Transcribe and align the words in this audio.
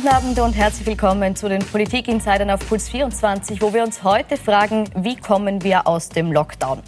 Guten 0.00 0.14
Abend 0.14 0.38
und 0.38 0.54
herzlich 0.54 0.86
willkommen 0.86 1.36
zu 1.36 1.46
den 1.46 1.62
Politik-Insidern 1.62 2.48
auf 2.48 2.66
Puls 2.66 2.88
24, 2.88 3.60
wo 3.60 3.74
wir 3.74 3.82
uns 3.82 4.02
heute 4.02 4.38
fragen, 4.38 4.88
wie 4.96 5.14
kommen 5.14 5.62
wir 5.62 5.86
aus 5.86 6.08
dem 6.08 6.32
Lockdown? 6.32 6.80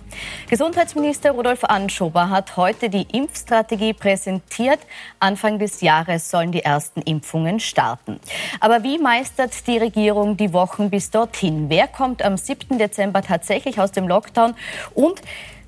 Gesundheitsminister 0.48 1.32
Rudolf 1.32 1.62
Anschober 1.64 2.30
hat 2.30 2.56
heute 2.56 2.88
die 2.88 3.06
Impfstrategie 3.12 3.92
präsentiert. 3.92 4.78
Anfang 5.18 5.58
des 5.58 5.82
Jahres 5.82 6.30
sollen 6.30 6.52
die 6.52 6.62
ersten 6.62 7.02
Impfungen 7.02 7.60
starten. 7.60 8.18
Aber 8.60 8.82
wie 8.82 8.96
meistert 8.96 9.66
die 9.66 9.76
Regierung 9.76 10.38
die 10.38 10.54
Wochen 10.54 10.88
bis 10.88 11.10
dorthin? 11.10 11.68
Wer 11.68 11.88
kommt 11.88 12.24
am 12.24 12.38
7. 12.38 12.78
Dezember 12.78 13.20
tatsächlich 13.20 13.78
aus 13.78 13.92
dem 13.92 14.08
Lockdown? 14.08 14.54
Und 14.94 15.20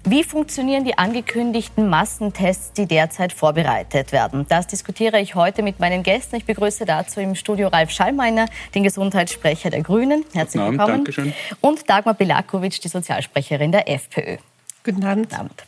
wie 0.07 0.23
funktionieren 0.23 0.85
die 0.85 0.99
angekündigten 0.99 1.89
Massentests, 1.89 2.73
die 2.73 2.87
derzeit 2.87 3.33
vorbereitet 3.33 4.13
werden? 4.13 4.45
Das 4.49 4.67
diskutiere 4.67 5.19
ich 5.19 5.35
heute 5.35 5.63
mit 5.63 5.81
meinen 5.81 6.03
Gästen. 6.03 6.37
Ich 6.37 6.45
begrüße 6.45 6.85
dazu 6.85 7.21
im 7.21 7.35
Studio 7.35 7.69
Ralf 7.69 7.91
Schallmeiner, 7.91 8.47
den 8.75 8.83
Gesundheitssprecher 8.83 9.71
der 9.71 9.83
Grünen. 9.83 10.25
Herzlich 10.35 10.63
Guten 10.63 10.73
willkommen. 10.73 10.81
Abend, 10.81 11.09
Dankeschön. 11.09 11.33
Und 11.61 11.89
Dagmar 11.89 12.15
Bilakovic, 12.15 12.81
die 12.81 12.89
Sozialsprecherin 12.89 13.73
der 13.73 13.89
FPÖ. 13.89 14.37
Guten 14.85 15.05
Abend. 15.05 15.31
Guten 15.31 15.41
Abend. 15.41 15.65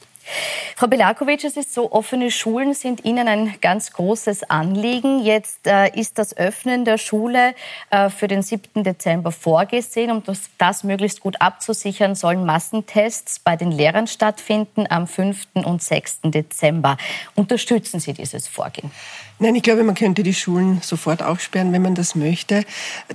Frau 0.75 0.89
Belakovic, 0.89 1.45
es 1.45 1.57
ist 1.57 1.73
so, 1.73 1.93
offene 1.93 2.31
Schulen 2.31 2.75
sind 2.75 3.05
Ihnen 3.05 3.29
ein 3.29 3.55
ganz 3.61 3.93
großes 3.93 4.51
Anliegen. 4.51 5.25
Jetzt 5.25 5.67
äh, 5.67 5.89
ist 5.99 6.19
das 6.19 6.37
Öffnen 6.37 6.85
der 6.85 6.99
Schule 6.99 7.55
äh, 7.91 8.11
für 8.11 8.29
den 8.29 8.43
7. 8.43 8.83
Dezember 8.83 9.33
vorgesehen. 9.33 10.11
Um 10.11 10.23
das, 10.25 10.41
das, 10.59 10.85
möglichst 10.85 11.21
gut 11.21 11.41
abzusichern, 11.41 12.15
sollen 12.15 12.45
Massentests 12.45 13.39
bei 13.39 13.57
den 13.57 13.71
Lehrern 13.71 14.07
stattfinden 14.07 14.87
am 14.89 15.07
5. 15.07 15.47
und 15.55 15.83
6. 15.83 16.21
Dezember. 16.25 16.97
Unterstützen 17.35 18.01
Sie 18.01 18.13
dieses 18.13 18.49
Vorgehen? 18.49 18.91
Nein, 19.39 19.55
ich 19.55 19.63
glaube, 19.63 19.85
man 19.85 19.95
könnte 19.95 20.23
die 20.23 20.33
Schulen 20.33 20.81
sofort 20.81 21.23
aufsperren, 21.23 21.71
wenn 21.71 21.83
man 21.83 21.95
das 21.95 22.15
möchte. 22.15 22.65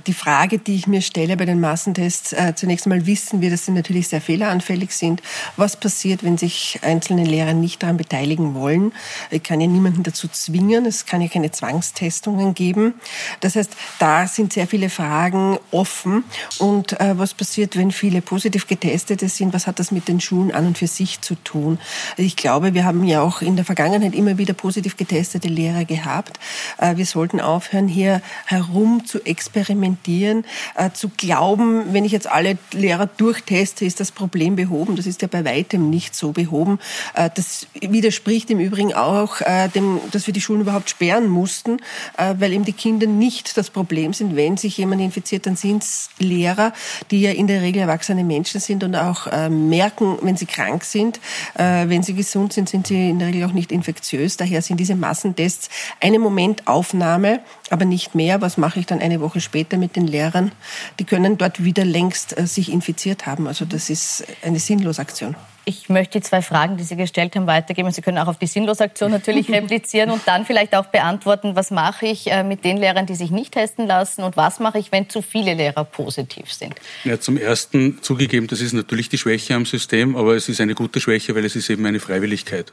Die 0.06 0.12
Frage, 0.12 0.58
die 0.58 0.76
ich 0.76 0.86
mir 0.86 1.02
stelle 1.02 1.36
bei 1.36 1.46
den 1.46 1.58
Massentests, 1.58 2.32
äh, 2.32 2.54
zunächst 2.54 2.86
einmal 2.86 3.06
wissen 3.06 3.40
wir, 3.40 3.50
dass 3.50 3.66
sie 3.66 3.72
natürlich 3.72 4.06
sehr 4.06 4.20
fehleranfällig 4.20 4.92
sind. 4.92 5.20
Was 5.56 5.76
passiert, 5.76 6.22
wenn 6.22 6.38
sich 6.38 6.78
einzelne 7.02 7.24
Lehrer 7.24 7.54
nicht 7.54 7.82
daran 7.82 7.96
beteiligen 7.96 8.54
wollen? 8.54 8.92
Ich 9.30 9.42
kann 9.42 9.60
ja 9.60 9.66
niemanden 9.66 10.02
dazu 10.02 10.28
zwingen. 10.28 10.86
Es 10.86 11.06
kann 11.06 11.20
ja 11.20 11.28
keine 11.28 11.50
Zwangstestungen 11.50 12.54
geben. 12.54 12.94
Das 13.40 13.56
heißt, 13.56 13.72
da 13.98 14.26
sind 14.26 14.52
sehr 14.52 14.66
viele 14.66 14.90
Fragen 14.90 15.58
offen. 15.70 16.24
Und 16.58 17.00
äh, 17.00 17.18
was 17.18 17.34
passiert, 17.34 17.76
wenn 17.76 17.90
viele 17.90 18.22
positiv 18.22 18.66
Getestete 18.66 19.28
sind? 19.28 19.52
Was 19.54 19.66
hat 19.66 19.78
das 19.78 19.90
mit 19.90 20.08
den 20.08 20.20
Schulen 20.20 20.52
an 20.52 20.66
und 20.66 20.78
für 20.78 20.86
sich 20.86 21.20
zu 21.20 21.34
tun? 21.34 21.78
Ich 22.16 22.36
glaube, 22.36 22.74
wir 22.74 22.84
haben 22.84 23.04
ja 23.04 23.22
auch 23.22 23.42
in 23.42 23.56
der 23.56 23.64
Vergangenheit 23.64 24.14
immer 24.14 24.38
wieder 24.38 24.54
positiv 24.54 24.96
getestete 24.96 25.48
Lehrer 25.48 25.84
gehabt 25.84 26.02
gehabt. 26.02 26.38
Äh, 26.78 26.96
wir 26.96 27.06
sollten 27.06 27.40
aufhören, 27.40 27.88
hier 27.88 28.22
herum 28.46 29.04
zu 29.06 29.24
experimentieren, 29.24 30.44
äh, 30.76 30.90
zu 30.92 31.10
glauben, 31.16 31.92
wenn 31.92 32.04
ich 32.04 32.12
jetzt 32.12 32.26
alle 32.26 32.58
Lehrer 32.72 33.06
durchteste, 33.06 33.84
ist 33.84 34.00
das 34.00 34.10
Problem 34.10 34.56
behoben. 34.56 34.96
Das 34.96 35.06
ist 35.06 35.22
ja 35.22 35.28
bei 35.28 35.44
weitem 35.44 35.90
nicht 35.90 36.14
so 36.14 36.32
behoben. 36.32 36.78
Äh, 37.14 37.30
das 37.34 37.66
widerspricht 37.80 38.50
im 38.50 38.60
Übrigen 38.60 38.94
auch 38.94 39.40
dem, 39.74 40.00
dass 40.10 40.26
wir 40.26 40.34
die 40.34 40.40
Schulen 40.40 40.62
überhaupt 40.62 40.90
sperren 40.90 41.28
mussten, 41.28 41.78
weil 42.16 42.52
eben 42.52 42.64
die 42.64 42.72
Kinder 42.72 43.06
nicht 43.06 43.56
das 43.56 43.70
Problem 43.70 44.12
sind. 44.12 44.36
Wenn 44.36 44.56
sich 44.56 44.76
jemand 44.76 45.00
infiziert, 45.00 45.46
dann 45.46 45.56
sind 45.56 45.82
es 45.82 46.10
Lehrer, 46.18 46.72
die 47.10 47.22
ja 47.22 47.30
in 47.32 47.46
der 47.46 47.62
Regel 47.62 47.82
erwachsene 47.82 48.24
Menschen 48.24 48.60
sind 48.60 48.84
und 48.84 48.94
auch 48.94 49.26
merken, 49.48 50.18
wenn 50.22 50.36
sie 50.36 50.46
krank 50.46 50.84
sind. 50.84 51.20
Wenn 51.54 52.02
sie 52.02 52.14
gesund 52.14 52.52
sind, 52.52 52.68
sind 52.68 52.86
sie 52.86 53.10
in 53.10 53.18
der 53.18 53.28
Regel 53.28 53.44
auch 53.44 53.52
nicht 53.52 53.72
infektiös. 53.72 54.36
Daher 54.36 54.62
sind 54.62 54.78
diese 54.78 54.94
Massentests 54.94 55.68
eine 56.00 56.18
Momentaufnahme, 56.18 57.40
aber 57.70 57.84
nicht 57.84 58.14
mehr. 58.14 58.40
Was 58.40 58.56
mache 58.56 58.80
ich 58.80 58.86
dann 58.86 59.00
eine 59.00 59.20
Woche 59.20 59.40
später 59.40 59.76
mit 59.76 59.96
den 59.96 60.06
Lehrern? 60.06 60.52
Die 60.98 61.04
können 61.04 61.38
dort 61.38 61.64
wieder 61.64 61.84
längst 61.84 62.38
äh, 62.38 62.46
sich 62.46 62.70
infiziert 62.72 63.26
haben. 63.26 63.46
Also 63.46 63.64
das 63.64 63.90
ist 63.90 64.24
eine 64.42 64.58
sinnlose 64.58 65.00
Aktion. 65.00 65.36
Ich 65.64 65.88
möchte 65.88 66.18
die 66.18 66.24
zwei 66.24 66.42
Fragen, 66.42 66.76
die 66.76 66.82
Sie 66.82 66.96
gestellt 66.96 67.36
haben, 67.36 67.46
weitergeben. 67.46 67.90
Sie 67.92 68.02
können 68.02 68.18
auch 68.18 68.26
auf 68.26 68.38
die 68.38 68.46
Sinnlosaktion 68.46 69.10
natürlich 69.10 69.48
replizieren 69.52 70.10
und 70.10 70.22
dann 70.26 70.44
vielleicht 70.44 70.74
auch 70.74 70.86
beantworten, 70.86 71.54
was 71.54 71.70
mache 71.70 72.06
ich 72.06 72.30
äh, 72.30 72.42
mit 72.42 72.64
den 72.64 72.76
Lehrern, 72.76 73.06
die 73.06 73.14
sich 73.14 73.30
nicht 73.30 73.52
testen 73.52 73.86
lassen 73.86 74.22
und 74.22 74.36
was 74.36 74.58
mache 74.58 74.78
ich, 74.78 74.90
wenn 74.90 75.08
zu 75.08 75.22
viele 75.22 75.54
Lehrer 75.54 75.84
positiv 75.84 76.52
sind? 76.52 76.74
Ja, 77.04 77.20
zum 77.20 77.36
Ersten 77.36 78.02
zugegeben, 78.02 78.48
das 78.48 78.60
ist 78.60 78.72
natürlich 78.72 79.08
die 79.08 79.18
Schwäche 79.18 79.54
am 79.54 79.66
System, 79.66 80.16
aber 80.16 80.34
es 80.34 80.48
ist 80.48 80.60
eine 80.60 80.74
gute 80.74 81.00
Schwäche, 81.00 81.34
weil 81.34 81.44
es 81.44 81.54
ist 81.54 81.70
eben 81.70 81.86
eine 81.86 82.00
Freiwilligkeit. 82.00 82.72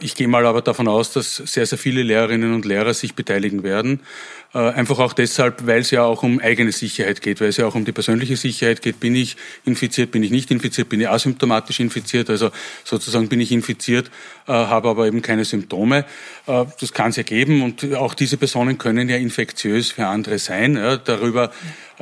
Ich 0.00 0.14
gehe 0.14 0.28
mal 0.28 0.46
aber 0.46 0.62
davon 0.62 0.88
aus, 0.88 1.12
dass 1.12 1.36
sehr, 1.36 1.66
sehr 1.66 1.76
viele 1.78 2.02
Lehrerinnen 2.02 2.54
und 2.54 2.64
Lehrer 2.64 2.94
sich 2.94 3.14
beteiligen 3.14 3.62
werden. 3.62 4.00
Äh, 4.54 4.58
einfach 4.58 4.98
auch 4.98 5.14
deshalb, 5.14 5.66
weil 5.66 5.80
es 5.80 5.90
ja 5.90 6.04
auch 6.04 6.22
um 6.22 6.38
eigene 6.38 6.72
Sicherheit 6.72 7.22
geht, 7.22 7.40
weil 7.40 7.48
es 7.48 7.56
ja 7.56 7.66
auch 7.66 7.74
um 7.74 7.86
die 7.86 7.92
persönliche 7.92 8.36
Sicherheit 8.36 8.82
geht. 8.82 9.00
Bin 9.00 9.14
ich 9.14 9.36
infiziert, 9.64 10.10
bin 10.10 10.22
ich 10.22 10.30
nicht 10.30 10.50
infiziert, 10.50 10.90
bin 10.90 11.00
ich 11.00 11.08
asymptomatisch 11.08 11.80
infiziert, 11.80 12.28
also 12.28 12.50
sozusagen 12.84 13.28
bin 13.28 13.40
ich 13.40 13.50
infiziert, 13.50 14.10
äh, 14.46 14.52
habe 14.52 14.90
aber 14.90 15.06
eben 15.06 15.22
keine 15.22 15.46
Symptome. 15.46 16.04
Äh, 16.46 16.66
das 16.78 16.92
kann 16.92 17.10
es 17.10 17.16
ja 17.16 17.22
geben 17.22 17.62
und 17.62 17.94
auch 17.94 18.12
diese 18.12 18.36
Personen 18.36 18.76
können 18.76 19.08
ja 19.08 19.16
infektiös 19.16 19.92
für 19.92 20.06
andere 20.06 20.38
sein. 20.38 20.74
Darüber, 21.04 21.50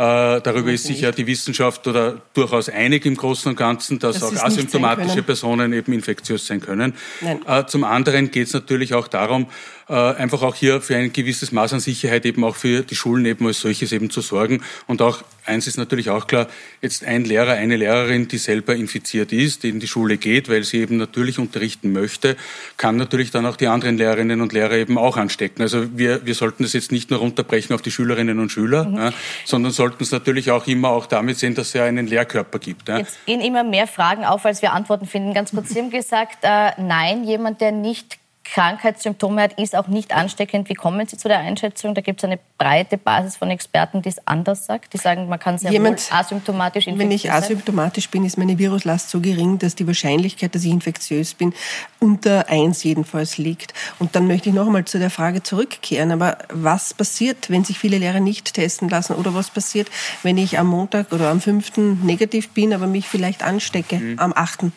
darüber 0.01 0.73
ist 0.73 0.85
sich 0.85 1.03
ja 1.03 1.13
die 1.13 1.27
Wissenschaft 1.27 1.87
oder 1.87 2.23
durchaus 2.33 2.71
einig 2.71 3.05
im 3.05 3.17
Großen 3.17 3.51
und 3.51 3.57
Ganzen, 3.57 3.99
dass 3.99 4.21
das 4.21 4.39
auch 4.39 4.45
asymptomatische 4.45 5.23
Personen 5.23 5.75
eben 5.75 5.93
infektiös 5.93 6.47
sein 6.47 6.61
können. 6.61 6.95
Nein. 7.21 7.67
Zum 7.67 7.85
anderen 7.85 8.31
geht 8.31 8.47
es 8.47 8.55
natürlich 8.55 8.95
auch 8.95 9.09
darum, 9.09 9.49
einfach 9.87 10.41
auch 10.41 10.55
hier 10.55 10.81
für 10.81 10.97
ein 10.97 11.13
gewisses 11.13 11.53
Maß 11.53 11.75
an 11.75 11.81
Sicherheit 11.81 12.25
eben 12.25 12.45
auch 12.45 12.57
für 12.57 12.83
die 12.83 12.97
Schulen 12.97 13.27
eben 13.27 13.47
als 13.47 13.61
solches 13.61 13.93
eben 13.93 14.09
zu 14.09 14.23
sorgen. 14.23 14.63
Und 14.87 15.03
auch 15.03 15.23
eins 15.51 15.67
ist 15.67 15.77
natürlich 15.77 16.09
auch 16.09 16.27
klar, 16.27 16.47
jetzt 16.81 17.05
ein 17.05 17.25
Lehrer, 17.25 17.53
eine 17.53 17.77
Lehrerin, 17.77 18.29
die 18.29 18.39
selber 18.39 18.75
infiziert 18.75 19.33
ist, 19.33 19.63
die 19.63 19.69
in 19.69 19.81
die 19.81 19.87
Schule 19.87 20.17
geht, 20.17 20.49
weil 20.49 20.63
sie 20.65 20.79
eben 20.79 20.97
natürlich 20.97 21.39
unterrichten 21.39 21.93
möchte, 21.93 22.37
kann 22.77 22.97
natürlich 22.97 23.31
dann 23.31 23.45
auch 23.45 23.57
die 23.57 23.67
anderen 23.67 23.99
Lehrerinnen 23.99 24.41
und 24.41 24.53
Lehrer 24.53 24.73
eben 24.73 24.97
auch 24.97 25.17
anstecken. 25.17 25.63
Also 25.63 25.97
wir, 25.97 26.25
wir 26.25 26.35
sollten 26.35 26.63
das 26.63 26.73
jetzt 26.73 26.93
nicht 26.93 27.11
nur 27.11 27.19
runterbrechen 27.19 27.75
auf 27.75 27.83
die 27.83 27.91
Schülerinnen 27.91 28.39
und 28.39 28.51
Schüler, 28.51 28.85
mhm. 28.85 28.97
ja, 28.97 29.13
sondern 29.45 29.73
sollten 29.73 30.03
es 30.03 30.13
natürlich 30.13 30.51
auch 30.51 30.67
immer 30.67 30.91
auch 30.91 31.07
damit 31.07 31.39
sehen, 31.39 31.55
dass 31.55 31.69
es 31.69 31.73
ja 31.75 31.85
einen 31.85 32.07
Lehrkörper 32.07 32.59
gibt. 32.59 32.89
Ja. 32.89 32.99
Jetzt 32.99 33.27
gehen 33.27 33.41
immer 33.41 33.65
mehr 33.65 33.87
Fragen 33.87 34.25
auf, 34.25 34.47
als 34.47 34.63
wir 34.63 34.73
Antworten 34.73 35.07
finden. 35.07 35.35
Ganz 35.35 35.51
kurz, 35.51 35.71
Sie 35.71 35.79
haben 35.81 35.91
gesagt, 35.91 36.39
äh, 36.43 36.71
nein, 36.79 37.25
jemand, 37.25 37.61
der 37.61 37.73
nicht 37.73 38.20
Krankheitssymptome 38.53 39.43
hat, 39.43 39.59
ist 39.61 39.77
auch 39.77 39.87
nicht 39.87 40.13
ansteckend. 40.13 40.69
Wie 40.69 40.75
kommen 40.75 41.07
Sie 41.07 41.17
zu 41.17 41.29
der 41.29 41.39
Einschätzung? 41.39 41.95
Da 41.95 42.01
gibt 42.01 42.21
es 42.21 42.25
eine 42.25 42.39
breite 42.59 42.99
Basis 42.99 43.37
von 43.37 43.49
Experten, 43.49 44.03
die 44.03 44.09
es 44.09 44.27
anders 44.27 44.67
sagt. 44.67 44.93
Die 44.93 44.99
sagen, 44.99 45.29
man 45.29 45.39
kann 45.39 45.57
sehr 45.57 45.71
Jemand, 45.71 46.11
wohl 46.11 46.19
asymptomatisch 46.19 46.89
infektiös 46.89 47.09
Wenn 47.09 47.15
ich 47.15 47.33
asymptomatisch 47.33 48.11
bin, 48.11 48.25
ist 48.25 48.39
meine 48.39 48.59
Viruslast 48.59 49.11
so 49.11 49.21
gering, 49.21 49.59
dass 49.59 49.77
die 49.77 49.87
Wahrscheinlichkeit, 49.87 50.53
dass 50.55 50.65
ich 50.65 50.73
infektiös 50.73 51.35
bin, 51.35 51.55
unter 52.01 52.49
eins 52.49 52.83
jedenfalls 52.83 53.39
liegt. 53.39 53.73
Und 54.01 54.17
dann 54.17 54.27
möchte 54.27 54.49
ich 54.49 54.55
noch 54.55 54.67
einmal 54.67 54.85
zu 54.85 54.99
der 54.99 55.11
Frage 55.11 55.45
zurückkehren. 55.45 56.11
Aber 56.11 56.39
was 56.49 56.93
passiert, 56.93 57.51
wenn 57.51 57.63
sich 57.63 57.79
viele 57.79 57.99
Lehrer 57.99 58.21
nicht 58.21 58.55
testen 58.55 58.89
lassen? 58.89 59.15
Oder 59.15 59.33
was 59.33 59.51
passiert, 59.51 59.89
wenn 60.25 60.39
ich 60.39 60.59
am 60.59 60.67
Montag 60.67 61.13
oder 61.13 61.31
am 61.31 61.41
5. 61.41 62.03
negativ 62.03 62.49
bin, 62.49 62.73
aber 62.73 62.89
mich 62.89 63.07
vielleicht 63.07 63.45
anstecke 63.45 63.97
mhm. 63.97 64.19
am 64.19 64.33
8.? 64.33 64.73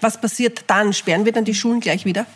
Was 0.00 0.20
passiert 0.20 0.64
dann? 0.68 0.94
Sperren 0.94 1.26
wir 1.26 1.32
dann 1.32 1.44
die 1.44 1.54
Schulen 1.54 1.80
gleich 1.80 2.04
wieder? 2.06 2.26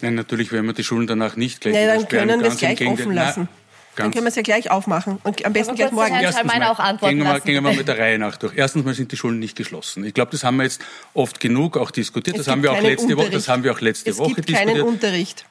Nein, 0.00 0.14
natürlich 0.14 0.52
werden 0.52 0.66
wir 0.66 0.74
die 0.74 0.84
Schulen 0.84 1.06
danach 1.06 1.36
nicht 1.36 1.60
gleich 1.60 1.74
ja, 1.74 1.86
dann 1.86 2.08
können 2.08 2.40
wir 2.40 2.48
es 2.48 2.58
gleich 2.58 2.86
offen 2.86 3.12
lassen. 3.12 3.48
Dann 3.96 4.10
können 4.10 4.24
wir 4.24 4.28
es 4.28 4.36
ja 4.36 4.42
gleich 4.42 4.70
aufmachen 4.70 5.18
und 5.22 5.44
am 5.44 5.52
besten 5.54 5.74
gleich 5.74 5.90
morgen. 5.90 6.14
Erstens 6.14 6.44
mal, 6.44 6.62
auch 6.64 6.78
antworten 6.78 7.16
gehen, 7.16 7.26
wir, 7.26 7.40
gehen 7.40 7.64
wir 7.64 7.72
mit 7.72 7.88
der 7.88 7.98
Reihe 7.98 8.18
nach 8.18 8.36
durch. 8.36 8.52
Erstens 8.54 8.84
mal 8.84 8.92
sind 8.92 9.10
die 9.10 9.16
Schulen 9.16 9.38
nicht 9.38 9.56
geschlossen. 9.56 10.04
Ich 10.04 10.12
glaube, 10.12 10.30
das 10.32 10.44
haben 10.44 10.58
wir 10.58 10.64
jetzt 10.64 10.82
oft 11.14 11.40
genug 11.40 11.78
auch 11.78 11.90
diskutiert. 11.90 12.38
Das 12.38 12.46
haben 12.46 12.62
wir 12.62 12.72
auch 12.72 12.80
letzte 12.80 13.16
Woche. 13.16 13.30
Das 13.30 13.48
haben 13.48 13.64
wir 13.64 13.72
auch 13.72 13.80
letzte 13.80 14.10
es 14.10 14.18
Woche 14.18 14.34
gibt 14.34 14.50
diskutiert. 14.50 14.76
keinen 14.76 14.86
Unterricht. 14.86 15.46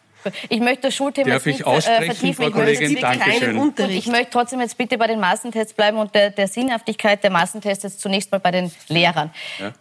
Ich 0.49 0.59
möchte 0.59 0.83
das 0.83 0.95
Schulthema 0.95 1.29
Darf 1.29 1.45
ich 1.45 1.59
nicht 1.59 1.87
äh, 1.87 2.05
vertiefen. 2.05 2.45
Frau 2.45 2.51
Kollegin, 2.51 2.99
Dankeschön. 2.99 3.73
Ich 3.89 4.07
möchte 4.07 4.31
trotzdem 4.31 4.59
jetzt 4.59 4.77
bitte 4.77 4.97
bei 4.97 5.07
den 5.07 5.19
Massentests 5.19 5.73
bleiben 5.73 5.97
und 5.97 6.13
der, 6.15 6.31
der 6.31 6.47
Sinnhaftigkeit 6.47 7.23
der 7.23 7.31
Massentests 7.31 7.83
jetzt 7.83 8.01
zunächst 8.01 8.31
mal 8.31 8.39
bei 8.39 8.51
den 8.51 8.71
Lehrern. 8.87 9.31
Ja. 9.59 9.73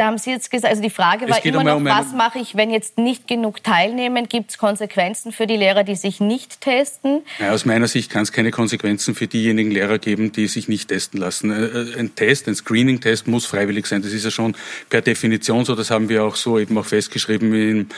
Da 0.00 0.06
haben 0.06 0.16
Sie 0.16 0.30
jetzt 0.30 0.50
gesagt, 0.50 0.70
also 0.70 0.80
die 0.80 0.88
Frage 0.88 1.28
war 1.28 1.44
immer 1.44 1.62
noch, 1.62 1.76
um 1.76 1.84
was 1.84 2.14
mache 2.14 2.38
ich, 2.38 2.56
wenn 2.56 2.70
jetzt 2.70 2.96
nicht 2.96 3.28
genug 3.28 3.62
teilnehmen? 3.62 4.30
Gibt 4.30 4.52
es 4.52 4.56
Konsequenzen 4.56 5.30
für 5.30 5.46
die 5.46 5.58
Lehrer, 5.58 5.84
die 5.84 5.94
sich 5.94 6.20
nicht 6.20 6.62
testen? 6.62 7.20
Ja, 7.38 7.52
aus 7.52 7.66
meiner 7.66 7.86
Sicht 7.86 8.10
kann 8.10 8.22
es 8.22 8.32
keine 8.32 8.50
Konsequenzen 8.50 9.14
für 9.14 9.26
diejenigen 9.26 9.70
Lehrer 9.70 9.98
geben, 9.98 10.32
die 10.32 10.46
sich 10.46 10.68
nicht 10.68 10.88
testen 10.88 11.20
lassen. 11.20 11.50
Äh, 11.50 11.64
äh, 11.64 11.98
ein 11.98 12.14
Test, 12.14 12.48
ein 12.48 12.54
Screening-Test 12.54 13.28
muss 13.28 13.44
freiwillig 13.44 13.84
sein. 13.84 14.00
Das 14.00 14.14
ist 14.14 14.24
ja 14.24 14.30
schon 14.30 14.56
per 14.88 15.02
Definition 15.02 15.66
so. 15.66 15.74
Das 15.74 15.90
haben 15.90 16.08
wir 16.08 16.24
auch 16.24 16.36
so 16.36 16.58
eben 16.58 16.78
auch 16.78 16.86
festgeschrieben 16.86 17.52
im, 17.52 17.88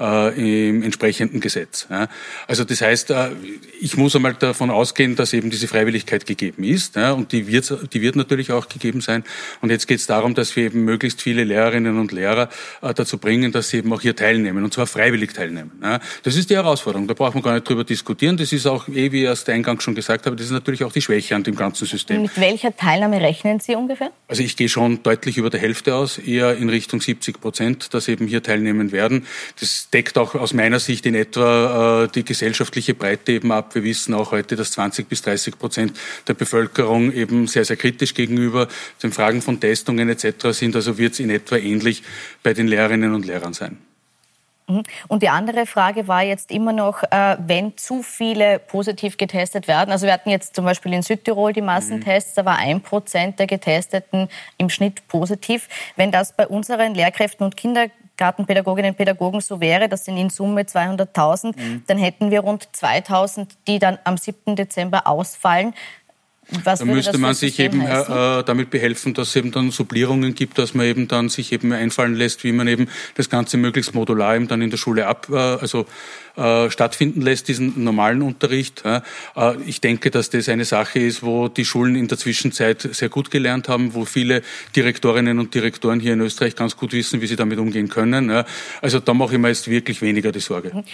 äh, 0.00 0.66
im 0.66 0.82
entsprechenden 0.82 1.38
Gesetz. 1.38 1.86
Ja. 1.88 2.08
Also 2.48 2.64
das 2.64 2.80
heißt, 2.80 3.10
äh, 3.12 3.28
ich 3.80 3.96
muss 3.96 4.16
einmal 4.16 4.34
davon 4.34 4.70
ausgehen, 4.70 5.14
dass 5.14 5.32
eben 5.32 5.50
diese 5.50 5.68
Freiwilligkeit 5.68 6.26
gegeben 6.26 6.64
ist. 6.64 6.96
Ja, 6.96 7.12
und 7.12 7.30
die 7.30 7.46
wird, 7.46 7.94
die 7.94 8.02
wird 8.02 8.16
natürlich 8.16 8.50
auch 8.50 8.68
gegeben 8.68 9.00
sein. 9.00 9.22
Und 9.60 9.70
jetzt 9.70 9.86
geht 9.86 10.00
es 10.00 10.08
darum, 10.08 10.34
dass 10.34 10.56
wir 10.56 10.64
eben 10.64 10.84
möglichst 10.84 11.22
viele 11.22 11.51
Lehrerinnen 11.52 11.98
und 11.98 12.12
Lehrer 12.12 12.48
äh, 12.80 12.94
dazu 12.94 13.18
bringen, 13.18 13.52
dass 13.52 13.70
sie 13.70 13.78
eben 13.78 13.92
auch 13.92 14.00
hier 14.00 14.16
teilnehmen 14.16 14.64
und 14.64 14.72
zwar 14.72 14.86
freiwillig 14.86 15.32
teilnehmen. 15.32 15.72
Das 16.22 16.36
ist 16.36 16.50
die 16.50 16.54
Herausforderung. 16.54 17.06
Da 17.06 17.14
braucht 17.14 17.34
man 17.34 17.42
gar 17.42 17.54
nicht 17.54 17.68
drüber 17.68 17.84
diskutieren. 17.84 18.36
Das 18.36 18.52
ist 18.52 18.66
auch, 18.66 18.88
eh, 18.88 19.12
wie 19.12 19.22
ich 19.22 19.24
erst 19.24 19.48
eingangs 19.48 19.82
schon 19.82 19.94
gesagt 19.94 20.26
habe, 20.26 20.36
das 20.36 20.46
ist 20.46 20.52
natürlich 20.52 20.84
auch 20.84 20.92
die 20.92 21.02
Schwäche 21.02 21.36
an 21.36 21.42
dem 21.42 21.56
ganzen 21.56 21.86
System. 21.86 22.22
Mit 22.22 22.40
welcher 22.40 22.74
Teilnahme 22.76 23.20
rechnen 23.20 23.60
Sie 23.60 23.74
ungefähr? 23.74 24.10
Also 24.28 24.42
ich 24.42 24.56
gehe 24.56 24.68
schon 24.68 25.02
deutlich 25.02 25.36
über 25.36 25.50
der 25.50 25.60
Hälfte 25.60 25.94
aus, 25.94 26.18
eher 26.18 26.56
in 26.56 26.68
Richtung 26.68 27.00
70 27.00 27.40
Prozent, 27.40 27.94
dass 27.94 28.08
eben 28.08 28.26
hier 28.26 28.42
teilnehmen 28.42 28.92
werden. 28.92 29.26
Das 29.60 29.88
deckt 29.90 30.16
auch 30.18 30.34
aus 30.34 30.54
meiner 30.54 30.80
Sicht 30.80 31.06
in 31.06 31.14
etwa 31.14 32.04
äh, 32.04 32.08
die 32.08 32.24
gesellschaftliche 32.24 32.94
Breite 32.94 33.32
eben 33.32 33.52
ab. 33.52 33.74
Wir 33.74 33.84
wissen 33.84 34.14
auch 34.14 34.32
heute, 34.32 34.56
dass 34.56 34.72
20 34.72 35.08
bis 35.08 35.22
30 35.22 35.58
Prozent 35.58 35.98
der 36.28 36.34
Bevölkerung 36.34 37.12
eben 37.12 37.46
sehr, 37.46 37.64
sehr 37.64 37.76
kritisch 37.76 38.14
gegenüber 38.14 38.68
den 39.02 39.12
Fragen 39.12 39.42
von 39.42 39.60
Testungen 39.60 40.08
etc. 40.08 40.50
sind. 40.50 40.76
Also 40.76 40.98
wird 40.98 41.12
es 41.14 41.20
in 41.20 41.30
etwa 41.30 41.41
ähnlich 41.50 42.02
bei 42.42 42.52
den 42.52 42.68
Lehrerinnen 42.68 43.14
und 43.14 43.26
Lehrern 43.26 43.52
sein. 43.52 43.78
Mhm. 44.68 44.82
Und 45.08 45.22
die 45.22 45.28
andere 45.28 45.66
Frage 45.66 46.08
war 46.08 46.22
jetzt 46.22 46.50
immer 46.50 46.72
noch, 46.72 47.02
äh, 47.04 47.36
wenn 47.38 47.76
zu 47.76 48.02
viele 48.02 48.58
positiv 48.58 49.16
getestet 49.16 49.68
werden. 49.68 49.90
Also 49.90 50.06
wir 50.06 50.12
hatten 50.12 50.30
jetzt 50.30 50.54
zum 50.54 50.64
Beispiel 50.64 50.92
in 50.92 51.02
Südtirol 51.02 51.52
die 51.52 51.62
Massentests, 51.62 52.34
da 52.34 52.44
war 52.44 52.58
ein 52.58 52.80
Prozent 52.80 53.38
der 53.38 53.46
Getesteten 53.46 54.28
im 54.58 54.70
Schnitt 54.70 55.06
positiv. 55.08 55.68
Wenn 55.96 56.10
das 56.10 56.34
bei 56.34 56.46
unseren 56.46 56.94
Lehrkräften 56.94 57.44
und 57.44 57.56
Kindergartenpädagoginnen 57.56 58.92
und 58.92 58.96
Pädagogen 58.96 59.40
so 59.40 59.60
wäre, 59.60 59.88
das 59.88 60.04
sind 60.04 60.16
in 60.16 60.30
Summe 60.30 60.62
200.000, 60.62 61.58
mhm. 61.58 61.84
dann 61.86 61.98
hätten 61.98 62.30
wir 62.30 62.40
rund 62.40 62.68
2.000, 62.74 63.48
die 63.66 63.78
dann 63.78 63.98
am 64.04 64.16
7. 64.16 64.56
Dezember 64.56 65.06
ausfallen. 65.06 65.74
Was 66.64 66.80
da 66.80 66.84
müsste 66.84 67.18
man 67.18 67.34
sich 67.34 67.58
eben 67.60 67.80
äh, 67.80 68.40
äh, 68.40 68.42
damit 68.44 68.70
behelfen, 68.70 69.14
dass 69.14 69.28
es 69.28 69.36
eben 69.36 69.52
dann 69.52 69.70
Supplierungen 69.70 70.34
gibt, 70.34 70.58
dass 70.58 70.74
man 70.74 70.86
eben 70.86 71.06
dann 71.06 71.28
sich 71.28 71.52
eben 71.52 71.72
einfallen 71.72 72.14
lässt, 72.14 72.42
wie 72.42 72.52
man 72.52 72.66
eben 72.66 72.88
das 73.14 73.30
Ganze 73.30 73.56
möglichst 73.56 73.94
modular 73.94 74.34
eben 74.34 74.48
dann 74.48 74.60
in 74.60 74.70
der 74.70 74.76
Schule 74.76 75.06
ab, 75.06 75.28
äh, 75.30 75.36
also 75.36 75.86
äh, 76.36 76.68
stattfinden 76.68 77.22
lässt, 77.22 77.46
diesen 77.46 77.84
normalen 77.84 78.22
Unterricht. 78.22 78.82
Äh, 78.84 79.00
ich 79.66 79.80
denke, 79.80 80.10
dass 80.10 80.30
das 80.30 80.48
eine 80.48 80.64
Sache 80.64 80.98
ist, 80.98 81.22
wo 81.22 81.46
die 81.48 81.64
Schulen 81.64 81.94
in 81.94 82.08
der 82.08 82.18
Zwischenzeit 82.18 82.82
sehr 82.90 83.08
gut 83.08 83.30
gelernt 83.30 83.68
haben, 83.68 83.94
wo 83.94 84.04
viele 84.04 84.42
Direktorinnen 84.74 85.38
und 85.38 85.54
Direktoren 85.54 86.00
hier 86.00 86.14
in 86.14 86.20
Österreich 86.20 86.56
ganz 86.56 86.76
gut 86.76 86.92
wissen, 86.92 87.20
wie 87.20 87.28
sie 87.28 87.36
damit 87.36 87.58
umgehen 87.58 87.88
können. 87.88 88.44
Also 88.80 88.98
da 88.98 89.14
mache 89.14 89.34
ich 89.34 89.40
mir 89.40 89.48
jetzt 89.48 89.68
wirklich 89.68 90.02
weniger 90.02 90.32
die 90.32 90.40
Sorge. 90.40 90.84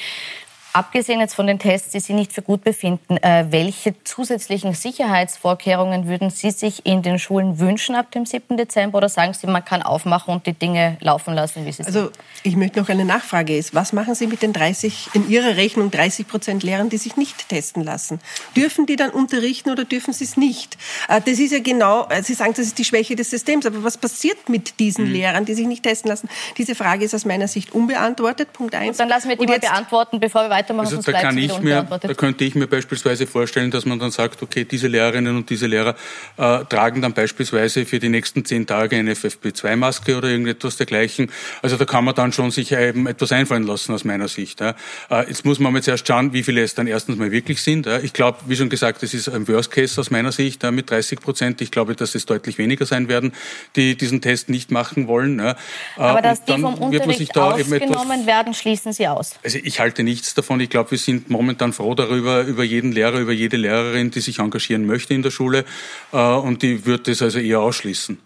Abgesehen 0.75 1.21
jetzt 1.21 1.35
von 1.35 1.47
den 1.47 1.59
Tests, 1.59 1.93
die 1.93 2.01
Sie 2.01 2.13
nicht 2.13 2.33
für 2.33 2.43
gut 2.43 2.63
befinden, 2.63 3.17
äh, 3.17 3.47
welche 3.51 3.95
zusätzlichen 4.05 4.75
Sicherheitsvorkehrungen 4.75 6.07
würden 6.07 6.29
Sie 6.31 6.51
sich 6.51 6.85
in 6.85 7.03
den 7.03 7.19
Schulen 7.19 7.59
wünschen 7.59 7.95
ab 7.95 8.11
dem 8.11 8.27
7. 8.27 8.57
Dezember? 8.57 8.99
Oder 8.99 9.09
sagen 9.09 9.33
Sie, 9.33 9.47
man 9.47 9.65
kann 9.65 9.83
aufmachen 9.83 10.35
und 10.35 10.47
die 10.47 10.53
Dinge 10.53 10.99
laufen 11.01 11.35
lassen, 11.35 11.65
wie 11.65 11.73
sie 11.73 11.85
also, 11.85 12.01
sind? 12.01 12.09
Also 12.09 12.21
ich 12.43 12.57
möchte 12.57 12.81
noch 12.81 12.89
eine 12.91 13.07
Nachfrage 13.07 13.57
ist, 13.57 13.75
was 13.75 13.95
machen 13.95 14.15
Sie 14.15 14.27
mit 14.27 14.43
den 14.43 14.53
30, 14.53 15.09
in 15.15 15.29
Ihrer 15.31 15.57
Rechnung 15.57 15.91
30 15.91 16.29
Prozent 16.29 16.63
Lehrern, 16.63 16.91
die 16.91 16.99
sich 16.99 17.17
nicht 17.17 17.49
testen 17.49 17.83
lassen? 17.83 18.21
Dürfen 18.55 18.85
die 18.85 18.97
dann 18.97 19.11
unterrichten 19.11 19.71
oder 19.71 19.85
dürfen 19.85 20.13
sie 20.13 20.25
es 20.25 20.37
nicht? 20.37 20.77
Äh, 21.09 21.23
das 21.23 21.39
ist 21.39 21.53
ja 21.53 21.61
genau, 21.61 22.07
äh, 22.09 22.23
Sie 22.23 22.35
sagen, 22.35 22.53
das 22.55 22.67
ist 22.67 22.79
die 22.79 22.85
Schwäche 22.85 23.17
des 23.17 23.31
Systems, 23.31 23.65
aber 23.65 23.85
was 23.85 23.97
passiert 23.97 24.51
mit 24.51 24.79
diesen 24.81 25.07
mhm. 25.07 25.13
Lehrern, 25.13 25.45
die 25.47 25.55
sich 25.55 25.67
nicht 25.67 25.83
testen 25.83 26.11
lassen? 26.11 26.29
Diese 26.59 26.75
Frage 26.75 27.07
ist 27.07 27.15
aus 27.15 27.25
meiner 27.25 27.49
Sicht 27.49 27.73
unbeantwortet, 27.73 28.53
Punkt 28.53 28.75
eins. 28.75 28.91
Und 28.91 29.01
dann 29.01 29.09
lassen 29.09 29.31
wir 29.31 29.37
die 29.37 29.47
mal 29.47 29.59
beantworten, 29.59 30.21
bevor 30.21 30.43
wir 30.43 30.59
weitermachen. 30.69 30.97
Also 30.97 31.13
da, 31.13 31.21
kann 31.21 31.39
ich 31.39 31.61
mir, 31.61 31.83
da 31.83 32.15
könnte 32.15 32.45
ich 32.45 32.55
mir 32.55 32.67
beispielsweise 32.67 33.27
vorstellen, 33.27 33.71
dass 33.71 33.87
man 33.87 33.99
dann 33.99 34.11
sagt, 34.11 34.43
okay, 34.43 34.65
diese 34.65 34.89
Lehrerinnen 34.89 35.37
und 35.37 35.51
diese 35.51 35.67
Lehrer 35.67 35.95
äh, 36.37 36.65
tragen 36.65 37.03
dann 37.03 37.13
beispielsweise 37.13 37.87
für 37.87 37.99
die 37.99 38.09
nächsten 38.09 38.45
zehn 38.45 38.67
Tage 38.67 38.97
eine 38.97 39.15
FFP2-Maske 39.15 40.17
oder 40.17 40.29
irgendetwas 40.29 40.77
dergleichen. 40.77 41.31
Also 41.63 41.77
da 41.77 41.85
kann 41.85 42.05
man 42.05 42.15
dann 42.15 42.33
schon 42.33 42.51
sich 42.51 42.73
eben 42.73 43.07
etwas 43.07 43.33
einfallen 43.33 43.65
lassen 43.65 43.95
aus 43.95 44.05
meiner 44.05 44.29
Sicht. 44.29 44.61
Ja. 44.61 44.75
Äh, 45.11 45.29
jetzt 45.29 45.45
muss 45.45 45.59
man 45.59 45.75
jetzt 45.75 45.89
erst 45.89 46.07
schauen, 46.07 46.33
wie 46.33 46.43
viele 46.43 46.63
es 46.63 46.75
dann 46.75 46.87
erstens 46.87 47.17
mal 47.19 47.31
wirklich 47.31 47.63
sind. 47.63 47.87
Ja. 47.87 47.99
Ich 47.99 48.13
glaube, 48.13 48.39
wie 48.47 48.57
schon 48.57 48.69
gesagt, 48.69 49.03
das 49.03 49.15
ist 49.15 49.29
ein 49.29 49.49
Worst 49.49 49.71
Case 49.71 50.01
aus 50.01 50.11
meiner 50.11 50.33
Sicht 50.33 50.63
ja, 50.63 50.71
mit 50.71 50.91
30 50.91 51.21
Prozent. 51.21 51.61
Ich 51.61 51.71
glaube, 51.71 51.95
dass 51.95 52.15
es 52.15 52.27
deutlich 52.27 52.59
weniger 52.59 52.87
sein 52.87 53.09
werden, 53.09 53.33
die 53.77 53.97
diesen 53.97 54.21
Test 54.21 54.49
nicht 54.49 54.71
machen 54.71 55.09
wollen. 55.09 55.39
Ja. 55.39 55.57
Aber 55.97 56.19
äh, 56.21 56.23
dass 56.23 56.45
die 56.45 56.53
vom 56.53 56.75
Unterricht 56.75 57.37
ausgenommen 57.37 58.27
werden, 58.27 58.55
schließen 58.55 58.93
Sie 58.93 59.09
aus? 59.09 59.35
Also 59.45 59.59
ich 59.63 59.81
halte 59.81 60.03
nichts 60.03 60.35
davon. 60.35 60.48
Ich 60.61 60.71
glaube, 60.71 60.91
wir 60.93 60.99
sind 60.99 61.31
momentan 61.31 61.73
froh 61.73 61.95
darüber, 61.95 62.43
über 62.43 62.65
jeden 62.65 62.93
Lehrer, 62.93 63.19
über 63.19 63.33
jede 63.33 63.57
Lehrerin, 63.57 64.11
die 64.11 64.21
sich 64.21 64.39
engagieren 64.39 64.87
möchte 64.87 65.15
in 65.15 65.23
der 65.23 65.31
Schule. 65.31 65.65
Äh, 66.13 66.17
und 66.17 66.63
die 66.63 66.87
wird 66.87 67.07
das 67.09 67.23
also 67.23 67.39
eher 67.39 67.61
ausschließen. 67.61 68.19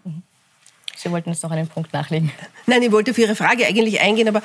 Sie 0.95 1.11
wollten 1.11 1.29
jetzt 1.29 1.43
noch 1.43 1.51
einen 1.51 1.67
Punkt 1.67 1.91
nachlegen. 1.91 2.31
Nein, 2.65 2.81
ich 2.81 2.91
wollte 2.91 3.11
auf 3.11 3.17
Ihre 3.17 3.35
Frage 3.35 3.65
eigentlich 3.65 3.99
eingehen, 3.99 4.27
aber 4.27 4.41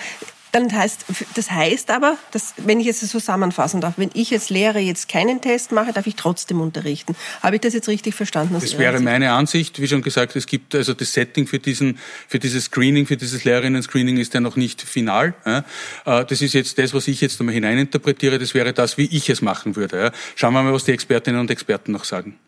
dann 0.53 0.73
heißt, 0.73 1.05
das 1.35 1.51
heißt 1.51 1.91
aber, 1.91 2.17
dass, 2.33 2.55
wenn 2.57 2.81
ich 2.81 2.87
es 2.87 3.01
so 3.01 3.07
zusammenfassen 3.07 3.81
darf, 3.81 3.95
wenn 3.97 4.11
ich 4.15 4.33
als 4.33 4.51
Lehrer 4.51 4.79
jetzt 4.79 5.09
keinen 5.09 5.41
Test 5.41 5.73
mache, 5.73 5.93
darf 5.93 6.07
ich 6.07 6.17
trotzdem 6.17 6.61
unterrichten. 6.61 7.17
Habe 7.43 7.57
ich 7.57 7.63
das 7.63 7.75
jetzt 7.75 7.89
richtig 7.89 8.15
verstanden? 8.15 8.55
Das 8.55 8.79
wäre 8.79 9.01
meine 9.01 9.33
Ansicht. 9.33 9.81
Wie 9.81 9.89
schon 9.89 10.03
gesagt, 10.03 10.37
es 10.37 10.47
gibt 10.47 10.75
also 10.75 10.95
das 10.95 11.13
Setting 11.13 11.47
für 11.47 11.59
diesen, 11.59 11.99
für 12.29 12.39
dieses 12.39 12.65
Screening, 12.65 13.07
für 13.07 13.17
dieses 13.17 13.45
Lehrerinnen-Screening 13.45 14.17
ist 14.19 14.35
ja 14.35 14.41
noch 14.41 14.57
nicht 14.57 14.83
final. 14.83 15.35
Äh, 15.45 15.63
das 16.05 16.41
ist 16.41 16.55
jetzt 16.55 16.79
das, 16.79 16.95
was 16.95 17.09
ich 17.09 17.21
jetzt 17.21 17.39
einmal 17.41 17.55
hineininterpretiere. 17.55 18.39
Das 18.39 18.55
wäre 18.55 18.73
das, 18.73 18.99
wie 18.99 19.07
ich 19.07 19.29
es 19.29 19.43
machen 19.43 19.77
würde. 19.77 20.13
Schauen 20.35 20.55
wir 20.55 20.63
mal, 20.63 20.73
was 20.73 20.85
die 20.85 20.93
Expertinnen 20.93 21.41
und 21.41 21.51
Experten 21.51 21.93
noch 21.93 22.05
sagen. 22.05 22.39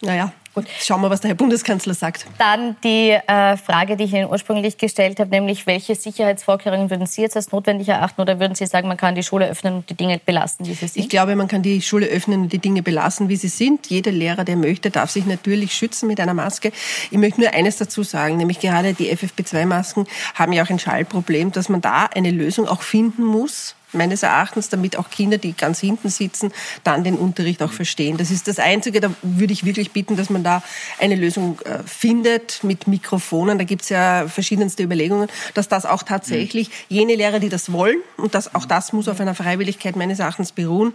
Naja, 0.00 0.32
gut. 0.62 0.68
Schauen 0.80 1.00
wir, 1.00 1.10
was 1.10 1.20
der 1.20 1.28
Herr 1.28 1.36
Bundeskanzler 1.36 1.94
sagt. 1.94 2.26
Dann 2.38 2.76
die 2.84 3.10
äh, 3.10 3.56
Frage, 3.56 3.96
die 3.96 4.04
ich 4.04 4.12
Ihnen 4.12 4.28
ursprünglich 4.28 4.78
gestellt 4.78 5.20
habe, 5.20 5.30
nämlich 5.30 5.66
welche 5.66 5.94
Sicherheitsvorkehrungen 5.94 6.90
würden 6.90 7.06
Sie 7.06 7.22
jetzt 7.22 7.36
als 7.36 7.52
notwendig 7.52 7.88
erachten 7.88 8.20
oder 8.20 8.40
würden 8.40 8.54
Sie 8.54 8.66
sagen, 8.66 8.88
man 8.88 8.96
kann 8.96 9.14
die 9.14 9.22
Schule 9.22 9.48
öffnen 9.48 9.74
und 9.74 9.90
die 9.90 9.94
Dinge 9.94 10.20
belassen, 10.24 10.66
wie 10.66 10.74
sie 10.74 10.88
sind? 10.88 11.02
Ich 11.02 11.08
glaube, 11.08 11.36
man 11.36 11.48
kann 11.48 11.62
die 11.62 11.80
Schule 11.82 12.06
öffnen 12.06 12.42
und 12.42 12.52
die 12.52 12.58
Dinge 12.58 12.82
belassen, 12.82 13.28
wie 13.28 13.36
sie 13.36 13.48
sind. 13.48 13.86
Jeder 13.88 14.12
Lehrer, 14.12 14.44
der 14.44 14.56
möchte, 14.56 14.90
darf 14.90 15.10
sich 15.10 15.26
natürlich 15.26 15.74
schützen 15.74 16.06
mit 16.06 16.20
einer 16.20 16.34
Maske. 16.34 16.72
Ich 17.10 17.18
möchte 17.18 17.40
nur 17.40 17.52
eines 17.52 17.76
dazu 17.76 18.02
sagen, 18.02 18.36
nämlich 18.36 18.60
gerade 18.60 18.94
die 18.94 19.10
FFP2-Masken 19.14 20.06
haben 20.34 20.52
ja 20.52 20.64
auch 20.64 20.70
ein 20.70 20.78
Schallproblem, 20.78 21.52
dass 21.52 21.68
man 21.68 21.80
da 21.80 22.06
eine 22.06 22.30
Lösung 22.30 22.68
auch 22.68 22.82
finden 22.82 23.24
muss 23.24 23.74
meines 23.92 24.22
Erachtens, 24.22 24.68
damit 24.68 24.96
auch 24.98 25.10
Kinder, 25.10 25.38
die 25.38 25.52
ganz 25.52 25.80
hinten 25.80 26.08
sitzen, 26.08 26.52
dann 26.84 27.04
den 27.04 27.16
Unterricht 27.16 27.62
auch 27.62 27.72
verstehen. 27.72 28.16
Das 28.16 28.30
ist 28.30 28.48
das 28.48 28.58
Einzige, 28.58 29.00
da 29.00 29.10
würde 29.22 29.52
ich 29.52 29.64
wirklich 29.64 29.92
bitten, 29.92 30.16
dass 30.16 30.30
man 30.30 30.44
da 30.48 30.62
eine 30.98 31.14
Lösung 31.14 31.60
äh, 31.60 31.82
findet 31.84 32.64
mit 32.64 32.86
Mikrofonen. 32.86 33.58
Da 33.58 33.64
gibt 33.64 33.82
es 33.82 33.88
ja 33.90 34.26
verschiedenste 34.28 34.82
Überlegungen, 34.82 35.28
dass 35.54 35.68
das 35.68 35.84
auch 35.84 36.02
tatsächlich 36.02 36.70
jene 36.88 37.14
Lehrer, 37.14 37.38
die 37.38 37.48
das 37.48 37.70
wollen, 37.72 37.98
und 38.16 38.34
das, 38.34 38.54
auch 38.54 38.64
das 38.64 38.92
muss 38.92 39.08
auf 39.08 39.20
einer 39.20 39.34
Freiwilligkeit 39.34 39.96
meines 39.96 40.18
Erachtens 40.18 40.52
beruhen, 40.52 40.94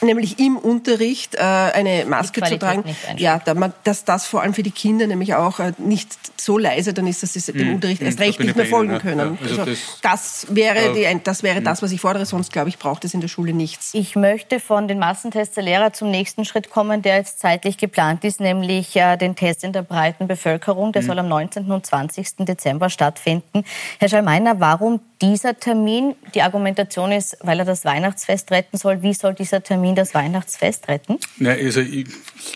nämlich 0.00 0.38
im 0.38 0.56
Unterricht 0.56 1.34
äh, 1.34 1.38
eine 1.40 2.04
Maske 2.06 2.42
zu 2.42 2.58
tragen. 2.58 2.84
Ja, 3.16 3.40
dass 3.84 4.04
das 4.04 4.26
vor 4.26 4.42
allem 4.42 4.54
für 4.54 4.62
die 4.62 4.70
Kinder 4.70 5.06
nämlich 5.06 5.34
auch 5.34 5.58
äh, 5.58 5.72
nicht 5.78 6.16
so 6.40 6.58
leise 6.58 6.94
dann 6.94 7.06
ist, 7.06 7.22
dass 7.22 7.32
sie 7.32 7.52
dem 7.52 7.68
hm, 7.68 7.74
Unterricht 7.76 8.00
hm, 8.00 8.06
erst 8.06 8.20
recht 8.20 8.40
nicht 8.40 8.56
mehr 8.56 8.66
folgen 8.66 8.98
können. 8.98 9.38
Ja, 9.40 9.48
also 9.48 9.56
also 9.60 9.70
das, 9.70 9.98
das, 10.02 10.46
wäre, 10.50 10.92
die, 10.92 11.20
das, 11.22 11.42
wäre 11.42 11.56
hm. 11.56 11.64
das, 11.64 11.82
was 11.82 11.92
ich 11.92 12.00
fordere. 12.00 12.26
Sonst, 12.26 12.52
glaube 12.52 12.68
ich, 12.68 12.78
braucht 12.78 13.04
es 13.04 13.14
in 13.14 13.20
der 13.20 13.28
Schule 13.28 13.52
nichts. 13.52 13.90
Ich 13.94 14.16
möchte 14.16 14.60
von 14.60 14.88
den 14.88 14.98
Massentests 14.98 15.54
der 15.54 15.64
Lehrer 15.64 15.92
zum 15.92 16.10
nächsten 16.10 16.44
Schritt 16.44 16.70
kommen, 16.70 17.02
der 17.02 17.16
jetzt 17.16 17.40
zeitlich 17.40 17.78
geplant 17.78 18.24
ist, 18.24 18.40
nämlich 18.40 18.94
äh, 18.96 19.16
den 19.16 19.36
Test 19.36 19.64
in 19.64 19.72
der 19.72 19.82
breiten 19.82 20.26
Bevölkerung. 20.26 20.92
Der 20.92 21.02
hm. 21.02 21.06
soll 21.06 21.18
am 21.18 21.28
19. 21.28 21.70
und 21.70 21.86
20. 21.86 22.36
Dezember 22.38 22.90
stattfinden. 22.90 23.64
Herr 23.98 24.08
Schallmeiner, 24.08 24.60
warum 24.60 25.00
dieser 25.22 25.58
Termin? 25.58 26.14
Die 26.34 26.42
Argumentation 26.42 27.12
ist, 27.12 27.36
weil 27.40 27.58
er 27.58 27.64
das 27.64 27.84
Weihnachtsfest 27.84 28.50
retten 28.50 28.76
soll. 28.76 29.02
Wie 29.02 29.14
soll 29.14 29.34
dieser 29.34 29.62
Termin 29.62 29.94
das 29.94 30.14
Weihnachtsfest 30.14 30.88
retten? 30.88 31.18
Na, 31.38 31.50
also 31.50 31.80
ich, 31.80 32.06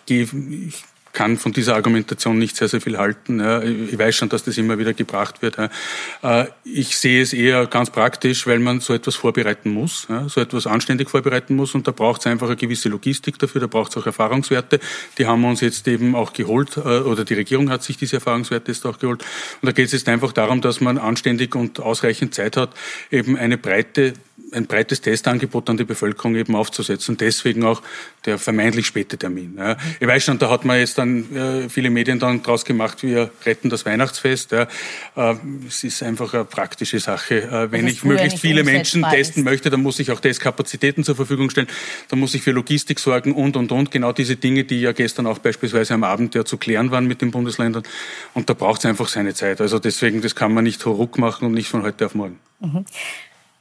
ich, 0.06 0.32
ich 0.32 0.84
kann 1.12 1.38
von 1.38 1.52
dieser 1.52 1.74
Argumentation 1.74 2.38
nicht 2.38 2.56
sehr, 2.56 2.68
sehr 2.68 2.80
viel 2.80 2.98
halten. 2.98 3.40
Ich 3.90 3.98
weiß 3.98 4.14
schon, 4.14 4.28
dass 4.28 4.44
das 4.44 4.58
immer 4.58 4.78
wieder 4.78 4.94
gebracht 4.94 5.42
wird. 5.42 5.58
Äh, 5.58 6.46
ich 6.64 6.96
sehe 6.96 7.22
es 7.22 7.32
eher 7.32 7.66
ganz 7.66 7.90
praktisch, 7.90 8.46
weil 8.46 8.58
man 8.58 8.80
so 8.80 8.94
etwas 8.94 9.16
vorbereiten 9.16 9.70
muss, 9.70 10.06
so 10.28 10.40
etwas 10.40 10.66
anständig 10.66 11.10
vorbereiten 11.10 11.56
muss 11.56 11.74
und 11.74 11.86
da 11.86 11.92
braucht 11.92 12.20
es 12.20 12.26
einfach 12.26 12.46
eine 12.46 12.56
gewisse 12.56 12.88
Logistik 12.88 13.38
dafür, 13.38 13.60
da 13.60 13.66
braucht 13.66 13.90
es 13.90 13.96
auch 13.96 14.06
Erfahrungswerte. 14.06 14.80
Die 15.18 15.26
haben 15.26 15.42
wir 15.42 15.48
uns 15.48 15.60
jetzt 15.60 15.86
eben 15.88 16.14
auch 16.14 16.32
geholt 16.32 16.76
äh, 16.76 16.80
oder 16.80 17.24
die 17.24 17.34
Regierung 17.34 17.70
hat 17.70 17.82
sich 17.82 17.96
diese 17.96 18.16
Erfahrungswerte 18.16 18.72
jetzt 18.72 18.86
auch 18.86 18.98
geholt. 18.98 19.22
Und 19.60 19.66
da 19.66 19.72
geht 19.72 19.86
es 19.86 19.92
jetzt 19.92 20.08
einfach 20.08 20.32
darum, 20.32 20.60
dass 20.60 20.80
man 20.80 20.98
anständig 20.98 21.54
und 21.54 21.80
ausreichend 21.80 22.34
Zeit 22.34 22.56
hat, 22.56 22.74
eben 23.10 23.36
eine 23.36 23.58
breite 23.58 24.14
ein 24.52 24.66
breites 24.66 25.00
Testangebot 25.00 25.68
an 25.70 25.76
die 25.76 25.84
Bevölkerung 25.84 26.34
eben 26.36 26.54
aufzusetzen. 26.54 27.16
Deswegen 27.16 27.64
auch 27.64 27.82
der 28.24 28.38
vermeintlich 28.38 28.86
späte 28.86 29.16
Termin. 29.16 29.54
Ja. 29.58 29.76
Ich 29.98 30.06
weiß 30.06 30.24
schon, 30.24 30.38
da 30.38 30.50
hat 30.50 30.64
man 30.64 30.78
jetzt 30.78 30.98
dann 30.98 31.34
äh, 31.34 31.68
viele 31.68 31.90
Medien 31.90 32.18
dann 32.18 32.42
draus 32.42 32.64
gemacht, 32.64 33.02
wir 33.02 33.30
retten 33.46 33.70
das 33.70 33.86
Weihnachtsfest. 33.86 34.52
Ja. 34.52 34.68
Äh, 35.16 35.36
es 35.66 35.84
ist 35.84 36.02
einfach 36.02 36.34
eine 36.34 36.44
praktische 36.44 37.00
Sache. 37.00 37.42
Äh, 37.42 37.72
wenn 37.72 37.86
ich 37.86 38.04
möglichst 38.04 38.40
viele 38.40 38.64
Menschen 38.64 39.02
testen 39.02 39.42
ist. 39.42 39.44
möchte, 39.44 39.70
dann 39.70 39.82
muss 39.82 39.98
ich 39.98 40.10
auch 40.10 40.20
Testkapazitäten 40.20 41.04
zur 41.04 41.16
Verfügung 41.16 41.50
stellen. 41.50 41.68
Dann 42.08 42.18
muss 42.18 42.34
ich 42.34 42.42
für 42.42 42.52
Logistik 42.52 42.98
sorgen 42.98 43.32
und, 43.32 43.56
und, 43.56 43.72
und. 43.72 43.90
Genau 43.90 44.12
diese 44.12 44.36
Dinge, 44.36 44.64
die 44.64 44.80
ja 44.80 44.92
gestern 44.92 45.26
auch 45.26 45.38
beispielsweise 45.38 45.94
am 45.94 46.04
Abend 46.04 46.34
ja 46.34 46.44
zu 46.44 46.58
klären 46.58 46.90
waren 46.90 47.06
mit 47.06 47.22
den 47.22 47.30
Bundesländern. 47.30 47.82
Und 48.34 48.50
da 48.50 48.54
braucht 48.54 48.80
es 48.80 48.86
einfach 48.86 49.08
seine 49.08 49.34
Zeit. 49.34 49.60
Also 49.60 49.78
deswegen, 49.78 50.20
das 50.20 50.34
kann 50.34 50.52
man 50.52 50.64
nicht 50.64 50.84
ruck 50.84 51.18
machen 51.18 51.46
und 51.46 51.52
nicht 51.52 51.68
von 51.68 51.82
heute 51.82 52.06
auf 52.06 52.14
morgen. 52.14 52.38
Mhm 52.60 52.84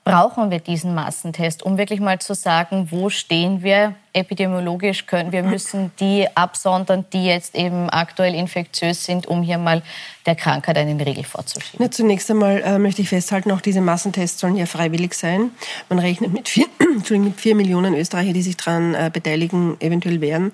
brauchen 0.10 0.50
wir 0.50 0.60
diesen 0.60 0.96
Massentest, 0.96 1.62
um 1.62 1.78
wirklich 1.78 2.00
mal 2.00 2.18
zu 2.20 2.34
sagen, 2.34 2.88
wo 2.89 3.10
stehen 3.10 3.62
wir 3.62 3.94
epidemiologisch 4.13 5.06
können. 5.06 5.32
Wir 5.32 5.44
müssen 5.44 5.92
die 6.00 6.28
absondern, 6.36 7.06
die 7.13 7.25
jetzt 7.25 7.56
eben 7.56 7.89
aktuell 7.89 8.34
infektiös 8.36 9.06
sind, 9.06 9.28
um 9.28 9.44
hier 9.44 9.58
mal 9.58 9.82
der 10.25 10.36
Krankheit 10.36 10.78
einen 10.78 11.00
Riegel 11.00 11.24
vorzuschieben. 11.24 11.84
Ja, 11.84 11.92
zunächst 11.92 12.30
einmal 12.30 12.62
äh, 12.62 12.78
möchte 12.78 13.01
ich 13.01 13.10
festhalten, 13.10 13.51
auch 13.51 13.62
diese 13.62 13.82
Massentests 13.82 14.39
sollen 14.39 14.56
ja 14.56 14.66
freiwillig 14.66 15.13
sein. 15.13 15.51
Man 15.89 16.00
rechnet 16.00 16.34
mit 16.34 16.50
vier, 16.50 16.66
mit 17.10 17.39
vier 17.39 17.56
Millionen 17.56 17.96
Österreicher, 17.96 18.34
die 18.34 18.42
sich 18.42 18.58
daran 18.58 18.94
äh, 18.94 19.10
beteiligen, 19.12 19.80
eventuell 19.80 20.22
werden. 20.22 20.51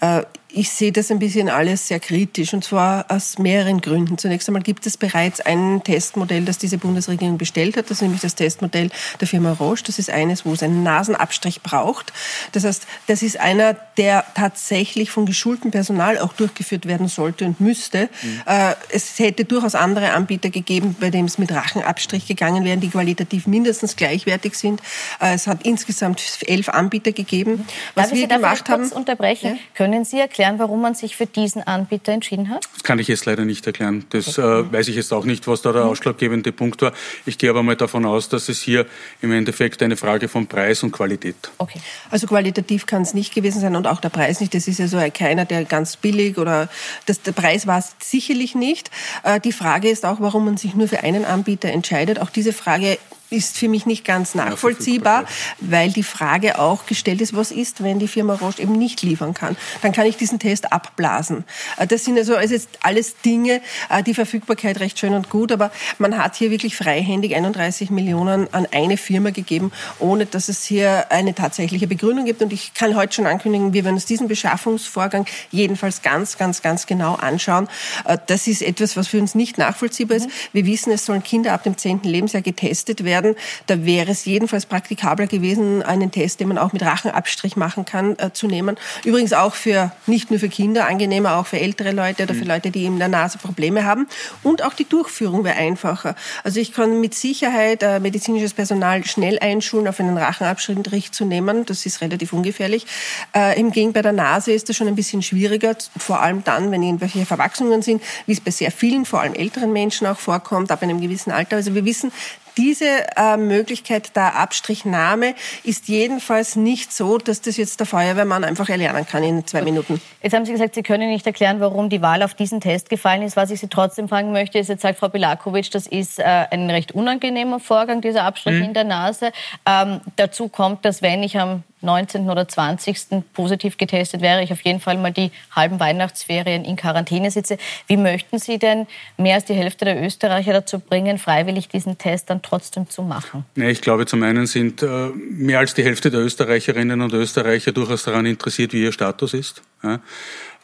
Äh, 0.00 0.22
ich 0.56 0.70
sehe 0.70 0.92
das 0.92 1.10
ein 1.10 1.18
bisschen 1.18 1.48
alles 1.48 1.88
sehr 1.88 1.98
kritisch 1.98 2.54
und 2.54 2.62
zwar 2.62 3.06
aus 3.08 3.38
mehreren 3.38 3.80
Gründen. 3.80 4.18
Zunächst 4.18 4.48
einmal 4.48 4.62
gibt 4.62 4.86
es 4.86 4.96
bereits 4.96 5.40
ein 5.40 5.82
Testmodell, 5.82 6.44
das 6.44 6.58
diese 6.58 6.78
Bundesregierung 6.78 7.38
bestellt 7.38 7.76
hat. 7.76 7.86
Das 7.86 7.98
ist 7.98 8.02
nämlich 8.02 8.20
das 8.20 8.36
Testmodell 8.36 8.90
der 9.20 9.26
Firma 9.26 9.52
Roche. 9.52 9.82
Das 9.84 9.98
ist 9.98 10.10
eines, 10.10 10.46
wo 10.46 10.52
es 10.52 10.62
einen 10.62 10.84
Nasenabstrich 10.84 11.62
braucht. 11.62 12.12
Das 12.52 12.64
heißt, 12.64 12.83
das 13.06 13.22
ist 13.22 13.38
einer, 13.38 13.76
der 13.96 14.24
tatsächlich 14.34 15.10
von 15.10 15.26
geschultem 15.26 15.70
Personal 15.70 16.18
auch 16.18 16.32
durchgeführt 16.32 16.86
werden 16.86 17.08
sollte 17.08 17.44
und 17.44 17.60
müsste. 17.60 18.08
Mhm. 18.22 18.42
Äh, 18.46 18.74
es 18.88 19.18
hätte 19.18 19.44
durchaus 19.44 19.74
andere 19.74 20.12
Anbieter 20.12 20.50
gegeben, 20.50 20.96
bei 20.98 21.10
denen 21.10 21.26
es 21.26 21.38
mit 21.38 21.52
Rachenabstrich 21.52 22.26
gegangen 22.26 22.64
wäre, 22.64 22.76
die 22.76 22.88
qualitativ 22.88 23.46
mindestens 23.46 23.96
gleichwertig 23.96 24.56
sind. 24.56 24.80
Äh, 25.20 25.34
es 25.34 25.46
hat 25.46 25.64
insgesamt 25.64 26.22
elf 26.46 26.68
Anbieter 26.68 27.12
gegeben. 27.12 27.66
Was 27.94 28.04
Darf 28.04 28.12
wir 28.12 28.24
ich 28.24 28.28
Sie 28.28 28.34
gemacht 28.34 28.68
haben, 28.68 28.82
kurz 28.82 28.92
unterbrechen? 28.92 29.56
Ja? 29.56 29.60
Können 29.74 30.04
Sie 30.04 30.18
erklären, 30.18 30.58
warum 30.58 30.80
man 30.80 30.94
sich 30.94 31.16
für 31.16 31.26
diesen 31.26 31.62
Anbieter 31.62 32.12
entschieden 32.12 32.50
hat? 32.50 32.66
Das 32.74 32.82
kann 32.82 32.98
ich 32.98 33.08
jetzt 33.08 33.24
leider 33.26 33.44
nicht 33.44 33.66
erklären. 33.66 34.04
Das 34.10 34.38
okay. 34.38 34.60
äh, 34.60 34.72
weiß 34.72 34.88
ich 34.88 34.96
jetzt 34.96 35.12
auch 35.12 35.24
nicht, 35.24 35.46
was 35.46 35.62
da 35.62 35.72
der 35.72 35.84
mhm. 35.84 35.90
ausschlaggebende 35.90 36.52
Punkt 36.52 36.82
war. 36.82 36.92
Ich 37.26 37.38
gehe 37.38 37.50
aber 37.50 37.62
mal 37.62 37.76
davon 37.76 38.04
aus, 38.04 38.28
dass 38.28 38.48
es 38.48 38.60
hier 38.60 38.86
im 39.20 39.32
Endeffekt 39.32 39.82
eine 39.82 39.96
Frage 39.96 40.28
von 40.28 40.46
Preis 40.46 40.82
und 40.82 40.92
Qualität. 40.92 41.36
Okay. 41.58 41.80
Also 42.10 42.26
qualitativ 42.26 42.73
kann 42.78 43.02
es 43.02 43.14
nicht 43.14 43.34
gewesen 43.34 43.60
sein 43.60 43.76
und 43.76 43.86
auch 43.86 44.00
der 44.00 44.08
Preis 44.08 44.40
nicht. 44.40 44.54
Das 44.54 44.68
ist 44.68 44.78
ja 44.78 44.88
so 44.88 44.98
keiner, 45.12 45.44
der 45.44 45.64
ganz 45.64 45.96
billig 45.96 46.38
oder 46.38 46.68
das, 47.06 47.22
der 47.22 47.32
Preis 47.32 47.66
war 47.66 47.78
es 47.78 47.94
sicherlich 48.00 48.54
nicht. 48.54 48.90
Äh, 49.22 49.40
die 49.40 49.52
Frage 49.52 49.88
ist 49.88 50.04
auch, 50.04 50.20
warum 50.20 50.44
man 50.44 50.56
sich 50.56 50.74
nur 50.74 50.88
für 50.88 51.02
einen 51.02 51.24
Anbieter 51.24 51.70
entscheidet. 51.70 52.18
Auch 52.20 52.30
diese 52.30 52.52
Frage 52.52 52.98
ist 53.34 53.58
für 53.58 53.68
mich 53.68 53.86
nicht 53.86 54.04
ganz 54.04 54.34
nachvollziehbar, 54.34 55.24
weil 55.60 55.90
die 55.90 56.02
Frage 56.02 56.58
auch 56.58 56.86
gestellt 56.86 57.20
ist, 57.20 57.36
was 57.36 57.50
ist, 57.50 57.82
wenn 57.82 57.98
die 57.98 58.08
Firma 58.08 58.34
Roche 58.34 58.62
eben 58.62 58.72
nicht 58.72 59.02
liefern 59.02 59.34
kann? 59.34 59.56
Dann 59.82 59.92
kann 59.92 60.06
ich 60.06 60.16
diesen 60.16 60.38
Test 60.38 60.72
abblasen. 60.72 61.44
Äh, 61.76 61.86
das 61.86 62.04
sind 62.04 62.18
also, 62.18 62.36
alles 62.36 63.16
Dinge, 63.24 63.60
äh, 63.90 64.02
die 64.02 64.14
Verfügbarkeit 64.14 64.80
recht 64.80 64.98
schön 64.98 65.14
und 65.14 65.30
gut, 65.30 65.52
aber 65.52 65.70
man 65.98 66.16
hat 66.16 66.36
hier 66.36 66.50
wirklich 66.50 66.76
freihändig 66.76 67.34
31 67.34 67.90
Millionen 67.90 68.52
an 68.52 68.66
eine 68.72 68.96
Firma 68.96 69.30
gegeben, 69.30 69.72
ohne 69.98 70.26
dass 70.26 70.48
es 70.48 70.64
hier 70.64 71.10
eine 71.10 71.34
tatsächliche 71.34 71.86
Begründung 71.86 72.24
gibt. 72.24 72.42
Und 72.42 72.52
ich 72.52 72.74
kann 72.74 72.94
heute 72.96 73.14
schon 73.14 73.26
ankündigen, 73.26 73.72
wir 73.72 73.84
werden 73.84 73.94
uns 73.94 74.06
diesen 74.06 74.28
Beschaffungsvorgang 74.28 75.26
jedenfalls 75.50 76.02
ganz, 76.02 76.38
ganz, 76.38 76.62
ganz 76.62 76.86
genau 76.86 77.14
anschauen. 77.14 77.68
Äh, 78.04 78.18
das 78.26 78.46
ist 78.46 78.62
etwas, 78.62 78.96
was 78.96 79.08
für 79.08 79.18
uns 79.18 79.34
nicht 79.34 79.58
nachvollziehbar 79.58 80.16
ist. 80.16 80.26
Mhm. 80.26 80.32
Wir 80.52 80.66
wissen, 80.66 80.92
es 80.92 81.06
sollen 81.06 81.22
Kinder 81.22 81.52
ab 81.52 81.62
dem 81.64 81.76
10. 81.76 82.02
Lebensjahr 82.02 82.42
getestet 82.42 83.04
werden 83.04 83.23
werden. 83.24 83.36
Da 83.66 83.84
wäre 83.84 84.12
es 84.12 84.24
jedenfalls 84.24 84.66
praktikabler 84.66 85.26
gewesen, 85.26 85.82
einen 85.82 86.10
Test, 86.10 86.40
den 86.40 86.48
man 86.48 86.58
auch 86.58 86.72
mit 86.72 86.82
Rachenabstrich 86.82 87.56
machen 87.56 87.84
kann, 87.84 88.16
äh, 88.18 88.30
zu 88.32 88.46
nehmen. 88.46 88.76
Übrigens 89.04 89.32
auch 89.32 89.54
für, 89.54 89.92
nicht 90.06 90.30
nur 90.30 90.38
für 90.38 90.48
Kinder, 90.48 90.86
angenehmer 90.86 91.36
auch 91.36 91.46
für 91.46 91.58
ältere 91.58 91.92
Leute 91.92 92.24
oder 92.24 92.34
für 92.34 92.42
mhm. 92.42 92.48
Leute, 92.48 92.70
die 92.70 92.84
in 92.84 92.98
der 92.98 93.08
Nase 93.08 93.38
Probleme 93.38 93.84
haben. 93.84 94.06
Und 94.42 94.62
auch 94.62 94.74
die 94.74 94.88
Durchführung 94.88 95.44
wäre 95.44 95.56
einfacher. 95.56 96.14
Also 96.44 96.60
ich 96.60 96.72
kann 96.72 97.00
mit 97.00 97.14
Sicherheit 97.14 97.82
äh, 97.82 98.00
medizinisches 98.00 98.52
Personal 98.52 99.04
schnell 99.04 99.38
einschulen, 99.38 99.88
auf 99.88 100.00
einen 100.00 100.16
Rachenabstrich 100.16 101.12
zu 101.12 101.24
nehmen. 101.24 101.64
Das 101.66 101.86
ist 101.86 102.00
relativ 102.00 102.32
ungefährlich. 102.32 102.86
Äh, 103.32 103.54
Hingegen 103.54 103.92
bei 103.92 104.02
der 104.02 104.12
Nase 104.12 104.52
ist 104.52 104.68
das 104.68 104.76
schon 104.76 104.88
ein 104.88 104.94
bisschen 104.94 105.22
schwieriger, 105.22 105.76
vor 105.96 106.20
allem 106.20 106.44
dann, 106.44 106.70
wenn 106.70 106.82
irgendwelche 106.82 107.24
Verwachsungen 107.24 107.82
sind, 107.82 108.02
wie 108.26 108.32
es 108.32 108.40
bei 108.40 108.50
sehr 108.50 108.70
vielen, 108.70 109.04
vor 109.04 109.20
allem 109.20 109.34
älteren 109.34 109.72
Menschen 109.72 110.06
auch 110.06 110.18
vorkommt, 110.18 110.70
ab 110.70 110.82
einem 110.82 111.00
gewissen 111.00 111.30
Alter. 111.30 111.56
Also 111.56 111.74
wir 111.74 111.84
wissen, 111.84 112.12
diese 112.56 112.86
äh, 113.16 113.36
Möglichkeit 113.36 114.14
der 114.16 114.36
Abstrichnahme 114.36 115.34
ist 115.64 115.88
jedenfalls 115.88 116.56
nicht 116.56 116.92
so, 116.92 117.18
dass 117.18 117.40
das 117.40 117.56
jetzt 117.56 117.80
der 117.80 117.86
Feuerwehrmann 117.86 118.44
einfach 118.44 118.68
erlernen 118.68 119.06
kann 119.06 119.22
in 119.22 119.46
zwei 119.46 119.62
Minuten. 119.62 120.00
Jetzt 120.22 120.34
haben 120.34 120.44
Sie 120.44 120.52
gesagt, 120.52 120.74
Sie 120.74 120.82
können 120.82 121.10
nicht 121.10 121.26
erklären, 121.26 121.60
warum 121.60 121.88
die 121.88 122.02
Wahl 122.02 122.22
auf 122.22 122.34
diesen 122.34 122.60
Test 122.60 122.88
gefallen 122.88 123.22
ist. 123.22 123.36
Was 123.36 123.50
ich 123.50 123.60
Sie 123.60 123.68
trotzdem 123.68 124.08
fragen 124.08 124.32
möchte, 124.32 124.58
ist, 124.58 124.68
jetzt 124.68 124.82
sagt 124.82 124.98
Frau 124.98 125.08
Bilakovic, 125.08 125.70
das 125.70 125.86
ist 125.86 126.18
äh, 126.18 126.22
ein 126.22 126.70
recht 126.70 126.92
unangenehmer 126.92 127.60
Vorgang, 127.60 128.00
dieser 128.00 128.24
Abstrich 128.24 128.56
mhm. 128.56 128.64
in 128.64 128.74
der 128.74 128.84
Nase. 128.84 129.32
Ähm, 129.66 130.00
dazu 130.16 130.48
kommt, 130.48 130.84
dass 130.84 131.02
wenn 131.02 131.22
ich 131.22 131.38
am 131.38 131.62
19. 131.84 132.28
oder 132.30 132.48
20. 132.48 133.24
positiv 133.32 133.76
getestet 133.76 134.20
wäre, 134.20 134.42
ich 134.42 134.52
auf 134.52 134.60
jeden 134.62 134.80
Fall 134.80 134.96
mal 134.96 135.12
die 135.12 135.30
halben 135.54 135.78
Weihnachtsferien 135.80 136.64
in 136.64 136.76
Quarantäne 136.76 137.30
sitze. 137.30 137.58
Wie 137.86 137.96
möchten 137.96 138.38
Sie 138.38 138.58
denn 138.58 138.86
mehr 139.16 139.36
als 139.36 139.44
die 139.44 139.54
Hälfte 139.54 139.84
der 139.84 140.02
Österreicher 140.02 140.52
dazu 140.52 140.78
bringen, 140.78 141.18
freiwillig 141.18 141.68
diesen 141.68 141.98
Test 141.98 142.30
dann 142.30 142.42
trotzdem 142.42 142.88
zu 142.88 143.02
machen? 143.02 143.44
Ja, 143.56 143.68
ich 143.68 143.80
glaube, 143.80 144.06
zum 144.06 144.22
einen 144.22 144.46
sind 144.46 144.82
äh, 144.82 145.10
mehr 145.14 145.58
als 145.58 145.74
die 145.74 145.84
Hälfte 145.84 146.10
der 146.10 146.20
Österreicherinnen 146.20 147.00
und 147.00 147.12
Österreicher 147.12 147.72
durchaus 147.72 148.04
daran 148.04 148.26
interessiert, 148.26 148.72
wie 148.72 148.82
ihr 148.82 148.92
Status 148.92 149.34
ist. 149.34 149.62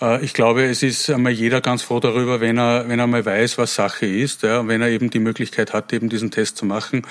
Äh, 0.01 0.25
ich 0.25 0.33
glaube, 0.33 0.65
es 0.65 0.83
ist 0.83 1.11
einmal 1.11 1.33
jeder 1.33 1.61
ganz 1.61 1.83
froh 1.83 2.01
darüber, 2.01 2.41
wenn 2.41 2.59
er, 2.59 2.89
wenn 2.89 2.99
er 2.99 3.07
mal 3.07 3.25
weiß, 3.25 3.59
was 3.59 3.75
Sache 3.75 4.07
ist, 4.07 4.43
ja, 4.43 4.67
wenn 4.67 4.81
er 4.83 4.89
eben 4.89 5.11
die 5.11 5.19
Möglichkeit 5.19 5.73
hat, 5.73 5.93
eben 5.93 6.09
diesen 6.09 6.31
Test 6.31 6.57
zu 6.57 6.67
machen. 6.67 7.03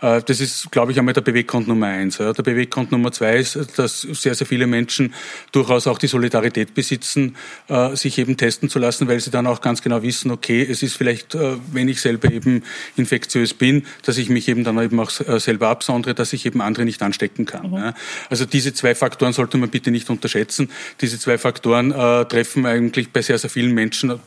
Äh, 0.00 0.22
das 0.22 0.40
ist, 0.40 0.70
glaube 0.70 0.92
ich, 0.92 0.98
einmal 0.98 1.14
der 1.14 1.22
Beweggrund 1.22 1.68
Nummer 1.68 1.86
eins. 1.86 2.18
Der 2.18 2.32
Beweggrund 2.32 2.92
Nummer 2.92 3.12
zwei 3.12 3.36
ist, 3.36 3.78
dass 3.78 4.02
sehr, 4.02 4.34
sehr 4.34 4.46
viele 4.46 4.66
Menschen 4.66 5.14
durchaus 5.52 5.86
auch 5.86 5.98
die 5.98 6.06
Solidarität 6.06 6.74
besitzen, 6.74 7.36
äh, 7.68 7.96
sich 7.96 8.18
eben 8.18 8.36
testen 8.36 8.68
zu 8.68 8.78
lassen, 8.78 9.08
weil 9.08 9.20
sie 9.20 9.30
dann 9.30 9.46
auch 9.46 9.60
ganz 9.60 9.82
genau 9.82 10.02
wissen, 10.02 10.30
okay, 10.30 10.66
es 10.68 10.82
ist 10.82 10.96
vielleicht, 10.96 11.36
wenn 11.72 11.88
ich 11.88 12.00
selber 12.00 12.30
eben 12.30 12.62
infektiös 12.96 13.54
bin, 13.54 13.86
dass 14.04 14.18
ich 14.18 14.28
mich 14.28 14.48
eben 14.48 14.64
dann 14.64 14.78
eben 14.78 14.98
auch 15.00 15.10
selber 15.10 15.68
absondere, 15.68 16.14
dass 16.14 16.32
ich 16.32 16.46
eben 16.46 16.60
andere 16.60 16.84
nicht 16.84 17.02
anstecken 17.02 17.46
kann. 17.46 17.70
Mhm. 17.70 17.92
Also 18.30 18.44
diese 18.44 18.74
zwei 18.74 18.94
Faktoren 18.94 19.32
sollte 19.32 19.56
man 19.58 19.70
bitte 19.70 19.90
nicht 19.90 20.10
unterschätzen. 20.10 20.70
Diese 21.00 21.18
zwei 21.18 21.38
Faktoren 21.38 21.92
treffen 22.34 22.66
eigentlich 22.66 23.12
bei 23.12 23.22
sehr, 23.22 23.38
sehr 23.38 23.50
vielen 23.50 23.72
Menschen 23.72 24.20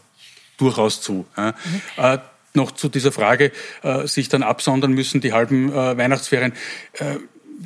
durchaus 0.58 1.02
zu. 1.02 1.26
Mhm. 1.36 1.54
Äh, 1.98 2.20
noch 2.54 2.72
zu 2.72 2.90
dieser 2.90 3.12
Frage, 3.12 3.52
äh, 3.84 4.08
sich 4.08 4.30
dann 4.30 4.44
absondern 4.44 4.94
müssen, 4.94 5.22
die 5.22 5.34
halben 5.34 5.72
äh, 5.72 5.98
Weihnachtsferien. 5.98 6.54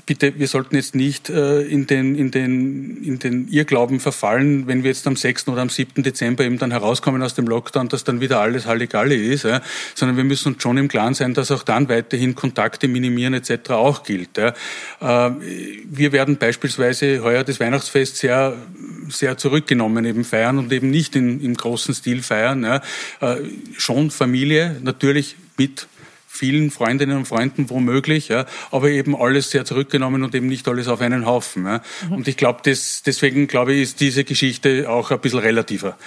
Bitte, 0.05 0.39
wir 0.39 0.47
sollten 0.47 0.77
jetzt 0.77 0.95
nicht 0.95 1.29
äh, 1.29 1.63
in, 1.63 1.85
den, 1.85 2.15
in, 2.15 2.31
den, 2.31 3.03
in 3.03 3.19
den 3.19 3.49
Irrglauben 3.49 3.99
verfallen, 3.99 4.65
wenn 4.65 4.83
wir 4.83 4.89
jetzt 4.89 5.05
am 5.05 5.17
6. 5.17 5.49
oder 5.49 5.61
am 5.61 5.67
7. 5.67 6.01
Dezember 6.01 6.45
eben 6.45 6.57
dann 6.57 6.71
herauskommen 6.71 7.21
aus 7.21 7.33
dem 7.35 7.45
Lockdown, 7.45 7.89
dass 7.89 8.05
dann 8.05 8.21
wieder 8.21 8.39
alles 8.39 8.65
Halligalli 8.65 9.33
ist, 9.33 9.43
ja? 9.43 9.61
sondern 9.93 10.15
wir 10.15 10.23
müssen 10.23 10.53
uns 10.53 10.63
schon 10.63 10.77
im 10.77 10.87
Klaren 10.87 11.13
sein, 11.13 11.33
dass 11.33 11.51
auch 11.51 11.63
dann 11.63 11.89
weiterhin 11.89 12.35
Kontakte 12.35 12.87
minimieren 12.87 13.33
etc. 13.33 13.71
auch 13.71 14.03
gilt. 14.03 14.37
Ja? 14.37 14.53
Äh, 15.01 15.35
wir 15.85 16.13
werden 16.13 16.37
beispielsweise 16.37 17.21
heuer 17.21 17.43
das 17.43 17.59
Weihnachtsfest 17.59 18.15
sehr, 18.15 18.55
sehr 19.09 19.37
zurückgenommen 19.37 20.05
eben 20.05 20.23
feiern 20.23 20.57
und 20.57 20.71
eben 20.71 20.89
nicht 20.89 21.17
in, 21.17 21.41
im 21.41 21.55
großen 21.55 21.93
Stil 21.93 22.23
feiern. 22.23 22.63
Ja? 22.63 22.81
Äh, 23.19 23.41
schon 23.77 24.09
Familie, 24.09 24.77
natürlich 24.81 25.35
mit 25.57 25.87
vielen 26.31 26.71
Freundinnen 26.71 27.17
und 27.17 27.27
Freunden 27.27 27.69
womöglich, 27.69 28.29
ja, 28.29 28.45
aber 28.71 28.89
eben 28.89 29.15
alles 29.15 29.51
sehr 29.51 29.65
zurückgenommen 29.65 30.23
und 30.23 30.33
eben 30.33 30.47
nicht 30.47 30.67
alles 30.67 30.87
auf 30.87 31.01
einen 31.01 31.25
Haufen. 31.25 31.65
Ja. 31.65 31.81
Mhm. 32.07 32.13
Und 32.13 32.27
ich 32.27 32.37
glaube, 32.37 32.61
deswegen 32.63 33.47
glaube 33.47 33.73
ich, 33.73 33.81
ist 33.81 33.99
diese 33.99 34.23
Geschichte 34.23 34.89
auch 34.89 35.11
ein 35.11 35.19
bisschen 35.19 35.39
relativer. 35.39 35.97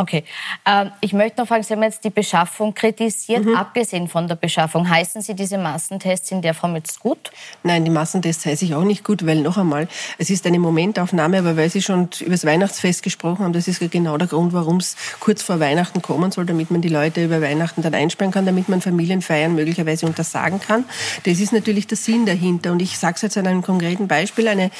Okay. 0.00 0.24
Ähm, 0.64 0.92
ich 1.02 1.12
möchte 1.12 1.42
noch 1.42 1.48
fragen, 1.48 1.62
Sie 1.62 1.74
haben 1.74 1.82
jetzt 1.82 2.02
die 2.04 2.10
Beschaffung 2.10 2.72
kritisiert. 2.72 3.44
Mhm. 3.44 3.54
Abgesehen 3.54 4.08
von 4.08 4.26
der 4.28 4.34
Beschaffung, 4.34 4.88
heißen 4.88 5.20
Sie 5.20 5.34
diese 5.34 5.58
Massentests 5.58 6.30
in 6.30 6.40
der 6.40 6.54
Form 6.54 6.74
jetzt 6.74 7.00
gut? 7.00 7.30
Nein, 7.64 7.84
die 7.84 7.90
Massentests 7.90 8.46
heiße 8.46 8.64
ich 8.64 8.74
auch 8.74 8.84
nicht 8.84 9.04
gut, 9.04 9.26
weil 9.26 9.42
noch 9.42 9.58
einmal, 9.58 9.88
es 10.16 10.30
ist 10.30 10.46
eine 10.46 10.58
Momentaufnahme, 10.58 11.40
aber 11.40 11.58
weil 11.58 11.68
Sie 11.68 11.82
schon 11.82 12.08
über 12.20 12.30
das 12.30 12.46
Weihnachtsfest 12.46 13.02
gesprochen 13.02 13.44
haben, 13.44 13.52
das 13.52 13.68
ist 13.68 13.78
genau 13.90 14.16
der 14.16 14.26
Grund, 14.26 14.54
warum 14.54 14.78
es 14.78 14.96
kurz 15.20 15.42
vor 15.42 15.60
Weihnachten 15.60 16.00
kommen 16.00 16.32
soll, 16.32 16.46
damit 16.46 16.70
man 16.70 16.80
die 16.80 16.88
Leute 16.88 17.22
über 17.22 17.42
Weihnachten 17.42 17.82
dann 17.82 17.92
einsperren 17.92 18.32
kann, 18.32 18.46
damit 18.46 18.70
man 18.70 18.80
Familienfeiern 18.80 19.54
möglicherweise 19.54 20.06
untersagen 20.06 20.60
kann. 20.60 20.86
Das 21.24 21.40
ist 21.40 21.52
natürlich 21.52 21.86
der 21.86 21.98
Sinn 21.98 22.24
dahinter. 22.24 22.72
Und 22.72 22.80
ich 22.80 22.98
sage 22.98 23.16
es 23.16 23.22
jetzt 23.22 23.36
an 23.36 23.46
einem 23.46 23.60
konkreten 23.60 24.08
Beispiel. 24.08 24.48
Eine 24.48 24.70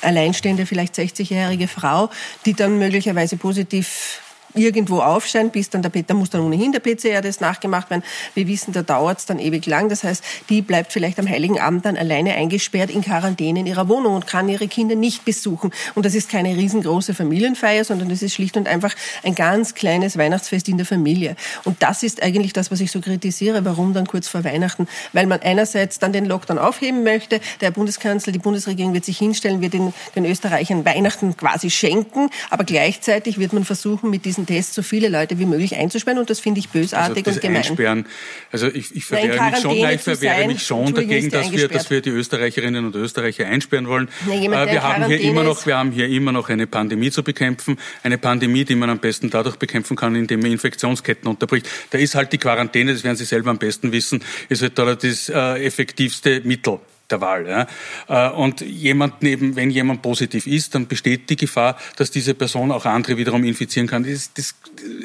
alleinstehende, 0.00 0.64
vielleicht 0.64 0.94
60-jährige 0.94 1.68
Frau, 1.68 2.08
die 2.46 2.54
dann 2.54 2.78
möglicherweise 2.78 3.36
positiv 3.36 4.22
irgendwo 4.54 5.00
aufscheint, 5.00 5.52
bis 5.52 5.70
dann 5.70 5.82
der 5.82 5.90
da 5.90 6.14
muss 6.14 6.30
dann 6.30 6.42
ohnehin 6.42 6.72
der 6.72 6.80
PCR 6.80 7.20
das 7.20 7.40
nachgemacht 7.40 7.90
werden. 7.90 8.02
Wir 8.34 8.46
wissen, 8.48 8.72
da 8.72 8.82
dauert 8.82 9.18
es 9.18 9.26
dann 9.26 9.38
ewig 9.38 9.66
lang. 9.66 9.88
Das 9.88 10.04
heißt, 10.04 10.22
die 10.48 10.62
bleibt 10.62 10.92
vielleicht 10.92 11.18
am 11.18 11.28
Heiligen 11.28 11.60
Abend 11.60 11.84
dann 11.84 11.96
alleine 11.96 12.34
eingesperrt 12.34 12.90
in 12.90 13.02
Quarantäne 13.02 13.60
in 13.60 13.66
ihrer 13.66 13.88
Wohnung 13.88 14.14
und 14.14 14.26
kann 14.26 14.48
ihre 14.48 14.68
Kinder 14.68 14.94
nicht 14.94 15.24
besuchen. 15.24 15.70
Und 15.94 16.06
das 16.06 16.14
ist 16.14 16.30
keine 16.30 16.56
riesengroße 16.56 17.14
Familienfeier, 17.14 17.84
sondern 17.84 18.08
das 18.08 18.22
ist 18.22 18.34
schlicht 18.34 18.56
und 18.56 18.68
einfach 18.68 18.94
ein 19.22 19.34
ganz 19.34 19.74
kleines 19.74 20.16
Weihnachtsfest 20.18 20.68
in 20.68 20.76
der 20.76 20.86
Familie. 20.86 21.36
Und 21.64 21.82
das 21.82 22.02
ist 22.02 22.22
eigentlich 22.22 22.52
das, 22.52 22.70
was 22.70 22.80
ich 22.80 22.90
so 22.90 23.00
kritisiere. 23.00 23.64
Warum 23.64 23.94
dann 23.94 24.06
kurz 24.06 24.28
vor 24.28 24.44
Weihnachten? 24.44 24.88
Weil 25.12 25.26
man 25.26 25.40
einerseits 25.40 25.98
dann 25.98 26.12
den 26.12 26.26
Lockdown 26.26 26.58
aufheben 26.58 27.02
möchte. 27.04 27.40
Der 27.60 27.70
Bundeskanzler, 27.70 28.32
die 28.32 28.38
Bundesregierung 28.38 28.94
wird 28.94 29.04
sich 29.04 29.18
hinstellen, 29.18 29.60
wird 29.60 29.74
den, 29.74 29.92
den 30.14 30.24
Österreichern 30.24 30.84
Weihnachten 30.84 31.36
quasi 31.36 31.70
schenken. 31.70 32.30
Aber 32.50 32.64
gleichzeitig 32.64 33.38
wird 33.38 33.52
man 33.52 33.64
versuchen, 33.64 34.10
mit 34.10 34.24
diesen 34.24 34.41
diesen 34.42 34.46
Test 34.46 34.74
so 34.74 34.82
viele 34.82 35.08
Leute 35.08 35.38
wie 35.38 35.46
möglich 35.46 35.76
einzusperren 35.76 36.18
und 36.18 36.30
das 36.30 36.40
finde 36.40 36.60
ich 36.60 36.68
bösartig 36.68 37.26
also 37.26 37.38
und 37.38 37.42
gemein. 37.42 37.56
Einsperren, 37.58 38.06
also 38.50 38.68
ich, 38.68 38.94
ich 38.94 39.04
verwehre 39.04 39.50
mich 39.50 39.60
schon, 39.60 39.76
ich 39.76 40.00
verwehre 40.00 40.46
mich 40.46 40.62
schon 40.62 40.94
dagegen, 40.94 41.30
dass 41.30 41.52
wir, 41.52 41.68
dass 41.68 41.90
wir 41.90 42.00
die 42.00 42.10
Österreicherinnen 42.10 42.84
und 42.84 42.94
Österreicher 42.94 43.46
einsperren 43.46 43.88
wollen. 43.88 44.08
Na, 44.26 44.34
jemand, 44.34 44.68
äh, 44.68 44.72
wir 44.72 44.82
haben 44.82 45.06
hier 45.06 45.20
immer 45.20 45.44
noch, 45.44 45.66
wir 45.66 45.76
haben 45.76 45.92
hier 45.92 46.08
immer 46.08 46.32
noch 46.32 46.48
eine 46.48 46.66
Pandemie 46.66 47.10
zu 47.10 47.22
bekämpfen, 47.22 47.78
eine 48.02 48.18
Pandemie, 48.18 48.64
die 48.64 48.74
man 48.74 48.90
am 48.90 48.98
besten 48.98 49.30
dadurch 49.30 49.56
bekämpfen 49.56 49.96
kann, 49.96 50.14
indem 50.14 50.40
man 50.40 50.50
Infektionsketten 50.50 51.28
unterbricht. 51.28 51.68
Da 51.90 51.98
ist 51.98 52.14
halt 52.14 52.32
die 52.32 52.38
Quarantäne, 52.38 52.92
das 52.92 53.04
werden 53.04 53.16
Sie 53.16 53.24
selber 53.24 53.50
am 53.50 53.58
besten 53.58 53.92
wissen, 53.92 54.22
ist 54.48 54.62
halt 54.62 54.78
da 54.78 54.94
das 54.94 55.28
äh, 55.28 55.64
effektivste 55.64 56.40
Mittel 56.44 56.80
der 57.12 57.20
Wahl. 57.20 57.46
Ja. 57.46 57.66
Äh, 58.08 58.32
und 58.32 58.60
jemand 58.60 59.22
neben, 59.22 59.56
wenn 59.56 59.70
jemand 59.70 60.02
positiv 60.02 60.46
ist, 60.46 60.74
dann 60.74 60.86
besteht 60.86 61.30
die 61.30 61.36
Gefahr, 61.36 61.76
dass 61.96 62.10
diese 62.10 62.34
Person 62.34 62.72
auch 62.72 62.84
andere 62.86 63.16
wiederum 63.16 63.44
infizieren 63.44 63.86
kann. 63.86 64.04
Das, 64.04 64.32
das, 64.34 64.54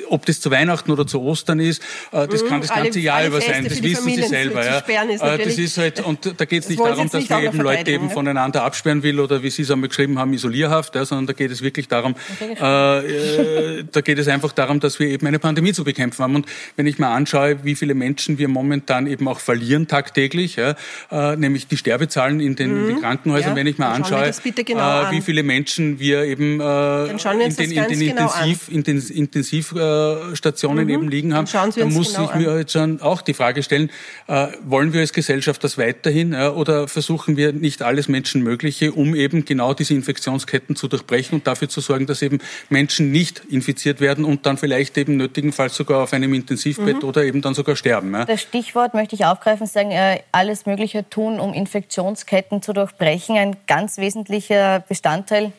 ob 0.09 0.25
das 0.25 0.39
zu 0.39 0.49
Weihnachten 0.49 0.91
oder 0.91 1.05
zu 1.05 1.21
Ostern 1.21 1.59
ist, 1.59 1.81
äh, 2.11 2.27
das 2.27 2.45
kann 2.45 2.61
das 2.61 2.69
ganze 2.69 2.91
alle, 2.91 2.99
Jahr 2.99 3.17
alle 3.17 3.27
über 3.27 3.41
sein. 3.41 3.65
Das 3.65 3.81
wissen 3.83 4.09
Sie 4.15 4.23
selber. 4.23 4.65
Ja. 4.65 4.77
Ist 4.77 5.21
äh, 5.21 5.37
das 5.37 5.57
ist 5.57 5.77
halt, 5.77 6.03
und 6.03 6.33
da 6.37 6.45
geht 6.45 6.63
es 6.63 6.69
nicht 6.69 6.79
darum, 6.79 7.09
dass 7.09 7.29
man 7.29 7.43
eben 7.43 7.61
Leute 7.61 7.91
eben 7.91 8.09
voneinander 8.09 8.63
absperren 8.63 9.03
will 9.03 9.19
oder 9.19 9.43
wie 9.43 9.49
Sie 9.49 9.63
es 9.63 9.71
einmal 9.71 9.89
geschrieben 9.89 10.17
haben, 10.17 10.33
isolierhaft, 10.33 10.95
ja, 10.95 11.05
sondern 11.05 11.27
da 11.27 11.33
geht 11.33 11.51
es 11.51 11.61
wirklich 11.61 11.87
darum, 11.87 12.15
äh, 12.39 12.55
da 12.57 14.01
geht 14.01 14.17
es 14.17 14.27
einfach 14.27 14.51
darum, 14.51 14.79
dass 14.79 14.99
wir 14.99 15.07
eben 15.07 15.27
eine 15.27 15.39
Pandemie 15.39 15.73
zu 15.73 15.83
bekämpfen 15.83 16.23
haben. 16.23 16.35
Und 16.35 16.45
wenn 16.75 16.87
ich 16.87 16.99
mir 16.99 17.07
anschaue, 17.07 17.63
wie 17.63 17.75
viele 17.75 17.93
Menschen 17.93 18.37
wir 18.37 18.47
momentan 18.47 19.07
eben 19.07 19.27
auch 19.27 19.39
verlieren 19.39 19.87
tagtäglich, 19.87 20.55
ja, 20.55 20.75
äh, 21.11 21.35
nämlich 21.35 21.67
die 21.67 21.77
Sterben 21.77 21.96
Sterbezahlen 21.97 22.39
in 22.39 22.55
den, 22.55 22.83
mhm. 22.83 22.87
den 22.87 23.01
Krankenhäusern, 23.01 23.51
ja, 23.51 23.55
wenn 23.55 23.67
ich 23.67 23.77
mir 23.77 23.87
anschaue, 23.87 24.31
genau 24.53 25.03
äh, 25.03 25.11
wie 25.11 25.21
viele 25.21 25.43
Menschen 25.43 25.99
wir 25.99 26.23
eben 26.23 26.59
äh, 26.59 27.05
in 27.05 27.17
den, 27.17 27.71
in 27.71 27.87
den 27.87 27.99
genau 27.99 28.23
Intensiv, 28.23 28.69
in 28.69 28.83
den 28.83 29.01
Intensivstationen 29.01 30.85
mhm. 30.85 30.89
eben 30.89 31.09
liegen 31.09 31.33
haben, 31.33 31.47
dann 31.51 31.93
muss 31.93 32.13
genau 32.13 32.29
ich 32.29 32.35
mir 32.35 32.57
jetzt 32.59 32.73
schon 32.73 33.01
auch 33.01 33.21
die 33.21 33.33
Frage 33.33 33.63
stellen, 33.63 33.89
äh, 34.27 34.47
wollen 34.63 34.93
wir 34.93 35.01
als 35.01 35.13
Gesellschaft 35.13 35.63
das 35.63 35.77
weiterhin 35.77 36.33
äh, 36.33 36.47
oder 36.47 36.87
versuchen 36.87 37.37
wir 37.37 37.53
nicht 37.53 37.81
alles 37.81 38.07
Menschenmögliche, 38.07 38.91
um 38.91 39.15
eben 39.15 39.45
genau 39.45 39.73
diese 39.73 39.93
Infektionsketten 39.93 40.75
zu 40.75 40.87
durchbrechen 40.87 41.39
und 41.39 41.47
dafür 41.47 41.69
zu 41.69 41.81
sorgen, 41.81 42.05
dass 42.05 42.21
eben 42.21 42.39
Menschen 42.69 43.11
nicht 43.11 43.41
infiziert 43.49 44.01
werden 44.01 44.25
und 44.25 44.45
dann 44.45 44.57
vielleicht 44.57 44.97
eben 44.97 45.17
nötigenfalls 45.17 45.75
sogar 45.75 46.03
auf 46.03 46.13
einem 46.13 46.33
Intensivbett 46.33 47.01
mhm. 47.01 47.09
oder 47.09 47.23
eben 47.23 47.41
dann 47.41 47.53
sogar 47.53 47.75
sterben. 47.75 48.13
Ja. 48.13 48.25
Das 48.25 48.41
Stichwort 48.41 48.93
möchte 48.93 49.15
ich 49.15 49.25
aufgreifen, 49.25 49.65
sagen, 49.65 49.91
äh, 49.91 50.19
alles 50.31 50.65
Mögliche 50.65 51.09
tun, 51.09 51.39
um 51.39 51.53
Infektionen 51.53 51.86
Infektionsketten 51.87 52.61
zu 52.61 52.73
durchbrechen. 52.73 53.37
Ein 53.37 53.57
ganz 53.65 53.97
wesentlicher 53.97 54.83
Bestandteil 54.87 55.53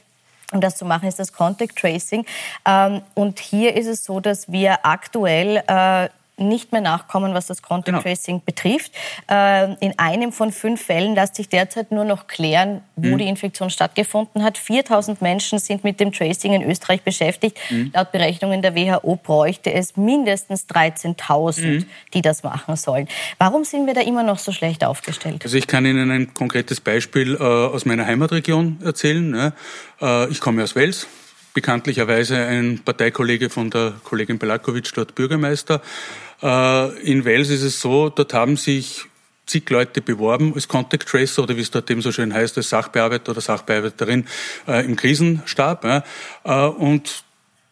um 0.51 0.63
das 0.63 0.77
zu 0.77 0.87
machen, 0.87 1.07
ist 1.07 1.19
das 1.19 1.35
Contact 1.35 1.77
Tracing. 1.77 2.25
Ähm, 2.67 3.03
und 3.13 3.39
hier 3.39 3.77
ist 3.77 3.87
es 3.87 4.03
so, 4.03 4.19
dass 4.19 4.51
wir 4.51 4.87
aktuell 4.87 5.63
äh, 5.67 6.09
nicht 6.39 6.73
mehr 6.73 6.81
nachkommen, 6.81 7.35
was 7.35 7.47
das 7.47 7.63
Contact 7.63 7.87
genau. 7.87 8.03
Tracing 8.03 8.43
betrifft. 8.45 8.93
Ähm, 9.29 9.77
in 9.81 9.99
einem 9.99 10.33
von 10.33 10.53
fünf 10.53 10.83
Fällen 10.83 11.15
lässt 11.15 11.37
sich 11.37 11.49
derzeit 11.49 11.93
nur 11.93 12.05
noch 12.05 12.27
klären, 12.27 12.83
wo 12.97 13.09
mhm. 13.09 13.19
die 13.19 13.29
Infektion 13.29 13.71
stattgefunden 13.71 14.43
hat. 14.43 14.59
4000 14.59 15.21
Menschen 15.23 15.59
sind 15.59 15.85
mit 15.85 16.01
dem 16.01 16.13
Tracing 16.13 16.53
in 16.53 16.63
Österreich 16.63 17.03
beschäftigt. 17.03 17.59
Mhm. 17.71 17.91
Laut 17.95 18.13
Berechnungen 18.13 18.63
der 18.63 18.75
WHO 18.75 19.17
bräuchte 19.17 19.73
es 19.73 19.97
mindestens 19.97 20.67
13.000, 20.69 21.67
mhm. 21.67 21.87
die 22.15 22.23
das 22.23 22.43
machen 22.43 22.77
sollen. 22.77 23.09
Warum 23.39 23.65
sind 23.65 23.87
wir 23.87 23.95
da 23.95 24.01
immer 24.01 24.23
noch 24.23 24.39
so 24.39 24.53
schlecht 24.53 24.85
aufgestellt? 24.85 25.45
Also 25.45 25.57
ich 25.57 25.67
kann 25.67 25.85
Ihnen 25.87 26.11
ein 26.11 26.35
konkretes 26.35 26.81
Beispiel 26.81 27.35
äh, 27.35 27.43
aus 27.43 27.85
meiner 27.85 28.07
Heimatregion 28.07 28.79
erzählen. 28.85 29.31
Ne? 29.31 29.53
Äh, 30.01 30.29
ich 30.31 30.41
komme 30.41 30.63
aus 30.63 30.75
Wels, 30.75 31.07
bekanntlicherweise 31.59 32.37
ein 32.37 32.79
Parteikollege 32.85 33.51
von 33.51 33.69
der 33.69 33.95
Kollegin 34.05 34.39
Belakovic, 34.39 34.93
dort 34.95 35.17
Bürgermeister. 35.17 35.83
Äh, 36.41 37.01
in 37.01 37.25
Wales 37.25 37.51
ist 37.51 37.65
es 37.65 37.81
so, 37.81 38.11
dort 38.11 38.33
haben 38.33 38.57
sich 38.57 39.07
zig 39.45 39.69
Leute 39.69 40.01
beworben 40.01 40.53
als 40.55 40.69
Contact 40.69 41.09
Tracer 41.09 41.43
oder 41.43 41.57
wie 41.57 41.63
es 41.63 41.73
dort 41.73 41.91
eben 41.91 42.01
so 42.01 42.13
schön 42.13 42.33
heißt, 42.33 42.57
als 42.59 42.69
Sachbearbeiter 42.69 43.33
oder 43.33 43.41
Sachbearbeiterin 43.41 44.27
äh, 44.69 44.85
im 44.85 44.95
Krisenstab 44.95 45.85
äh, 46.45 46.51
und 46.53 47.25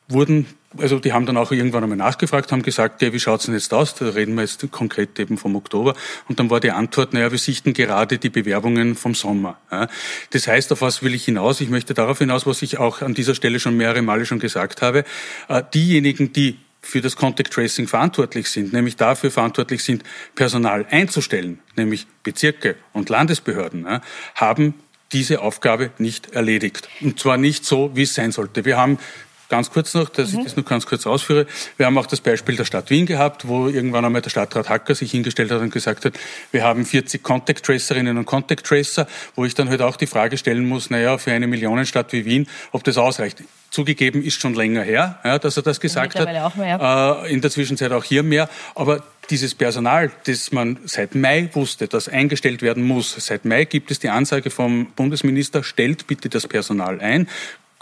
wurden 0.09 0.47
also 0.81 0.99
die 0.99 1.13
haben 1.13 1.27
dann 1.27 1.37
auch 1.37 1.53
irgendwann 1.53 1.83
einmal 1.83 1.99
nachgefragt, 1.99 2.53
haben 2.53 2.63
gesagt, 2.63 3.03
ja, 3.03 3.13
wie 3.13 3.21
schaut's 3.21 3.47
denn 3.47 3.55
jetzt 3.55 3.73
aus? 3.73 3.95
Da 3.95 4.09
reden 4.09 4.35
wir 4.35 4.43
jetzt 4.43 4.71
konkret 4.71 5.19
eben 5.19 5.39
vom 5.39 5.57
Oktober. 5.57 5.95
Und 6.29 6.39
dann 6.41 6.51
war 6.51 6.61
die 6.61 6.71
Antwort, 6.71 7.13
naja, 7.13 7.31
wir 7.31 7.39
sichten 7.39 7.73
gerade 7.73 8.19
die 8.19 8.31
Bewerbungen 8.31 8.95
vom 8.95 9.15
Sommer. 9.15 9.59
Ja. 9.71 9.89
Das 10.31 10.49
heißt, 10.49 10.73
auf 10.73 10.81
was 10.81 11.03
will 11.03 11.15
ich 11.15 11.25
hinaus? 11.25 11.61
Ich 11.61 11.69
möchte 11.69 11.95
darauf 11.95 12.19
hinaus, 12.19 12.47
was 12.47 12.63
ich 12.63 12.79
auch 12.79 13.03
an 13.03 13.15
dieser 13.15 13.35
Stelle 13.35 13.61
schon 13.61 13.77
mehrere 13.77 14.03
Male 14.03 14.27
schon 14.27 14.39
gesagt 14.39 14.83
habe. 14.83 15.05
Äh, 15.49 15.63
diejenigen, 15.75 16.33
die 16.33 16.59
für 16.81 17.01
das 17.01 17.17
Contact 17.17 17.53
Tracing 17.53 17.89
verantwortlich 17.89 18.49
sind, 18.49 18.73
nämlich 18.73 18.97
dafür 18.97 19.31
verantwortlich 19.31 19.83
sind, 19.83 20.05
Personal 20.37 20.87
einzustellen, 20.89 21.59
nämlich 21.77 22.07
Bezirke 22.23 22.77
und 22.93 23.09
Landesbehörden, 23.09 24.01
haben 24.37 24.75
diese 25.13 25.41
Aufgabe 25.41 25.91
nicht 25.99 26.33
erledigt. 26.33 26.89
Und 27.01 27.19
zwar 27.21 27.37
nicht 27.37 27.65
so, 27.65 27.91
wie 27.95 28.03
es 28.03 28.15
sein 28.15 28.33
sollte. 28.33 28.65
Wir 28.65 28.77
haben 28.77 28.99
Ganz 29.49 29.71
kurz 29.71 29.95
noch, 29.95 30.09
dass 30.09 30.33
mhm. 30.33 30.41
ich 30.41 30.45
das 30.45 30.57
nur 30.57 30.65
ganz 30.65 30.87
kurz 30.87 31.07
ausführe. 31.07 31.47
Wir 31.77 31.87
haben 31.87 31.97
auch 31.99 32.07
das 32.07 32.21
Beispiel 32.21 32.57
der 32.57 32.65
Stadt 32.65 32.91
Wien 32.91 33.07
gehabt, 33.07 33.47
wo 33.47 33.69
irgendwann 33.69 34.05
einmal 34.05 34.23
der 34.23 34.31
Stadtrat 34.31 34.69
Hacker 34.69 34.95
sich 34.95 35.13
hingestellt 35.13 35.53
hat 35.53 35.61
und 35.61 35.73
gesagt 35.73 36.05
hat, 36.05 36.15
wir 36.51 36.65
haben 36.65 36.85
40 36.85 37.23
Contact 37.23 37.65
Tracerinnen 37.65 38.19
und 38.19 38.25
Contact 38.25 38.67
Tracer, 38.67 39.07
wo 39.37 39.45
ich 39.45 39.55
dann 39.55 39.69
halt 39.69 39.83
auch 39.83 39.97
die 39.97 40.07
Frage 40.07 40.37
stellen 40.37 40.67
muss, 40.67 40.91
naja, 40.91 41.19
für 41.19 41.33
eine 41.33 41.47
Millionenstadt 41.47 42.13
wie 42.13 42.25
Wien, 42.25 42.49
ob 42.73 42.83
das 42.83 42.99
ausreicht. 42.99 43.45
Zugegeben 43.71 44.23
ist 44.23 44.41
schon 44.41 44.55
länger 44.55 44.83
her, 44.83 45.19
ja, 45.25 45.39
dass 45.39 45.57
er 45.57 45.63
das 45.63 45.81
gesagt 45.81 46.19
hat. 46.19 46.29
Auch 46.29 46.55
mehr. 46.55 47.25
Äh, 47.25 47.33
in 47.33 47.41
der 47.41 47.51
Zwischenzeit 47.51 47.93
auch 47.93 48.05
hier 48.05 48.23
mehr. 48.23 48.49
Aber 48.75 49.03
dieses 49.31 49.55
Personal, 49.55 50.11
das 50.25 50.53
man 50.53 50.79
seit 50.85 51.15
Mai 51.15 51.51
wusste, 51.53 51.89
das 51.89 52.09
eingestellt 52.09 52.63
werden 52.63 52.85
muss, 52.85 53.15
seit 53.19 53.45
Mai 53.45 53.65
gibt 53.65 53.91
es 53.91 53.99
die 53.99 54.09
Ansage 54.09 54.51
vom 54.51 54.87
Bundesminister, 54.97 55.63
stellt 55.63 56.07
bitte 56.07 56.29
das 56.29 56.47
Personal 56.47 57.01
ein 57.01 57.29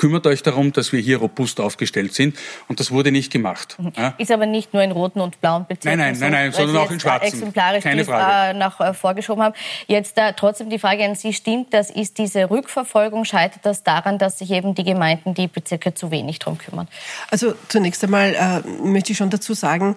kümmert 0.04 0.26
euch 0.26 0.42
darum, 0.42 0.70
dass 0.70 0.92
wir 0.92 1.00
hier 1.00 1.16
robust 1.16 1.60
aufgestellt 1.60 2.12
sind. 2.12 2.36
Und 2.68 2.78
das 2.78 2.90
wurde 2.90 3.10
nicht 3.10 3.32
gemacht. 3.32 3.78
Mhm. 3.78 3.92
Ist 4.18 4.30
aber 4.30 4.44
nicht 4.44 4.74
nur 4.74 4.82
in 4.82 4.92
roten 4.92 5.18
und 5.18 5.40
blauen 5.40 5.64
Bezirken. 5.66 5.98
Nein, 5.98 6.12
nein, 6.12 6.20
nein, 6.20 6.32
nein 6.32 6.52
sondern 6.52 6.76
auch 6.76 6.90
in 6.90 7.00
schwarzen. 7.00 7.28
Exemplarisch 7.28 7.82
Keine 7.82 8.04
Frage. 8.04 8.58
Nach 8.58 8.78
äh, 8.80 8.92
vorgeschoben 8.92 9.42
haben. 9.42 9.54
Jetzt 9.86 10.18
äh, 10.18 10.34
trotzdem 10.36 10.68
die 10.68 10.78
Frage 10.78 11.06
an 11.06 11.14
Sie, 11.14 11.32
stimmt 11.32 11.72
das? 11.72 11.88
Ist 11.88 12.18
diese 12.18 12.50
Rückverfolgung, 12.50 13.24
scheitert 13.24 13.64
das 13.64 13.82
daran, 13.82 14.18
dass 14.18 14.40
sich 14.40 14.50
eben 14.50 14.74
die 14.74 14.84
Gemeinden, 14.84 15.32
die 15.32 15.46
Bezirke 15.46 15.94
zu 15.94 16.10
wenig 16.10 16.38
drum 16.38 16.58
kümmern? 16.58 16.86
Also 17.30 17.54
zunächst 17.68 18.04
einmal 18.04 18.34
äh, 18.34 18.86
möchte 18.86 19.12
ich 19.12 19.16
schon 19.16 19.30
dazu 19.30 19.54
sagen, 19.54 19.96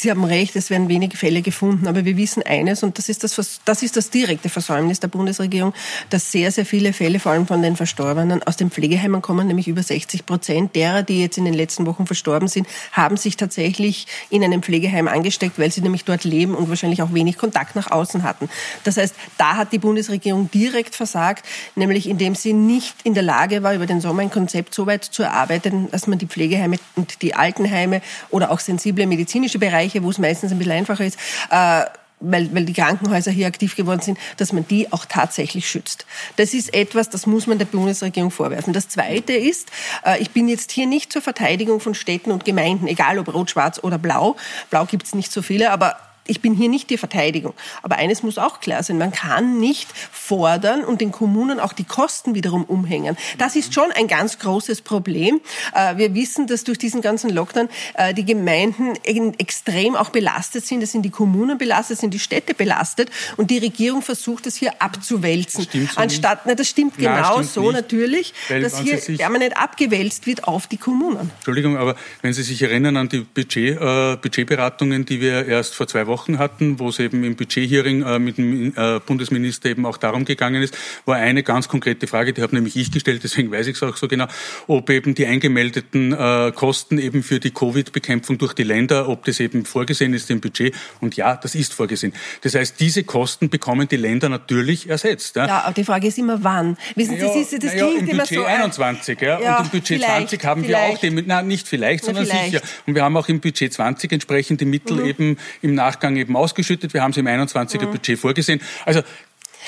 Sie 0.00 0.10
haben 0.10 0.24
recht, 0.24 0.54
es 0.54 0.70
werden 0.70 0.88
wenige 0.88 1.16
Fälle 1.16 1.42
gefunden, 1.42 1.88
aber 1.88 2.04
wir 2.04 2.16
wissen 2.16 2.42
eines, 2.44 2.84
und 2.84 2.98
das 2.98 3.08
ist 3.08 3.24
das, 3.24 3.60
das 3.64 3.82
ist 3.82 3.96
das 3.96 4.10
direkte 4.10 4.48
Versäumnis 4.48 5.00
der 5.00 5.08
Bundesregierung, 5.08 5.74
dass 6.10 6.30
sehr, 6.30 6.52
sehr 6.52 6.64
viele 6.64 6.92
Fälle, 6.92 7.18
vor 7.18 7.32
allem 7.32 7.48
von 7.48 7.62
den 7.62 7.74
Verstorbenen, 7.74 8.42
aus 8.44 8.56
den 8.56 8.70
Pflegeheimen 8.70 9.22
kommen, 9.22 9.48
nämlich 9.48 9.66
über 9.66 9.82
60 9.82 10.24
Prozent 10.24 10.76
derer, 10.76 11.02
die 11.02 11.20
jetzt 11.20 11.36
in 11.36 11.44
den 11.44 11.54
letzten 11.54 11.84
Wochen 11.86 12.06
verstorben 12.06 12.46
sind, 12.46 12.68
haben 12.92 13.16
sich 13.16 13.36
tatsächlich 13.36 14.06
in 14.30 14.44
einem 14.44 14.62
Pflegeheim 14.62 15.08
angesteckt, 15.08 15.58
weil 15.58 15.72
sie 15.72 15.80
nämlich 15.80 16.04
dort 16.04 16.22
leben 16.22 16.54
und 16.54 16.68
wahrscheinlich 16.68 17.02
auch 17.02 17.12
wenig 17.12 17.36
Kontakt 17.36 17.74
nach 17.74 17.90
außen 17.90 18.22
hatten. 18.22 18.48
Das 18.84 18.98
heißt, 18.98 19.16
da 19.36 19.56
hat 19.56 19.72
die 19.72 19.78
Bundesregierung 19.78 20.48
direkt 20.52 20.94
versagt, 20.94 21.44
nämlich 21.74 22.08
indem 22.08 22.36
sie 22.36 22.52
nicht 22.52 22.94
in 23.02 23.14
der 23.14 23.24
Lage 23.24 23.64
war, 23.64 23.74
über 23.74 23.86
den 23.86 24.00
Sommer 24.00 24.22
ein 24.22 24.30
Konzept 24.30 24.74
so 24.74 24.86
weit 24.86 25.04
zu 25.04 25.24
erarbeiten, 25.24 25.90
dass 25.90 26.06
man 26.06 26.18
die 26.18 26.26
Pflegeheime 26.26 26.76
und 26.94 27.22
die 27.22 27.34
Altenheime 27.34 28.00
oder 28.30 28.52
auch 28.52 28.60
sensible 28.60 29.06
medizinische 29.06 29.58
Bereiche, 29.58 29.87
wo 30.02 30.10
es 30.10 30.18
meistens 30.18 30.52
ein 30.52 30.58
bisschen 30.58 30.72
einfacher 30.72 31.04
ist, 31.04 31.18
äh, 31.50 31.84
weil, 32.20 32.52
weil 32.54 32.64
die 32.64 32.72
Krankenhäuser 32.72 33.30
hier 33.30 33.46
aktiv 33.46 33.76
geworden 33.76 34.00
sind, 34.00 34.18
dass 34.36 34.52
man 34.52 34.66
die 34.66 34.92
auch 34.92 35.04
tatsächlich 35.04 35.68
schützt. 35.68 36.06
Das 36.36 36.54
ist 36.54 36.74
etwas, 36.74 37.10
das 37.10 37.26
muss 37.26 37.46
man 37.46 37.58
der 37.58 37.66
Bundesregierung 37.66 38.30
vorwerfen. 38.30 38.72
Das 38.72 38.88
Zweite 38.88 39.34
ist, 39.34 39.68
äh, 40.04 40.20
ich 40.20 40.30
bin 40.30 40.48
jetzt 40.48 40.72
hier 40.72 40.86
nicht 40.86 41.12
zur 41.12 41.22
Verteidigung 41.22 41.80
von 41.80 41.94
Städten 41.94 42.30
und 42.30 42.44
Gemeinden, 42.44 42.86
egal 42.86 43.18
ob 43.18 43.32
rot, 43.32 43.50
schwarz 43.50 43.78
oder 43.82 43.98
blau. 43.98 44.36
Blau 44.70 44.84
gibt 44.84 45.06
es 45.06 45.14
nicht 45.14 45.30
so 45.30 45.42
viele, 45.42 45.70
aber 45.70 45.96
ich 46.28 46.40
bin 46.40 46.54
hier 46.54 46.68
nicht 46.68 46.90
die 46.90 46.98
Verteidigung. 46.98 47.54
Aber 47.82 47.96
eines 47.96 48.22
muss 48.22 48.38
auch 48.38 48.60
klar 48.60 48.82
sein, 48.82 48.98
man 48.98 49.10
kann 49.10 49.58
nicht 49.58 49.88
fordern 50.12 50.84
und 50.84 51.00
den 51.00 51.10
Kommunen 51.10 51.58
auch 51.58 51.72
die 51.72 51.84
Kosten 51.84 52.34
wiederum 52.34 52.64
umhängen. 52.64 53.16
Das 53.38 53.56
ist 53.56 53.74
schon 53.74 53.90
ein 53.92 54.06
ganz 54.06 54.38
großes 54.38 54.82
Problem. 54.82 55.40
Äh, 55.74 55.96
wir 55.96 56.14
wissen, 56.14 56.46
dass 56.46 56.64
durch 56.64 56.78
diesen 56.78 57.00
ganzen 57.00 57.30
Lockdown 57.30 57.68
äh, 57.94 58.12
die 58.12 58.24
Gemeinden 58.24 58.94
extrem 59.38 59.96
auch 59.96 60.10
belastet 60.10 60.66
sind. 60.66 60.82
Es 60.82 60.92
sind 60.92 61.02
die 61.02 61.10
Kommunen 61.10 61.56
belastet, 61.56 61.98
sind 61.98 62.12
die 62.12 62.18
Städte 62.18 62.52
belastet 62.54 63.10
und 63.38 63.50
die 63.50 63.58
Regierung 63.58 64.02
versucht 64.02 64.46
es 64.46 64.56
hier 64.56 64.82
abzuwälzen. 64.82 65.66
Das 65.72 65.94
so 65.94 66.00
Anstatt, 66.00 66.40
na, 66.44 66.54
das 66.54 66.68
stimmt 66.68 66.98
Nein, 66.98 67.16
genau 67.16 67.32
stimmt 67.32 67.50
so 67.50 67.62
nicht, 67.62 67.72
natürlich, 67.72 68.34
dass 68.48 68.80
hier 68.80 68.98
permanent 69.16 69.56
abgewälzt 69.56 70.26
wird 70.26 70.44
auf 70.44 70.66
die 70.66 70.76
Kommunen. 70.76 71.30
Entschuldigung, 71.36 71.78
aber 71.78 71.96
wenn 72.20 72.34
Sie 72.34 72.42
sich 72.42 72.60
erinnern 72.60 72.98
an 72.98 73.08
die 73.08 73.20
Budget, 73.20 73.80
äh, 73.80 74.16
Budgetberatungen, 74.16 75.06
die 75.06 75.22
wir 75.22 75.46
erst 75.46 75.74
vor 75.74 75.86
zwei 75.86 76.06
Wochen 76.06 76.17
Wochen 76.18 76.38
hatten, 76.38 76.80
wo 76.80 76.88
es 76.88 76.98
eben 76.98 77.22
im 77.22 77.36
Budgethearing 77.36 78.02
äh, 78.02 78.18
mit 78.18 78.38
dem 78.38 78.72
äh, 78.76 78.98
Bundesminister 78.98 79.70
eben 79.70 79.86
auch 79.86 79.98
darum 79.98 80.24
gegangen 80.24 80.62
ist, 80.62 80.76
war 81.04 81.16
eine 81.16 81.44
ganz 81.44 81.68
konkrete 81.68 82.08
Frage, 82.08 82.32
die 82.32 82.42
habe 82.42 82.56
nämlich 82.56 82.76
ich 82.76 82.90
gestellt, 82.90 83.20
deswegen 83.24 83.52
weiß 83.52 83.68
ich 83.68 83.76
es 83.76 83.82
auch 83.82 83.96
so 83.96 84.08
genau, 84.08 84.26
ob 84.66 84.90
eben 84.90 85.14
die 85.14 85.26
eingemeldeten 85.26 86.12
äh, 86.12 86.52
Kosten 86.54 86.98
eben 86.98 87.22
für 87.22 87.38
die 87.38 87.52
Covid-Bekämpfung 87.52 88.36
durch 88.38 88.52
die 88.52 88.64
Länder, 88.64 89.08
ob 89.08 89.24
das 89.26 89.38
eben 89.38 89.64
vorgesehen 89.64 90.12
ist 90.12 90.28
im 90.30 90.40
Budget. 90.40 90.74
Und 91.00 91.16
ja, 91.16 91.36
das 91.36 91.54
ist 91.54 91.72
vorgesehen. 91.72 92.12
Das 92.42 92.54
heißt, 92.54 92.80
diese 92.80 93.04
Kosten 93.04 93.48
bekommen 93.48 93.86
die 93.86 93.96
Länder 93.96 94.28
natürlich 94.28 94.88
ersetzt. 94.88 95.36
Ja, 95.36 95.46
ja 95.46 95.62
aber 95.62 95.74
die 95.74 95.84
Frage 95.84 96.08
ist 96.08 96.18
immer, 96.18 96.42
wann. 96.42 96.76
Wissen 96.96 97.14
Sie, 97.14 97.20
das, 97.20 97.36
ist, 97.36 97.62
das 97.62 97.74
ja, 97.74 97.86
klingt 97.86 98.02
im 98.02 98.08
immer 98.08 98.22
Budget 98.22 98.38
so. 98.38 98.44
21, 98.44 99.20
ja, 99.20 99.40
ja, 99.40 99.58
und 99.58 99.66
im 99.66 99.70
Budget 99.70 100.02
20 100.02 100.44
haben 100.44 100.66
wir 100.66 100.78
auch, 100.78 100.98
die, 100.98 101.10
na, 101.10 101.42
nicht 101.42 101.68
vielleicht, 101.68 102.04
sondern 102.04 102.26
vielleicht. 102.26 102.50
sicher. 102.50 102.62
Und 102.86 102.96
wir 102.96 103.04
haben 103.04 103.16
auch 103.16 103.28
im 103.28 103.40
Budget 103.40 103.72
20 103.72 104.10
entsprechende 104.12 104.64
Mittel 104.64 104.96
mhm. 104.96 105.06
eben 105.06 105.36
im 105.62 105.74
Nachgang 105.74 106.07
Ausgang 106.08 106.16
eben 106.16 106.36
ausgeschüttet. 106.36 106.94
Wir 106.94 107.02
haben 107.02 107.10
es 107.10 107.16
im 107.16 107.26
21er 107.26 107.86
mhm. 107.86 107.92
Budget 107.92 108.18
vorgesehen. 108.18 108.60
Also 108.84 109.02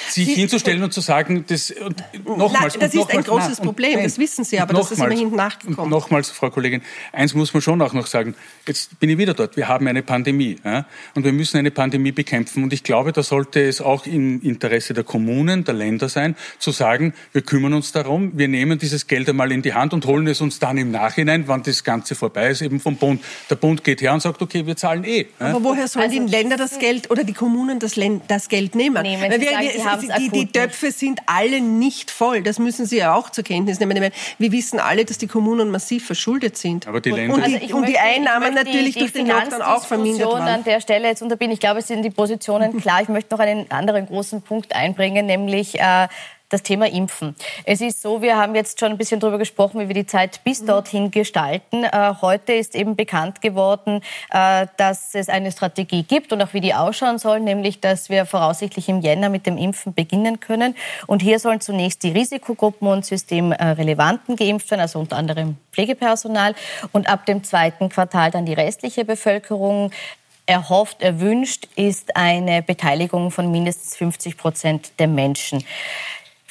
sich 0.09 0.27
Sie, 0.27 0.35
hinzustellen 0.35 0.83
und 0.83 0.93
zu 0.93 1.01
sagen, 1.01 1.45
das 1.47 1.71
und 1.71 2.03
nochmals. 2.25 2.79
Das 2.79 2.95
ist 2.95 3.11
ein 3.11 3.23
großes 3.23 3.59
na, 3.59 3.65
Problem, 3.65 3.95
nein, 3.95 4.05
das 4.05 4.19
wissen 4.19 4.45
Sie, 4.45 4.59
aber 4.59 4.75
das 4.75 4.91
ist 4.91 4.99
immerhin 4.99 5.35
nachgekommen. 5.35 5.91
nochmals, 5.91 6.31
Frau 6.31 6.51
Kollegin, 6.51 6.83
eins 7.13 7.35
muss 7.35 7.53
man 7.53 7.61
schon 7.61 7.81
auch 7.83 7.93
noch 7.93 8.07
sagen. 8.07 8.35
Jetzt 8.67 8.99
bin 9.01 9.11
ich 9.11 9.19
wieder 9.19 9.35
dort. 9.35 9.57
Wir 9.57 9.69
haben 9.69 9.87
eine 9.87 10.03
Pandemie 10.03 10.57
ja, 10.65 10.87
und 11.15 11.25
wir 11.25 11.33
müssen 11.33 11.59
eine 11.59 11.71
Pandemie 11.71 12.13
bekämpfen. 12.13 12.63
Und 12.65 12.73
ich 12.73 12.83
glaube, 12.83 13.13
da 13.13 13.23
sollte 13.23 13.61
es 13.61 13.81
auch 13.81 14.07
im 14.07 14.43
Interesse 14.43 14.95
der 14.95 15.05
Kommunen, 15.05 15.65
der 15.65 15.75
Länder 15.75 16.09
sein, 16.09 16.37
zu 16.59 16.71
sagen, 16.71 17.15
wir 17.33 17.43
kümmern 17.43 17.75
uns 17.75 17.93
darum, 17.93 18.33
wir 18.35 18.49
nehmen 18.49 18.79
dieses 18.79 19.07
Geld 19.07 19.29
einmal 19.29 19.53
in 19.53 19.63
die 19.63 19.75
Hand 19.75 19.93
und 19.93 20.07
holen 20.07 20.27
es 20.27 20.41
uns 20.41 20.59
dann 20.59 20.79
im 20.79 20.91
Nachhinein, 20.91 21.45
wann 21.47 21.63
das 21.63 21.85
Ganze 21.85 22.15
vorbei 22.15 22.51
ist, 22.51 22.63
eben 22.63 22.81
vom 22.81 22.97
Bund. 22.97 23.23
Der 23.49 23.57
Bund 23.57 23.85
geht 23.85 24.01
her 24.03 24.15
und 24.15 24.21
sagt, 24.21 24.43
okay, 24.43 24.67
wir 24.67 24.77
zahlen 24.77 25.05
eh. 25.05 25.27
Ja. 25.39 25.47
Aber 25.47 25.65
woher 25.65 25.89
sollen 25.89 26.11
also, 26.11 26.25
die 26.25 26.31
Länder 26.31 26.57
das 26.57 26.79
Geld 26.79 27.11
oder 27.11 27.25
die 27.25 27.33
Kommunen 27.33 27.79
das, 27.79 27.95
das 28.29 28.49
Geld 28.49 28.75
nehmen? 28.75 29.03
nehmen 29.03 29.23
Weil 29.23 29.41
wir, 29.41 29.51
wir, 29.51 29.90
die, 29.97 30.29
die 30.31 30.47
Töpfe 30.47 30.91
sind 30.93 31.21
alle 31.27 31.61
nicht 31.61 32.11
voll. 32.11 32.43
Das 32.43 32.59
müssen 32.59 32.87
Sie 32.87 32.99
ja 32.99 33.15
auch 33.15 33.31
zur 33.31 33.45
Kenntnis 33.45 33.81
nehmen. 33.81 33.99
Meine, 33.99 34.13
wir 34.39 34.53
wissen 34.53 34.79
alle, 34.81 35.05
dass 35.05 35.19
die 35.19 35.27
Kommunen 35.27 35.71
massiv 35.71 36.07
verschuldet 36.07 36.57
sind. 36.57 36.87
Aber 36.87 37.01
die 37.01 37.11
Länder 37.11 37.35
und, 37.35 37.47
die, 37.47 37.57
also 37.57 37.77
und 37.77 37.89
die 37.89 37.99
Einnahmen 37.99 38.55
natürlich 38.55 38.95
die, 38.95 39.01
durch 39.01 39.13
den 39.13 39.27
Lockdown 39.27 39.63
auch 39.63 39.85
vermindert 39.85 40.33
waren. 40.33 40.49
an 40.49 40.65
der 40.65 40.81
Stelle 40.81 41.09
jetzt 41.09 41.23
unterbinden. 41.23 41.55
Ich 41.55 41.61
glaube, 41.61 41.81
es 41.81 41.89
sind 41.89 42.03
die 42.03 42.11
Positionen 42.11 42.81
klar. 42.81 43.03
Ich 43.03 43.09
möchte 43.09 43.35
noch 43.35 43.41
einen 43.41 43.71
anderen 43.71 44.07
großen 44.07 44.43
Punkt 44.43 44.75
einbringen, 44.75 45.27
nämlich 45.27 45.79
äh, 45.79 46.09
das 46.51 46.63
Thema 46.63 46.89
Impfen. 46.89 47.35
Es 47.65 47.81
ist 47.81 48.03
so, 48.03 48.21
wir 48.21 48.37
haben 48.37 48.55
jetzt 48.55 48.79
schon 48.79 48.91
ein 48.91 48.99
bisschen 48.99 49.21
darüber 49.21 49.39
gesprochen, 49.39 49.81
wie 49.81 49.89
wir 49.89 49.95
die 49.95 50.07
Zeit 50.07 50.43
bis 50.45 50.61
mhm. 50.61 50.67
dorthin 50.67 51.11
gestalten. 51.11 51.85
Äh, 51.85 52.15
heute 52.21 52.53
ist 52.53 52.75
eben 52.75 52.97
bekannt 52.97 53.41
geworden, 53.41 54.03
äh, 54.31 54.67
dass 54.77 55.15
es 55.15 55.29
eine 55.29 55.53
Strategie 55.53 56.03
gibt 56.03 56.33
und 56.33 56.43
auch 56.43 56.53
wie 56.53 56.61
die 56.61 56.75
ausschauen 56.75 57.19
soll, 57.19 57.41
nämlich 57.41 57.81
dass 57.81 58.11
wir 58.11 58.27
voraussichtlich 58.27 58.89
im 58.89 59.01
Jänner 59.01 59.29
mit 59.29 59.47
dem 59.47 59.57
Impfen 59.57 59.95
beginnen 59.95 60.41
können. 60.41 60.75
Und 61.07 61.23
hier 61.23 61.39
sollen 61.39 61.61
zunächst 61.61 62.03
die 62.03 62.11
Risikogruppen 62.11 62.89
und 62.89 63.07
systemrelevanten 63.07 64.37
geimpft 64.37 64.71
werden, 64.71 64.81
also 64.81 64.99
unter 64.99 65.17
anderem 65.17 65.57
Pflegepersonal. 65.73 66.55
Und 66.93 67.09
ab 67.09 67.27
dem 67.27 67.45
zweiten 67.45 67.89
Quartal 67.89 68.33
dann 68.33 68.45
die 68.45 68.55
restliche 68.55 69.05
Bevölkerung 69.05 69.93
erhofft, 70.51 71.01
erwünscht 71.01 71.69
ist 71.77 72.17
eine 72.17 72.61
Beteiligung 72.63 73.31
von 73.31 73.53
mindestens 73.53 73.97
50 73.97 74.37
Prozent 74.37 74.93
der 74.99 75.07
Menschen. 75.07 75.65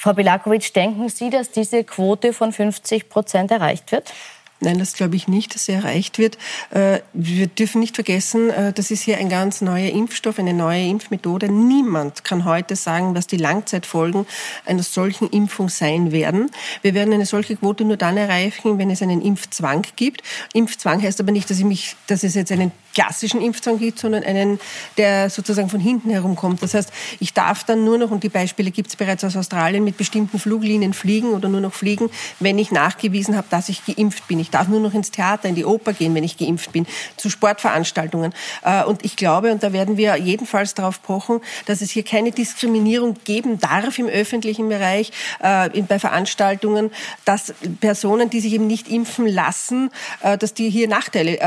Frau 0.01 0.13
Bilakovic, 0.13 0.73
denken 0.73 1.09
Sie, 1.09 1.29
dass 1.29 1.51
diese 1.51 1.83
Quote 1.83 2.31
von 2.31 2.53
50 2.53 3.09
Prozent 3.09 3.51
erreicht 3.51 3.91
wird? 3.91 4.13
Nein, 4.61 4.77
das 4.77 4.93
glaube 4.93 5.15
ich 5.15 5.29
nicht, 5.29 5.55
dass 5.55 5.65
sie 5.65 5.71
erreicht 5.71 6.17
wird. 6.17 6.37
Äh, 6.71 6.99
wir 7.13 7.47
dürfen 7.47 7.79
nicht 7.79 7.95
vergessen, 7.95 8.49
äh, 8.49 8.73
das 8.73 8.91
ist 8.91 9.03
hier 9.03 9.17
ein 9.17 9.29
ganz 9.29 9.61
neuer 9.61 9.89
Impfstoff, 9.89 10.37
eine 10.37 10.53
neue 10.53 10.85
Impfmethode. 10.85 11.49
Niemand 11.49 12.25
kann 12.25 12.43
heute 12.43 12.75
sagen, 12.75 13.15
was 13.15 13.25
die 13.25 13.37
Langzeitfolgen 13.37 14.25
einer 14.65 14.83
solchen 14.83 15.29
Impfung 15.29 15.69
sein 15.69 16.11
werden. 16.11 16.51
Wir 16.81 16.93
werden 16.93 17.13
eine 17.13 17.25
solche 17.25 17.55
Quote 17.55 17.85
nur 17.85 17.95
dann 17.95 18.17
erreichen, 18.17 18.77
wenn 18.77 18.89
es 18.89 19.01
einen 19.01 19.21
Impfzwang 19.21 19.83
gibt. 19.95 20.23
Impfzwang 20.53 21.01
heißt 21.01 21.21
aber 21.21 21.31
nicht, 21.31 21.49
dass, 21.49 21.59
ich 21.59 21.65
mich, 21.65 21.95
dass 22.07 22.23
es 22.23 22.35
jetzt 22.35 22.51
einen 22.51 22.73
klassischen 22.93 23.41
Impfzwang 23.41 23.79
gibt, 23.79 23.99
sondern 23.99 24.23
einen, 24.23 24.59
der 24.97 25.29
sozusagen 25.29 25.69
von 25.69 25.79
hinten 25.79 26.09
herum 26.09 26.35
kommt. 26.35 26.61
Das 26.61 26.73
heißt, 26.73 26.91
ich 27.21 27.33
darf 27.33 27.63
dann 27.63 27.85
nur 27.85 27.97
noch, 27.97 28.11
und 28.11 28.23
die 28.23 28.29
Beispiele 28.29 28.71
gibt 28.71 28.89
es 28.89 28.97
bereits 28.97 29.23
aus 29.23 29.37
Australien, 29.37 29.85
mit 29.85 29.95
bestimmten 29.95 30.37
Fluglinien 30.37 30.93
fliegen 30.93 31.29
oder 31.29 31.47
nur 31.47 31.61
noch 31.61 31.73
fliegen, 31.73 32.09
wenn 32.41 32.57
ich 32.57 32.71
nachgewiesen 32.71 33.37
habe, 33.37 33.47
dass 33.49 33.69
ich 33.69 33.85
geimpft 33.85 34.27
bin. 34.27 34.48
Darf 34.49 34.67
nur 34.67 34.79
noch 34.79 34.93
ins 34.93 35.11
Theater, 35.11 35.47
in 35.47 35.55
die 35.55 35.65
Oper 35.65 35.93
gehen, 35.93 36.15
wenn 36.15 36.23
ich 36.23 36.37
geimpft 36.37 36.71
bin, 36.71 36.87
zu 37.17 37.29
Sportveranstaltungen. 37.29 38.33
Äh, 38.63 38.83
und 38.83 39.05
ich 39.05 39.15
glaube, 39.15 39.51
und 39.51 39.63
da 39.63 39.73
werden 39.73 39.97
wir 39.97 40.15
jedenfalls 40.17 40.73
darauf 40.73 41.01
pochen, 41.01 41.41
dass 41.65 41.81
es 41.81 41.91
hier 41.91 42.03
keine 42.03 42.31
Diskriminierung 42.31 43.15
geben 43.23 43.59
darf 43.59 43.99
im 43.99 44.07
öffentlichen 44.07 44.69
Bereich, 44.69 45.11
äh, 45.41 45.69
bei 45.81 45.99
Veranstaltungen, 45.99 46.91
dass 47.25 47.53
Personen, 47.79 48.29
die 48.29 48.39
sich 48.39 48.53
eben 48.53 48.67
nicht 48.67 48.89
impfen 48.89 49.27
lassen, 49.27 49.91
äh, 50.21 50.37
dass 50.37 50.53
die 50.53 50.69
hier 50.69 50.87
Nachteile 50.87 51.39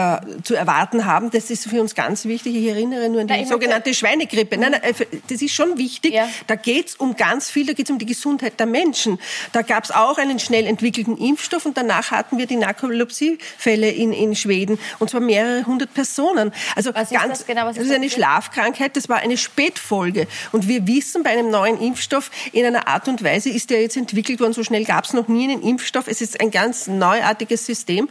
zu 0.42 0.54
erwarten 0.54 1.04
haben 1.04 1.30
das 1.32 1.50
ist 1.50 1.68
für 1.68 1.80
uns 1.80 1.94
ganz 1.94 2.24
wichtig. 2.24 2.54
Ich 2.54 2.66
erinnere 2.66 3.08
nur 3.08 3.22
an 3.22 3.26
die 3.26 3.34
ja, 3.34 3.46
sogenannte 3.46 3.94
Schweinegrippe. 3.94 4.58
Nein, 4.58 4.72
nein, 4.72 4.94
das 5.28 5.42
ist 5.42 5.54
schon 5.54 5.78
wichtig. 5.78 6.14
Ja. 6.14 6.28
Da 6.46 6.56
geht 6.56 6.88
es 6.88 6.94
um 6.96 7.16
ganz 7.16 7.50
viel, 7.50 7.66
da 7.66 7.72
geht 7.72 7.86
es 7.86 7.90
um 7.90 7.98
die 7.98 8.06
Gesundheit 8.06 8.60
der 8.60 8.66
Menschen. 8.66 9.18
Da 9.52 9.62
gab 9.62 9.84
es 9.84 9.90
auch 9.90 10.18
einen 10.18 10.38
schnell 10.38 10.66
entwickelten 10.66 11.16
Impfstoff 11.16 11.66
und 11.66 11.76
danach 11.76 12.10
hatten 12.10 12.38
wir 12.38 12.46
die 12.46 12.56
Narkolepsie-Fälle 12.92 13.90
in, 13.90 14.12
in 14.12 14.35
Schweden 14.35 14.78
und 14.98 15.11
zwar 15.11 15.20
mehrere 15.20 15.66
hundert 15.66 15.94
Personen. 15.94 16.52
Also 16.76 16.94
was 16.94 17.11
ganz, 17.11 17.38
das, 17.38 17.46
genau, 17.46 17.66
das 17.66 17.78
ist 17.78 17.92
eine 17.92 18.11
Schlafkrankheit, 18.11 18.96
das 18.96 19.09
war 19.09 19.18
eine 19.18 19.37
Spätfolge. 19.37 20.26
Und 20.52 20.68
wir 20.68 20.87
wissen, 20.87 21.22
bei 21.22 21.31
einem 21.31 21.50
neuen 21.50 21.81
Impfstoff 21.81 22.31
in 22.52 22.64
einer 22.64 22.88
Art 22.88 23.09
und 23.09 23.24
Weise 23.24 23.50
ist 23.50 23.70
der 23.70 23.81
jetzt 23.81 23.96
entwickelt 23.96 24.40
worden, 24.40 24.52
so 24.52 24.62
schnell 24.62 24.85
gab 24.85 25.05
es 25.05 25.12
noch 25.12 25.28
nie 25.28 25.50
einen 25.50 25.62
Impfstoff. 25.62 26.07
Es 26.07 26.20
ist 26.20 26.40
ein 26.40 26.50
ganz 26.50 26.87
neuartiges 26.87 27.66
System. 27.66 28.09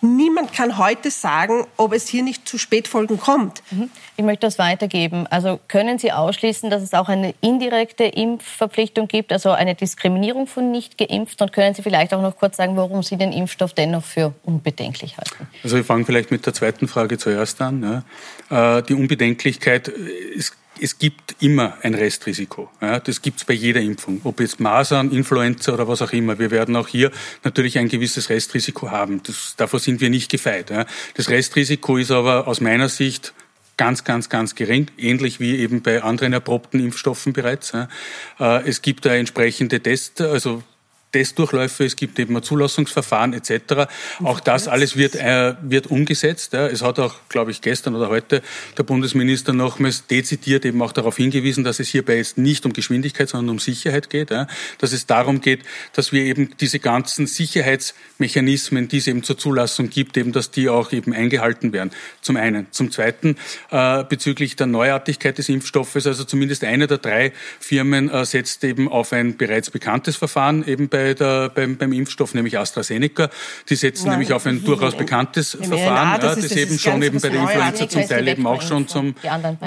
Niemand 0.00 0.52
kann 0.52 0.78
heute 0.78 1.10
sagen, 1.10 1.66
ob 1.76 1.92
es 1.92 2.08
hier 2.08 2.22
nicht 2.22 2.48
zu 2.48 2.58
Spätfolgen 2.58 3.18
kommt. 3.18 3.62
Mhm. 3.70 3.90
Ich 4.16 4.24
möchte 4.24 4.46
das 4.46 4.58
weitergeben. 4.58 5.26
Also 5.28 5.58
können 5.68 5.98
Sie 5.98 6.12
ausschließen, 6.12 6.70
dass 6.70 6.82
es 6.82 6.94
auch 6.94 7.08
eine 7.08 7.34
indirekte 7.40 8.04
Impfverpflichtung 8.04 9.08
gibt, 9.08 9.32
also 9.32 9.50
eine 9.50 9.74
Diskriminierung 9.74 10.46
von 10.46 10.70
nicht 10.70 10.98
geimpft? 10.98 11.42
Und 11.42 11.52
können 11.52 11.74
Sie 11.74 11.82
vielleicht 11.82 12.14
auch 12.14 12.22
noch 12.22 12.36
kurz 12.36 12.56
sagen, 12.56 12.76
warum 12.76 13.02
Sie 13.02 13.16
den 13.16 13.32
Impfstoff 13.32 13.72
dennoch 13.72 14.04
für 14.04 14.23
unbedenklich 14.42 15.18
halten? 15.18 15.48
Also 15.62 15.76
wir 15.76 15.84
fangen 15.84 16.06
vielleicht 16.06 16.30
mit 16.30 16.46
der 16.46 16.54
zweiten 16.54 16.88
Frage 16.88 17.18
zuerst 17.18 17.60
an. 17.60 18.04
Ja. 18.50 18.78
Äh, 18.78 18.82
die 18.82 18.94
Unbedenklichkeit 18.94 19.88
ist 19.88 20.56
es 20.80 20.98
gibt 20.98 21.36
immer 21.40 21.78
ein 21.82 21.94
Restrisiko. 21.94 22.70
Ja, 22.80 22.98
das 22.98 23.22
gibt 23.22 23.38
es 23.38 23.44
bei 23.44 23.54
jeder 23.54 23.80
Impfung, 23.80 24.20
ob 24.24 24.40
jetzt 24.40 24.60
Masern, 24.60 25.10
Influenza 25.12 25.72
oder 25.72 25.86
was 25.88 26.02
auch 26.02 26.12
immer. 26.12 26.38
Wir 26.38 26.50
werden 26.50 26.74
auch 26.76 26.88
hier 26.88 27.10
natürlich 27.42 27.78
ein 27.78 27.88
gewisses 27.88 28.28
Restrisiko 28.28 28.90
haben. 28.90 29.22
Das, 29.22 29.54
davor 29.56 29.80
sind 29.80 30.00
wir 30.00 30.10
nicht 30.10 30.30
gefeit. 30.30 30.70
Ja. 30.70 30.86
Das 31.14 31.28
Restrisiko 31.28 31.96
ist 31.96 32.10
aber 32.10 32.48
aus 32.48 32.60
meiner 32.60 32.88
Sicht 32.88 33.34
ganz, 33.76 34.04
ganz, 34.04 34.28
ganz 34.28 34.54
gering, 34.54 34.88
ähnlich 34.98 35.40
wie 35.40 35.56
eben 35.56 35.82
bei 35.82 36.02
anderen 36.02 36.32
erprobten 36.32 36.80
Impfstoffen 36.80 37.32
bereits. 37.32 37.72
Äh, 37.74 37.86
es 38.66 38.82
gibt 38.82 39.04
da 39.06 39.14
entsprechende 39.14 39.80
Tests, 39.80 40.20
also 40.20 40.62
Testdurchläufe, 41.14 41.84
es 41.84 41.94
gibt 41.94 42.18
eben 42.18 42.36
ein 42.36 42.42
Zulassungsverfahren 42.42 43.34
etc. 43.34 43.86
Auch 44.24 44.40
das 44.40 44.66
alles 44.66 44.96
wird, 44.96 45.14
äh, 45.14 45.54
wird 45.62 45.86
umgesetzt. 45.86 46.54
Ja. 46.54 46.66
Es 46.66 46.82
hat 46.82 46.98
auch, 46.98 47.14
glaube 47.28 47.52
ich, 47.52 47.60
gestern 47.60 47.94
oder 47.94 48.08
heute 48.08 48.42
der 48.76 48.82
Bundesminister 48.82 49.52
nochmals 49.52 50.08
dezidiert 50.08 50.64
eben 50.64 50.82
auch 50.82 50.90
darauf 50.90 51.16
hingewiesen, 51.16 51.62
dass 51.62 51.78
es 51.78 51.86
hierbei 51.88 52.16
jetzt 52.16 52.36
nicht 52.36 52.66
um 52.66 52.72
Geschwindigkeit, 52.72 53.28
sondern 53.28 53.50
um 53.50 53.58
Sicherheit 53.60 54.10
geht. 54.10 54.32
Ja. 54.32 54.48
Dass 54.78 54.92
es 54.92 55.06
darum 55.06 55.40
geht, 55.40 55.60
dass 55.92 56.10
wir 56.10 56.22
eben 56.24 56.50
diese 56.58 56.80
ganzen 56.80 57.28
Sicherheitsmechanismen, 57.28 58.88
die 58.88 58.96
es 58.96 59.06
eben 59.06 59.22
zur 59.22 59.38
Zulassung 59.38 59.90
gibt, 59.90 60.16
eben, 60.16 60.32
dass 60.32 60.50
die 60.50 60.68
auch 60.68 60.90
eben 60.90 61.12
eingehalten 61.12 61.72
werden. 61.72 61.92
Zum 62.22 62.36
einen. 62.36 62.66
Zum 62.72 62.90
zweiten, 62.90 63.36
äh, 63.70 64.02
bezüglich 64.02 64.56
der 64.56 64.66
Neuartigkeit 64.66 65.38
des 65.38 65.48
Impfstoffes, 65.48 66.08
also 66.08 66.24
zumindest 66.24 66.64
eine 66.64 66.88
der 66.88 66.98
drei 66.98 67.32
Firmen 67.60 68.10
äh, 68.10 68.24
setzt 68.24 68.64
eben 68.64 68.88
auf 68.88 69.12
ein 69.12 69.36
bereits 69.36 69.70
bekanntes 69.70 70.16
Verfahren 70.16 70.66
eben 70.66 70.88
bei 70.88 71.03
bei 71.04 71.12
der, 71.12 71.50
beim, 71.50 71.76
beim 71.76 71.92
Impfstoff, 71.92 72.32
nämlich 72.32 72.58
AstraZeneca. 72.58 73.28
Die 73.68 73.74
setzen 73.74 74.06
Nein, 74.06 74.14
nämlich 74.14 74.32
auf 74.32 74.46
ein 74.46 74.64
durchaus 74.64 74.96
bekanntes 74.96 75.50
Verfahren, 75.50 76.20
das, 76.20 76.36
ja, 76.36 76.42
das 76.42 76.52
eben 76.52 76.78
schon 76.78 77.02
eben 77.02 77.20
bei 77.20 77.28
der 77.28 77.42
Influenza 77.42 77.88
zum 77.88 78.08
Teil 78.08 78.26
eben 78.26 78.46
auch 78.46 78.62
schon 78.62 78.88
zum, 78.88 79.14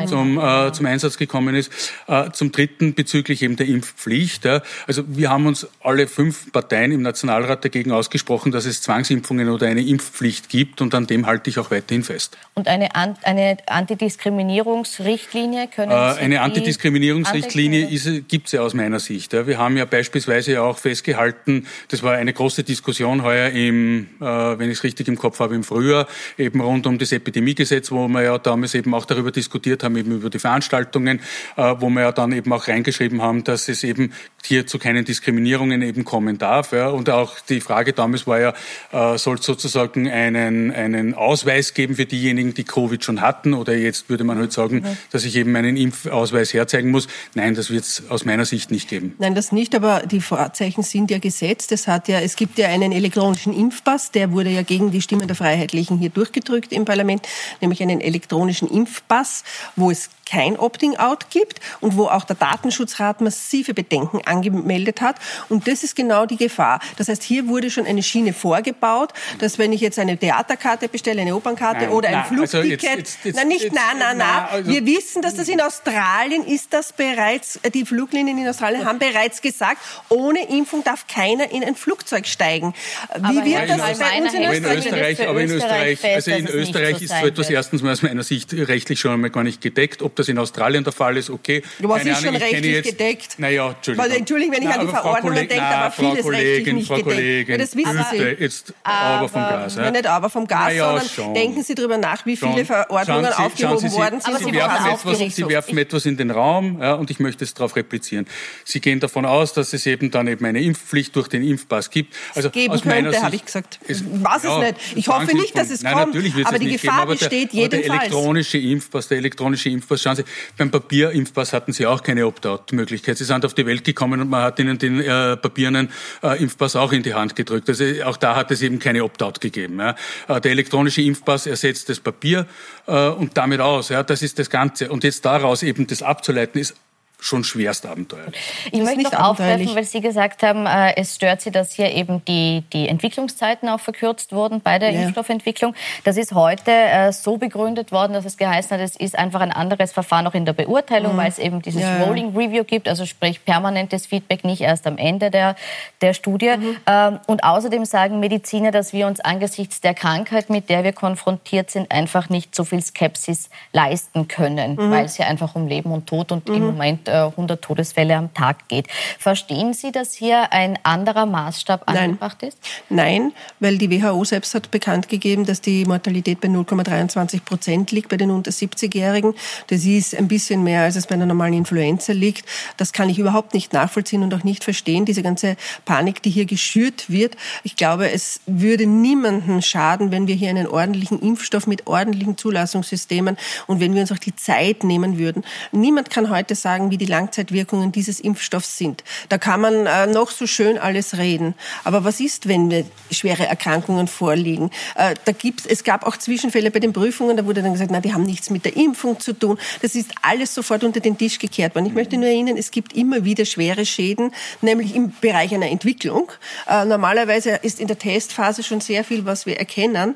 zum, 0.07 0.39
äh, 0.39 0.71
zum 0.71 0.85
Einsatz 0.87 1.17
gekommen 1.17 1.55
ist. 1.55 1.71
Äh, 2.07 2.31
zum 2.31 2.51
Dritten 2.51 2.95
bezüglich 2.95 3.43
eben 3.43 3.55
der 3.55 3.67
Impfpflicht. 3.67 4.45
Ja. 4.45 4.63
Also 4.87 5.03
wir 5.07 5.29
haben 5.29 5.45
uns 5.45 5.67
alle 5.83 6.07
fünf 6.07 6.51
Parteien 6.51 6.91
im 6.91 7.03
Nationalrat 7.03 7.63
dagegen 7.63 7.91
ausgesprochen, 7.91 8.51
dass 8.51 8.65
es 8.65 8.81
Zwangsimpfungen 8.81 9.49
oder 9.49 9.67
eine 9.67 9.81
Impfpflicht 9.81 10.49
gibt 10.49 10.81
und 10.81 10.95
an 10.95 11.05
dem 11.05 11.27
halte 11.27 11.51
ich 11.51 11.59
auch 11.59 11.69
weiterhin 11.69 12.03
fest. 12.03 12.37
Und 12.55 12.67
eine, 12.67 12.89
eine 12.95 13.57
Antidiskriminierungsrichtlinie 13.67 15.67
können 15.67 15.91
äh, 15.91 16.13
Sie 16.13 16.19
Eine 16.19 16.41
Antidiskriminierungsrichtlinie 16.41 17.87
gibt 18.27 18.47
es 18.47 18.53
ja 18.53 18.61
aus 18.61 18.73
meiner 18.73 18.99
Sicht. 18.99 19.33
Ja. 19.33 19.45
Wir 19.45 19.59
haben 19.59 19.77
ja 19.77 19.85
beispielsweise 19.85 20.63
auch 20.63 20.79
festgehalten, 20.79 21.26
gehalten. 21.27 21.67
Das 21.89 22.03
war 22.03 22.13
eine 22.13 22.33
große 22.33 22.63
Diskussion 22.63 23.23
heuer 23.23 23.49
im, 23.49 24.07
äh, 24.19 24.25
wenn 24.25 24.69
ich 24.69 24.77
es 24.77 24.83
richtig 24.83 25.07
im 25.07 25.17
Kopf 25.17 25.39
habe, 25.39 25.55
im 25.55 25.63
Frühjahr, 25.63 26.07
eben 26.37 26.61
rund 26.61 26.87
um 26.87 26.97
das 26.97 27.11
Epidemiegesetz, 27.11 27.91
wo 27.91 28.07
wir 28.07 28.23
ja 28.23 28.37
damals 28.37 28.73
eben 28.75 28.93
auch 28.93 29.05
darüber 29.05 29.31
diskutiert 29.31 29.83
haben, 29.83 29.97
eben 29.97 30.11
über 30.11 30.29
die 30.29 30.39
Veranstaltungen, 30.39 31.19
äh, 31.55 31.75
wo 31.79 31.89
wir 31.89 32.01
ja 32.01 32.11
dann 32.11 32.31
eben 32.31 32.51
auch 32.53 32.67
reingeschrieben 32.67 33.21
haben, 33.21 33.43
dass 33.43 33.69
es 33.69 33.83
eben 33.83 34.13
hier 34.43 34.65
zu 34.65 34.79
keinen 34.79 35.03
Diskriminierungen 35.03 35.81
eben 35.81 36.05
kommen 36.05 36.37
darf. 36.37 36.71
Ja. 36.71 36.89
Und 36.89 37.09
auch 37.09 37.39
die 37.49 37.61
Frage 37.61 37.93
damals 37.93 38.27
war 38.27 38.39
ja, 38.39 38.53
äh, 38.91 39.17
soll 39.17 39.37
es 39.37 39.45
sozusagen 39.45 40.07
einen, 40.09 40.71
einen 40.71 41.13
Ausweis 41.13 41.73
geben 41.73 41.95
für 41.95 42.05
diejenigen, 42.05 42.53
die 42.53 42.63
Covid 42.63 43.03
schon 43.03 43.21
hatten? 43.21 43.53
Oder 43.53 43.75
jetzt 43.75 44.09
würde 44.09 44.23
man 44.23 44.37
halt 44.37 44.53
sagen, 44.53 44.77
mhm. 44.77 44.97
dass 45.11 45.25
ich 45.25 45.35
eben 45.35 45.55
einen 45.55 45.75
Impfausweis 45.75 46.53
herzeigen 46.53 46.91
muss. 46.91 47.07
Nein, 47.33 47.55
das 47.55 47.69
wird 47.69 47.83
es 47.83 48.03
aus 48.09 48.25
meiner 48.25 48.45
Sicht 48.45 48.71
nicht 48.71 48.89
geben. 48.89 49.15
Nein, 49.19 49.35
das 49.35 49.51
nicht, 49.51 49.75
aber 49.75 50.03
die 50.05 50.21
Vorzeichen 50.21 50.83
sind 50.83 51.11
ja 51.11 51.16
gesetzt. 51.19 51.71
Es 51.71 51.87
hat 51.87 52.07
ja, 52.07 52.19
es 52.19 52.35
gibt 52.35 52.57
ja 52.57 52.67
einen 52.67 52.91
elektronischen 52.91 53.53
Impfpass, 53.53 54.11
der 54.11 54.31
wurde 54.31 54.49
ja 54.49 54.61
gegen 54.61 54.91
die 54.91 55.01
Stimmen 55.01 55.27
der 55.27 55.35
Freiheitlichen 55.35 55.97
hier 55.97 56.09
durchgedrückt 56.09 56.71
im 56.71 56.85
Parlament, 56.85 57.27
nämlich 57.61 57.81
einen 57.81 58.01
elektronischen 58.01 58.69
Impfpass, 58.69 59.43
wo 59.75 59.91
es 59.91 60.09
kein 60.29 60.57
Opting-out 60.57 61.29
gibt 61.29 61.59
und 61.79 61.97
wo 61.97 62.05
auch 62.07 62.25
der 62.25 62.35
Datenschutzrat 62.35 63.21
massive 63.21 63.73
Bedenken 63.73 64.21
angemeldet 64.25 65.01
hat. 65.01 65.17
Und 65.49 65.67
das 65.67 65.83
ist 65.83 65.95
genau 65.95 66.25
die 66.25 66.37
Gefahr. 66.37 66.79
Das 66.97 67.07
heißt, 67.07 67.23
hier 67.23 67.47
wurde 67.47 67.71
schon 67.71 67.85
eine 67.85 68.03
Schiene 68.03 68.33
vorgebaut, 68.33 69.13
dass 69.39 69.57
wenn 69.57 69.71
ich 69.71 69.81
jetzt 69.81 69.99
eine 69.99 70.17
Theaterkarte 70.17 70.89
bestelle, 70.89 71.21
eine 71.21 71.35
Opernkarte 71.35 71.85
nein, 71.85 71.89
oder 71.89 72.09
ein 72.09 72.13
nein, 72.15 72.25
Flugticket, 72.25 72.55
also 72.55 72.69
jetzt, 72.69 72.83
jetzt, 72.83 73.17
jetzt, 73.23 73.35
nein, 73.35 73.47
nicht, 73.47 73.73
nein, 73.73 73.97
nein, 73.99 74.17
nein. 74.17 74.45
Also 74.51 74.69
Wir 74.69 74.85
wissen, 74.85 75.21
dass 75.21 75.35
das 75.35 75.47
in 75.47 75.61
Australien 75.61 76.45
ist 76.45 76.73
das 76.73 76.93
bereits, 76.93 77.59
die 77.73 77.85
Fluglinien 77.85 78.37
in 78.37 78.47
Australien 78.47 78.85
haben 78.85 78.99
bereits 78.99 79.41
gesagt, 79.41 79.77
ohne 80.09 80.49
Impfung 80.49 80.83
darf 80.83 81.07
keiner 81.07 81.51
in 81.51 81.63
ein 81.63 81.75
Flugzeug 81.75 82.27
steigen. 82.27 82.73
Wie 83.15 83.23
aber 83.23 83.45
wird 83.45 83.69
das 83.69 83.99
bei 83.99 84.21
uns 84.21 84.33
in 84.33 84.43
Österreich? 84.43 85.27
Aber 85.27 85.41
in 85.41 85.51
Österreich, 85.51 86.03
also 86.03 86.31
in 86.31 86.47
Österreich 86.47 87.01
ist 87.01 87.13
so 87.17 87.25
etwas 87.25 87.49
erstens 87.49 87.81
mal 87.81 87.93
aus 87.93 88.01
meiner 88.01 88.23
Sicht 88.23 88.53
rechtlich 88.53 88.99
schon 88.99 89.11
einmal 89.11 89.29
gar 89.29 89.43
nicht 89.43 89.61
gedeckt. 89.61 90.01
Ob 90.01 90.16
das 90.19 90.27
in 90.27 90.37
Australien 90.37 90.83
der 90.83 90.93
Fall 90.93 91.17
ist, 91.17 91.29
okay. 91.29 91.61
Du 91.79 91.89
was 91.89 92.03
ist 92.03 92.21
schon 92.21 92.35
rechtlich 92.35 92.73
jetzt, 92.73 92.89
gedeckt? 92.89 93.35
Naja, 93.37 93.69
Entschuldigung. 93.69 94.11
Entschuldigung, 94.11 94.55
wenn 94.55 94.63
ich 94.63 94.69
na, 94.69 94.75
an 94.75 94.87
die 94.87 94.91
Verordnungen 94.91 95.47
denke, 95.47 95.61
aber 95.61 95.91
Frau 95.91 96.09
vieles 96.09 96.23
Kollegin, 96.23 96.47
rechtlich 96.47 96.73
nicht 96.75 96.87
Frau 96.87 96.95
gedeckt. 96.95 97.15
Kollegin, 97.15 97.51
ja, 97.51 97.57
das 97.57 97.75
wissen 97.75 98.05
Sie. 98.11 98.17
Jetzt 98.17 98.73
aber 98.83 99.29
vom 99.29 99.41
Gas. 99.41 99.75
Ja? 99.75 99.91
Nicht 99.91 100.07
aber 100.07 100.29
vom 100.29 100.47
Gas, 100.47 100.59
naja, 100.59 100.85
sondern 100.87 101.07
schon. 101.09 101.33
denken 101.33 101.63
Sie 101.63 101.75
darüber 101.75 101.97
nach, 101.97 102.25
wie 102.25 102.37
viele 102.37 102.65
Verordnungen 102.65 103.25
Sie, 103.25 103.43
aufgehoben 103.43 103.89
Sie, 103.89 103.91
worden 103.91 104.21
sind. 104.21 104.35
Aber 104.35 104.43
Sie, 104.43 104.53
werfen 104.53 104.87
etwas, 104.87 105.35
Sie 105.35 105.47
werfen 105.47 105.77
etwas 105.77 106.05
in 106.05 106.17
den 106.17 106.31
Raum 106.31 106.79
ja, 106.81 106.93
und 106.93 107.09
ich 107.11 107.19
möchte 107.19 107.43
es 107.43 107.53
darauf 107.53 107.75
replizieren. 107.75 108.25
Sie 108.63 108.81
gehen 108.81 108.99
davon 108.99 109.25
aus, 109.25 109.53
dass 109.53 109.73
es 109.73 109.85
eben 109.85 110.11
dann 110.11 110.27
eben 110.27 110.45
eine 110.45 110.61
Impfpflicht 110.61 111.15
durch 111.15 111.27
den 111.27 111.43
Impfpass 111.43 111.89
gibt. 111.89 112.15
Also 112.35 112.49
geben 112.49 112.73
aus 112.73 112.85
meiner 112.85 113.11
könnte, 113.11 113.25
habe 113.25 113.35
ich 113.35 113.45
gesagt. 113.45 113.79
Es, 113.87 114.03
weiß 114.03 114.43
es 114.43 114.57
nicht. 114.57 114.97
Ich 114.97 115.07
hoffe 115.07 115.35
nicht, 115.35 115.57
dass 115.57 115.69
es 115.69 115.83
kommt. 115.83 116.15
Aber 116.45 116.59
die 116.59 116.71
Gefahr 116.71 117.05
besteht 117.05 117.53
jedenfalls. 117.53 117.87
Der 117.87 117.95
elektronische 117.95 118.57
Impfpass, 118.57 119.07
der 119.07 119.17
elektronische 119.17 119.69
Impfpass, 119.69 120.01
schauen 120.07 120.15
Sie, 120.15 120.25
beim 120.57 120.71
Papier 120.71 121.11
Impfpass 121.11 121.53
hatten 121.53 121.73
sie 121.73 121.85
auch 121.85 122.01
keine 122.01 122.25
Opt-out-Möglichkeit. 122.25 123.17
Sie 123.17 123.25
sind 123.25 123.45
auf 123.45 123.53
die 123.53 123.65
Welt 123.65 123.83
gekommen 123.83 124.21
und 124.21 124.29
man 124.29 124.43
hat 124.43 124.59
ihnen 124.59 124.77
den 124.77 125.01
äh, 125.01 125.35
papierenden 125.37 125.89
äh, 126.23 126.41
Impfpass 126.41 126.75
auch 126.75 126.93
in 126.93 127.03
die 127.03 127.13
Hand 127.13 127.35
gedrückt. 127.35 127.67
Also 127.69 127.83
auch 128.05 128.17
da 128.17 128.35
hat 128.35 128.51
es 128.51 128.61
eben 128.61 128.79
keine 128.79 129.03
Opt-out 129.03 129.41
gegeben. 129.41 129.79
Ja. 129.79 129.95
Äh, 130.27 130.41
der 130.41 130.51
elektronische 130.51 131.01
Impfpass 131.01 131.45
ersetzt 131.45 131.89
das 131.89 131.99
Papier 131.99 132.45
äh, 132.87 133.09
und 133.09 133.37
damit 133.37 133.59
aus. 133.59 133.89
Ja. 133.89 134.03
Das 134.03 134.21
ist 134.21 134.39
das 134.39 134.49
Ganze. 134.49 134.89
Und 134.89 135.03
jetzt 135.03 135.25
daraus 135.25 135.63
eben 135.63 135.87
das 135.87 136.01
abzuleiten, 136.01 136.61
ist 136.61 136.75
schon 137.19 137.43
schwerst 137.43 137.85
abenteuerlich. 137.85 138.35
Ich 138.71 138.81
möchte 138.81 139.01
noch 139.03 139.13
aufgreifen, 139.13 139.75
weil 139.75 139.83
Sie 139.83 140.01
gesagt 140.01 140.43
haben, 140.43 140.65
äh, 140.67 140.95
es 140.97 141.15
stört 141.15 141.41
Sie, 141.41 141.51
dass 141.51 141.73
hier 141.73 141.91
eben 141.91 142.23
die, 142.25 142.63
die 142.73 142.87
Entwicklungszeiten 142.87 143.67
auch 143.69 143.79
verkürzt 143.79 144.31
wurden 144.33 144.61
bei 144.61 144.77
der 144.77 144.91
ja. 144.91 145.01
Impfstoffentwicklung. 145.01 145.73
Das 146.03 146.15
ist 146.15 146.33
heute 146.33 146.71
äh, 146.71 147.11
so 147.11 147.37
begründet 147.37 147.91
worden, 147.91 148.13
dass 148.13 148.25
es 148.25 148.37
geheißen 148.37 148.77
hat, 148.77 148.81
es 148.81 148.95
ist 148.95 149.17
einfach 149.17 149.41
ein 149.41 149.51
anderes 149.51 149.91
Verfahren 149.91 150.27
auch 150.27 150.35
in 150.35 150.45
der 150.45 150.53
Beurteilung, 150.53 151.13
mhm. 151.13 151.17
weil 151.17 151.29
es 151.29 151.39
eben 151.39 151.61
dieses 151.61 151.81
ja. 151.81 152.03
Rolling 152.03 152.35
Review 152.35 152.63
gibt, 152.63 152.87
also 152.87 153.05
sprich 153.05 153.43
permanentes 153.43 154.05
Feedback, 154.05 154.43
nicht 154.43 154.61
erst 154.61 154.85
am 154.85 154.97
Ende 154.97 155.31
der, 155.31 155.55
der 156.01 156.13
Studie. 156.13 156.55
Mhm. 156.57 156.77
Ähm, 156.85 157.19
und 157.25 157.43
außerdem 157.43 157.85
sagen 157.85 158.19
Mediziner, 158.19 158.69
dass 158.71 158.93
wir 158.93 159.07
uns 159.07 159.19
angesichts 159.21 159.81
der 159.81 159.95
Krankheit, 159.95 160.51
mit 160.51 160.69
der 160.69 160.83
wir 160.83 160.93
konfrontiert 160.93 161.71
sind, 161.71 161.91
einfach 161.91 162.29
nicht 162.29 162.55
so 162.55 162.63
viel 162.63 162.81
Skepsis 162.81 163.49
leisten 163.73 164.27
können, 164.27 164.75
mhm. 164.75 164.91
weil 164.91 165.05
es 165.05 165.17
ja 165.17 165.25
einfach 165.25 165.55
um 165.55 165.67
Leben 165.67 165.91
und 165.91 166.07
Tod 166.07 166.31
und 166.31 166.47
im 166.47 166.73
mhm. 166.73 166.77
Moment 167.07 167.37
100 167.37 167.61
Todesfälle 167.61 168.15
am 168.15 168.33
Tag 168.33 168.67
geht. 168.67 168.87
Verstehen 169.19 169.73
Sie, 169.73 169.91
dass 169.91 170.13
hier 170.13 170.51
ein 170.51 170.77
anderer 170.83 171.25
Maßstab 171.25 171.83
angebracht 171.85 172.43
ist? 172.43 172.57
Nein, 172.89 173.31
weil 173.59 173.77
die 173.77 173.89
WHO 173.89 174.23
selbst 174.23 174.53
hat 174.55 174.71
bekannt 174.71 175.09
gegeben, 175.09 175.45
dass 175.45 175.61
die 175.61 175.85
Mortalität 175.85 176.41
bei 176.41 176.47
0,23 176.47 177.41
Prozent 177.43 177.91
liegt 177.91 178.09
bei 178.09 178.17
den 178.17 178.31
unter 178.31 178.51
70-Jährigen. 178.51 179.33
Das 179.67 179.85
ist 179.85 180.15
ein 180.15 180.27
bisschen 180.27 180.63
mehr, 180.63 180.83
als 180.83 180.95
es 180.95 181.07
bei 181.07 181.15
einer 181.15 181.25
normalen 181.25 181.53
Influenza 181.53 182.13
liegt. 182.13 182.47
Das 182.77 182.93
kann 182.93 183.09
ich 183.09 183.19
überhaupt 183.19 183.53
nicht 183.53 183.73
nachvollziehen 183.73 184.23
und 184.23 184.33
auch 184.33 184.43
nicht 184.43 184.63
verstehen, 184.63 185.05
diese 185.05 185.23
ganze 185.23 185.55
Panik, 185.85 186.21
die 186.21 186.29
hier 186.29 186.45
geschürt 186.45 187.09
wird. 187.09 187.35
Ich 187.63 187.75
glaube, 187.75 188.11
es 188.11 188.41
würde 188.45 188.85
niemanden 188.85 189.61
schaden, 189.61 190.11
wenn 190.11 190.27
wir 190.27 190.35
hier 190.35 190.49
einen 190.49 190.67
ordentlichen 190.67 191.19
Impfstoff 191.19 191.67
mit 191.67 191.87
ordentlichen 191.87 192.37
Zulassungssystemen 192.37 193.37
und 193.67 193.79
wenn 193.79 193.93
wir 193.93 194.01
uns 194.01 194.11
auch 194.11 194.17
die 194.17 194.35
Zeit 194.35 194.83
nehmen 194.83 195.17
würden. 195.17 195.43
Niemand 195.71 196.09
kann 196.09 196.29
heute 196.29 196.55
sagen, 196.55 196.91
wie 196.91 196.96
wie 196.97 197.05
die 197.05 197.11
Langzeitwirkungen 197.11 197.91
dieses 197.91 198.19
Impfstoffs 198.19 198.77
sind. 198.77 199.03
Da 199.29 199.37
kann 199.37 199.61
man 199.61 199.85
äh, 199.85 200.07
noch 200.07 200.31
so 200.31 200.47
schön 200.47 200.77
alles 200.77 201.17
reden. 201.17 201.53
Aber 201.83 202.03
was 202.03 202.19
ist, 202.19 202.47
wenn 202.47 202.85
schwere 203.11 203.45
Erkrankungen 203.45 204.07
vorliegen? 204.07 204.71
Äh, 204.95 205.13
da 205.25 205.31
gibt's, 205.31 205.65
es 205.65 205.83
gab 205.83 206.05
auch 206.05 206.17
Zwischenfälle 206.17 206.71
bei 206.71 206.79
den 206.79 206.93
Prüfungen, 206.93 207.37
da 207.37 207.45
wurde 207.45 207.61
dann 207.61 207.73
gesagt, 207.73 207.91
na, 207.91 207.99
die 207.99 208.13
haben 208.13 208.23
nichts 208.23 208.49
mit 208.49 208.65
der 208.65 208.75
Impfung 208.75 209.19
zu 209.19 209.33
tun. 209.33 209.59
Das 209.81 209.95
ist 209.95 210.11
alles 210.23 210.53
sofort 210.55 210.83
unter 210.83 210.99
den 210.99 211.17
Tisch 211.17 211.37
gekehrt 211.37 211.75
worden. 211.75 211.85
Ich 211.85 211.93
möchte 211.93 212.17
nur 212.17 212.27
erinnern, 212.27 212.57
es 212.57 212.71
gibt 212.71 212.93
immer 212.93 213.23
wieder 213.23 213.45
schwere 213.45 213.85
Schäden, 213.85 214.31
nämlich 214.61 214.95
im 214.95 215.13
Bereich 215.21 215.53
einer 215.53 215.69
Entwicklung. 215.69 216.31
Äh, 216.67 216.85
normalerweise 216.85 217.59
ist 217.61 217.79
in 217.79 217.87
der 217.87 217.99
Testphase 217.99 218.63
schon 218.63 218.81
sehr 218.81 219.03
viel, 219.03 219.25
was 219.25 219.45
wir 219.45 219.57
erkennen. 219.57 220.15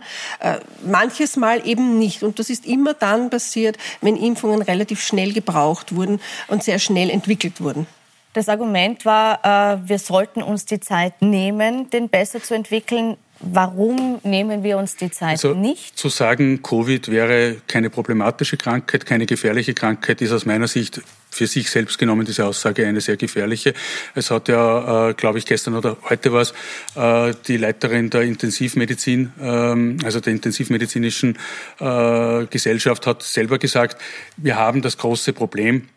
Manches 0.86 1.36
Mal 1.36 1.68
eben 1.68 2.00
nicht. 2.00 2.24
Und 2.24 2.40
das 2.40 2.50
ist 2.50 2.66
immer 2.66 2.94
dann 2.94 3.30
passiert, 3.30 3.78
wenn 4.02 4.16
Impfungen 4.16 4.62
relativ 4.62 5.02
schnell 5.02 5.34
gebraucht 5.34 5.96
wurden 5.96 6.20
und 6.48 6.64
sehr 6.72 6.80
schnell 6.80 7.10
entwickelt 7.10 7.60
wurden. 7.60 7.86
Das 8.32 8.48
Argument 8.48 9.04
war, 9.04 9.44
äh, 9.44 9.90
wir 9.90 10.00
sollten 10.00 10.42
uns 10.42 10.64
die 10.64 10.80
Zeit 10.80 11.22
nehmen, 11.22 11.90
den 11.90 12.08
besser 12.08 12.42
zu 12.42 12.54
entwickeln. 12.54 13.18
Warum 13.42 14.20
nehmen 14.24 14.64
wir 14.64 14.78
uns 14.78 14.96
die 14.96 15.12
Zeit 15.12 15.32
also, 15.32 15.54
nicht? 15.54 15.98
Zu 15.98 16.08
sagen, 16.08 16.62
Covid 16.62 17.10
wäre 17.10 17.58
keine 17.68 17.90
problematische 17.90 18.56
Krankheit, 18.56 19.06
keine 19.06 19.26
gefährliche 19.26 19.74
Krankheit, 19.74 20.22
ist 20.22 20.32
aus 20.32 20.46
meiner 20.46 20.70
Sicht 20.70 21.02
für 21.30 21.48
sich 21.48 21.70
selbst 21.70 21.98
genommen 21.98 22.26
diese 22.26 22.46
Aussage 22.46 22.88
eine 22.88 23.02
sehr 23.02 23.18
gefährliche. 23.18 23.74
Es 24.16 24.32
hat 24.32 24.48
ja, 24.48 25.10
äh, 25.10 25.14
glaube 25.14 25.40
ich, 25.40 25.46
gestern 25.46 25.76
oder 25.76 25.98
heute 26.10 26.32
war 26.32 26.42
es, 26.42 26.54
äh, 26.96 27.34
die 27.48 27.58
Leiterin 27.58 28.10
der 28.10 28.22
Intensivmedizin, 28.22 29.34
ähm, 29.42 29.98
also 30.06 30.22
der 30.22 30.32
intensivmedizinischen 30.32 31.38
äh, 31.80 32.46
Gesellschaft, 32.46 33.08
hat 33.08 33.24
selber 33.24 33.58
gesagt, 33.58 34.02
wir 34.38 34.56
haben 34.56 34.82
das 34.82 34.98
große 34.98 35.34
Problem, 35.34 35.90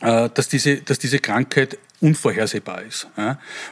dass 0.00 0.48
diese, 0.48 0.78
dass 0.78 0.98
diese 0.98 1.18
Krankheit 1.18 1.78
unvorhersehbar 2.00 2.82
ist. 2.82 3.08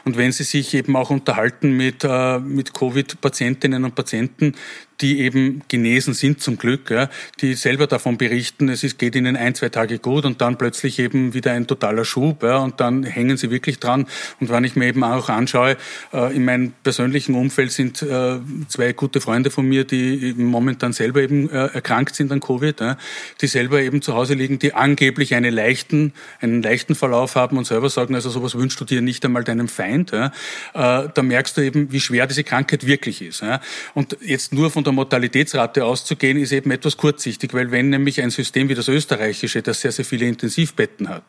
Und 0.05 0.17
wenn 0.17 0.31
Sie 0.31 0.43
sich 0.43 0.73
eben 0.73 0.95
auch 0.95 1.09
unterhalten 1.09 1.71
mit, 1.71 2.03
äh, 2.03 2.39
mit 2.39 2.73
Covid-Patientinnen 2.73 3.83
und 3.83 3.95
Patienten, 3.95 4.55
die 5.01 5.21
eben 5.21 5.61
genesen 5.67 6.13
sind 6.13 6.41
zum 6.41 6.57
Glück, 6.57 6.89
ja, 6.91 7.09
die 7.39 7.53
selber 7.53 7.87
davon 7.87 8.17
berichten, 8.17 8.69
es 8.69 8.83
ist, 8.83 8.99
geht 8.99 9.15
ihnen 9.15 9.37
ein, 9.37 9.55
zwei 9.55 9.69
Tage 9.69 9.99
gut 9.99 10.25
und 10.25 10.41
dann 10.41 10.57
plötzlich 10.57 10.99
eben 10.99 11.33
wieder 11.33 11.53
ein 11.53 11.67
totaler 11.67 12.03
Schub 12.03 12.43
ja, 12.43 12.57
und 12.57 12.79
dann 12.79 13.03
hängen 13.03 13.37
sie 13.37 13.49
wirklich 13.49 13.79
dran. 13.79 14.07
Und 14.39 14.49
wenn 14.49 14.63
ich 14.63 14.75
mir 14.75 14.87
eben 14.87 15.03
auch 15.03 15.29
anschaue, 15.29 15.77
äh, 16.13 16.35
in 16.35 16.43
meinem 16.43 16.73
persönlichen 16.83 17.35
Umfeld 17.35 17.71
sind 17.71 18.01
äh, 18.01 18.39
zwei 18.67 18.93
gute 18.93 19.21
Freunde 19.21 19.51
von 19.51 19.67
mir, 19.67 19.85
die 19.85 20.33
momentan 20.37 20.91
selber 20.91 21.21
eben 21.21 21.49
äh, 21.49 21.67
erkrankt 21.67 22.15
sind 22.15 22.31
an 22.31 22.41
Covid, 22.41 22.81
ja, 22.81 22.97
die 23.41 23.47
selber 23.47 23.81
eben 23.81 24.01
zu 24.01 24.15
Hause 24.15 24.33
liegen, 24.33 24.59
die 24.59 24.73
angeblich 24.73 25.33
einen 25.33 25.53
leichten, 25.53 26.13
einen 26.41 26.61
leichten 26.61 26.95
Verlauf 26.95 27.35
haben 27.35 27.57
und 27.57 27.65
selber 27.65 27.89
sagen, 27.89 28.15
also 28.25 28.39
sowas 28.39 28.55
wünschst 28.55 28.79
du 28.79 28.85
dir 28.85 29.01
nicht 29.01 29.23
einmal 29.25 29.43
deinem 29.43 29.67
Feind. 29.67 30.11
Ja. 30.11 30.27
Äh, 30.73 31.09
da 31.13 31.21
merkst 31.21 31.57
du 31.57 31.61
eben, 31.61 31.91
wie 31.91 31.99
schwer 31.99 32.27
diese 32.27 32.43
Krankheit 32.43 32.85
wirklich 32.85 33.21
ist. 33.21 33.41
Ja. 33.41 33.61
Und 33.93 34.17
jetzt 34.21 34.53
nur 34.53 34.71
von 34.71 34.83
der 34.83 34.93
Mortalitätsrate 34.93 35.85
auszugehen, 35.85 36.37
ist 36.37 36.51
eben 36.51 36.71
etwas 36.71 36.97
kurzsichtig, 36.97 37.53
weil 37.53 37.71
wenn 37.71 37.89
nämlich 37.89 38.21
ein 38.21 38.29
System 38.29 38.69
wie 38.69 38.75
das 38.75 38.87
österreichische, 38.87 39.61
das 39.61 39.81
sehr, 39.81 39.91
sehr 39.91 40.05
viele 40.05 40.25
Intensivbetten 40.25 41.09
hat, 41.09 41.23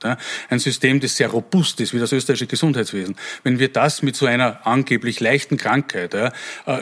ein 0.49 0.59
System, 0.59 1.01
das 1.01 1.17
sehr 1.17 1.29
robust 1.29 1.81
ist, 1.81 1.95
wie 1.95 1.99
das 1.99 2.13
österreichische 2.13 2.47
Gesundheitswesen, 2.47 3.17
wenn 3.45 3.59
wir 3.59 3.69
das 3.69 4.03
mit 4.03 4.17
so 4.17 4.27
einer 4.27 4.67
angeblich 4.67 5.21
leichten 5.21 5.57
Krankheit 5.57 6.15
äh, 6.15 6.31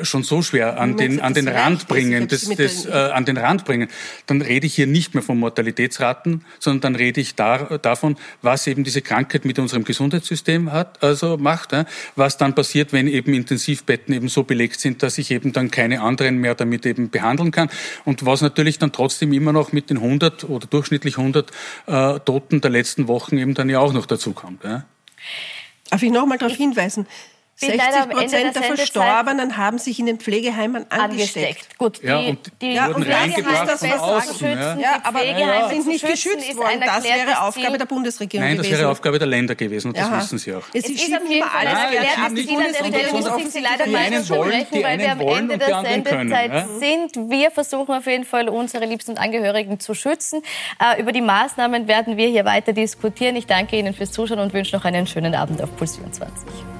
schon 0.03 0.23
so 0.23 0.43
schwer 0.43 0.81
an 0.81 0.97
den, 0.97 1.21
an 1.21 1.35
den 1.35 1.49
Rand 1.49 1.89
bringen, 1.89 2.29
das, 2.29 2.49
das, 2.49 2.87
äh, 2.87 2.91
an 2.91 3.25
den 3.25 3.37
Rand 3.37 3.65
bringen, 3.65 3.89
dann 4.27 4.43
rede 4.43 4.67
ich 4.67 4.75
hier 4.75 4.87
nicht 4.87 5.15
mehr 5.15 5.23
von 5.23 5.39
Mortalitätsraten, 5.39 6.45
sondern 6.59 6.81
dann 6.81 6.97
rede 6.97 7.21
ich 7.21 7.35
da, 7.35 7.79
davon, 7.79 8.17
was 8.43 8.67
eben 8.67 8.85
diese 8.85 9.03
Krankheit 9.03 9.45
mit 9.45 9.59
unserem 9.59 9.85
Gesundheitssystem 9.99 10.71
hat, 10.71 11.03
also 11.03 11.37
macht, 11.37 11.75
was 12.15 12.37
dann 12.37 12.55
passiert, 12.55 12.93
wenn 12.93 13.09
eben 13.09 13.35
Intensivbetten 13.35 14.15
eben 14.15 14.29
so 14.29 14.45
belegt 14.45 14.79
sind, 14.79 15.03
dass 15.03 15.19
ich 15.19 15.33
eben 15.33 15.53
dann 15.53 15.73
keine 15.73 16.03
anderen 16.03 16.39
mehr 16.39 16.55
damit 16.55 16.87
eben 16.87 17.11
behandeln 17.11 17.51
kann. 17.51 17.69
Und 18.05 18.25
was 18.25 18.41
natürlich 18.41 18.79
dann 18.79 18.93
trotzdem 18.93 19.33
immer 19.33 19.53
noch 19.53 19.73
mit 19.73 19.91
den 19.91 19.97
100 19.97 20.45
oder 20.45 20.69
durchschnittlich 20.69 21.19
100 21.19 21.51
äh, 21.87 22.21
Toten 22.21 22.61
der 22.61 22.71
letzten 22.71 23.09
Wochen 23.09 23.39
eben 23.39 23.55
dann 23.55 23.69
ja 23.69 23.81
auch 23.81 23.93
noch 23.93 24.07
dazu 24.07 24.33
kommt. 24.33 24.63
Darf 24.65 26.03
ich 26.03 26.13
noch 26.13 26.27
mal 26.27 26.39
darauf 26.39 26.57
hinweisen? 26.57 27.07
60 27.59 28.09
Prozent 28.11 28.55
der 28.55 28.63
Verstorbenen 28.63 29.57
haben 29.57 29.79
sich 29.79 29.99
in 29.99 30.07
den 30.07 30.19
Pflegeheimen 30.19 30.89
angesteckt. 30.91 31.09
angesteckt. 31.11 31.79
Gut, 31.79 32.03
die, 32.03 32.07
ja, 32.07 32.19
und 32.19 32.39
die, 32.63 32.75
die 32.75 32.77
wurden 32.77 33.03
reingebracht 33.03 33.71
von 33.79 33.93
außen. 33.93 34.49
Ja. 34.49 34.79
ja, 34.79 35.01
aber 35.03 35.21
die 35.21 35.75
sind 35.75 35.89
nicht 35.89 36.07
geschützt 36.07 36.57
worden. 36.57 36.81
Das 36.85 37.03
wäre 37.03 37.43
Aufgabe 37.43 37.79
der 37.79 37.87
Bundesregierung 37.87 38.47
Nein, 38.47 38.57
gewesen. 38.59 38.71
das 38.71 38.81
wäre 38.81 38.91
Aufgabe 38.91 39.19
der 39.19 39.27
Länder 39.27 39.57
gewesen 39.57 39.89
und 39.89 39.97
das 39.97 40.07
Aha. 40.07 40.19
wissen 40.19 40.39
Sie 40.39 40.55
auch. 40.55 40.63
Es, 40.73 40.85
es 40.85 40.91
ist 40.91 41.15
auf 41.15 41.29
jeden 41.29 41.49
Fall 41.49 41.67
ein 41.67 41.93
erklärtes 41.95 42.47
Ziel 42.47 42.59
an 42.59 42.93
der 42.93 43.09
Stelle, 43.09 43.39
ich 43.39 43.49
Sie 43.49 43.61
leider 43.61 43.87
mal 43.89 44.07
unterbrechen, 44.07 44.83
weil 44.83 44.99
wir 45.01 45.13
am 45.13 45.21
Ende 45.21 45.59
der 45.59 45.81
Sendezeit 45.83 46.67
sind. 46.79 47.31
Wir 47.31 47.51
versuchen 47.51 47.93
auf 47.93 48.07
jeden 48.07 48.25
Fall, 48.25 48.49
unsere 48.49 48.85
liebsten 48.87 49.19
Angehörigen 49.19 49.81
zu 49.81 49.95
schützen. 49.95 50.43
Äh, 50.81 51.01
über 51.01 51.11
die 51.11 51.23
Maßnahmen 51.23 51.89
werden 51.89 52.17
wir 52.17 52.29
hier 52.29 52.45
weiter 52.45 52.73
diskutieren. 52.73 53.35
Ich 53.35 53.47
danke 53.47 53.77
Ihnen 53.77 53.95
fürs 53.95 54.13
Zuschauen 54.13 54.39
und 54.39 54.53
wünsche 54.53 54.77
noch 54.77 54.85
einen 54.85 55.09
schönen 55.09 55.35
Abend 55.35 55.61
auf 55.61 55.75
Puls 55.77 55.97
24. 55.97 56.78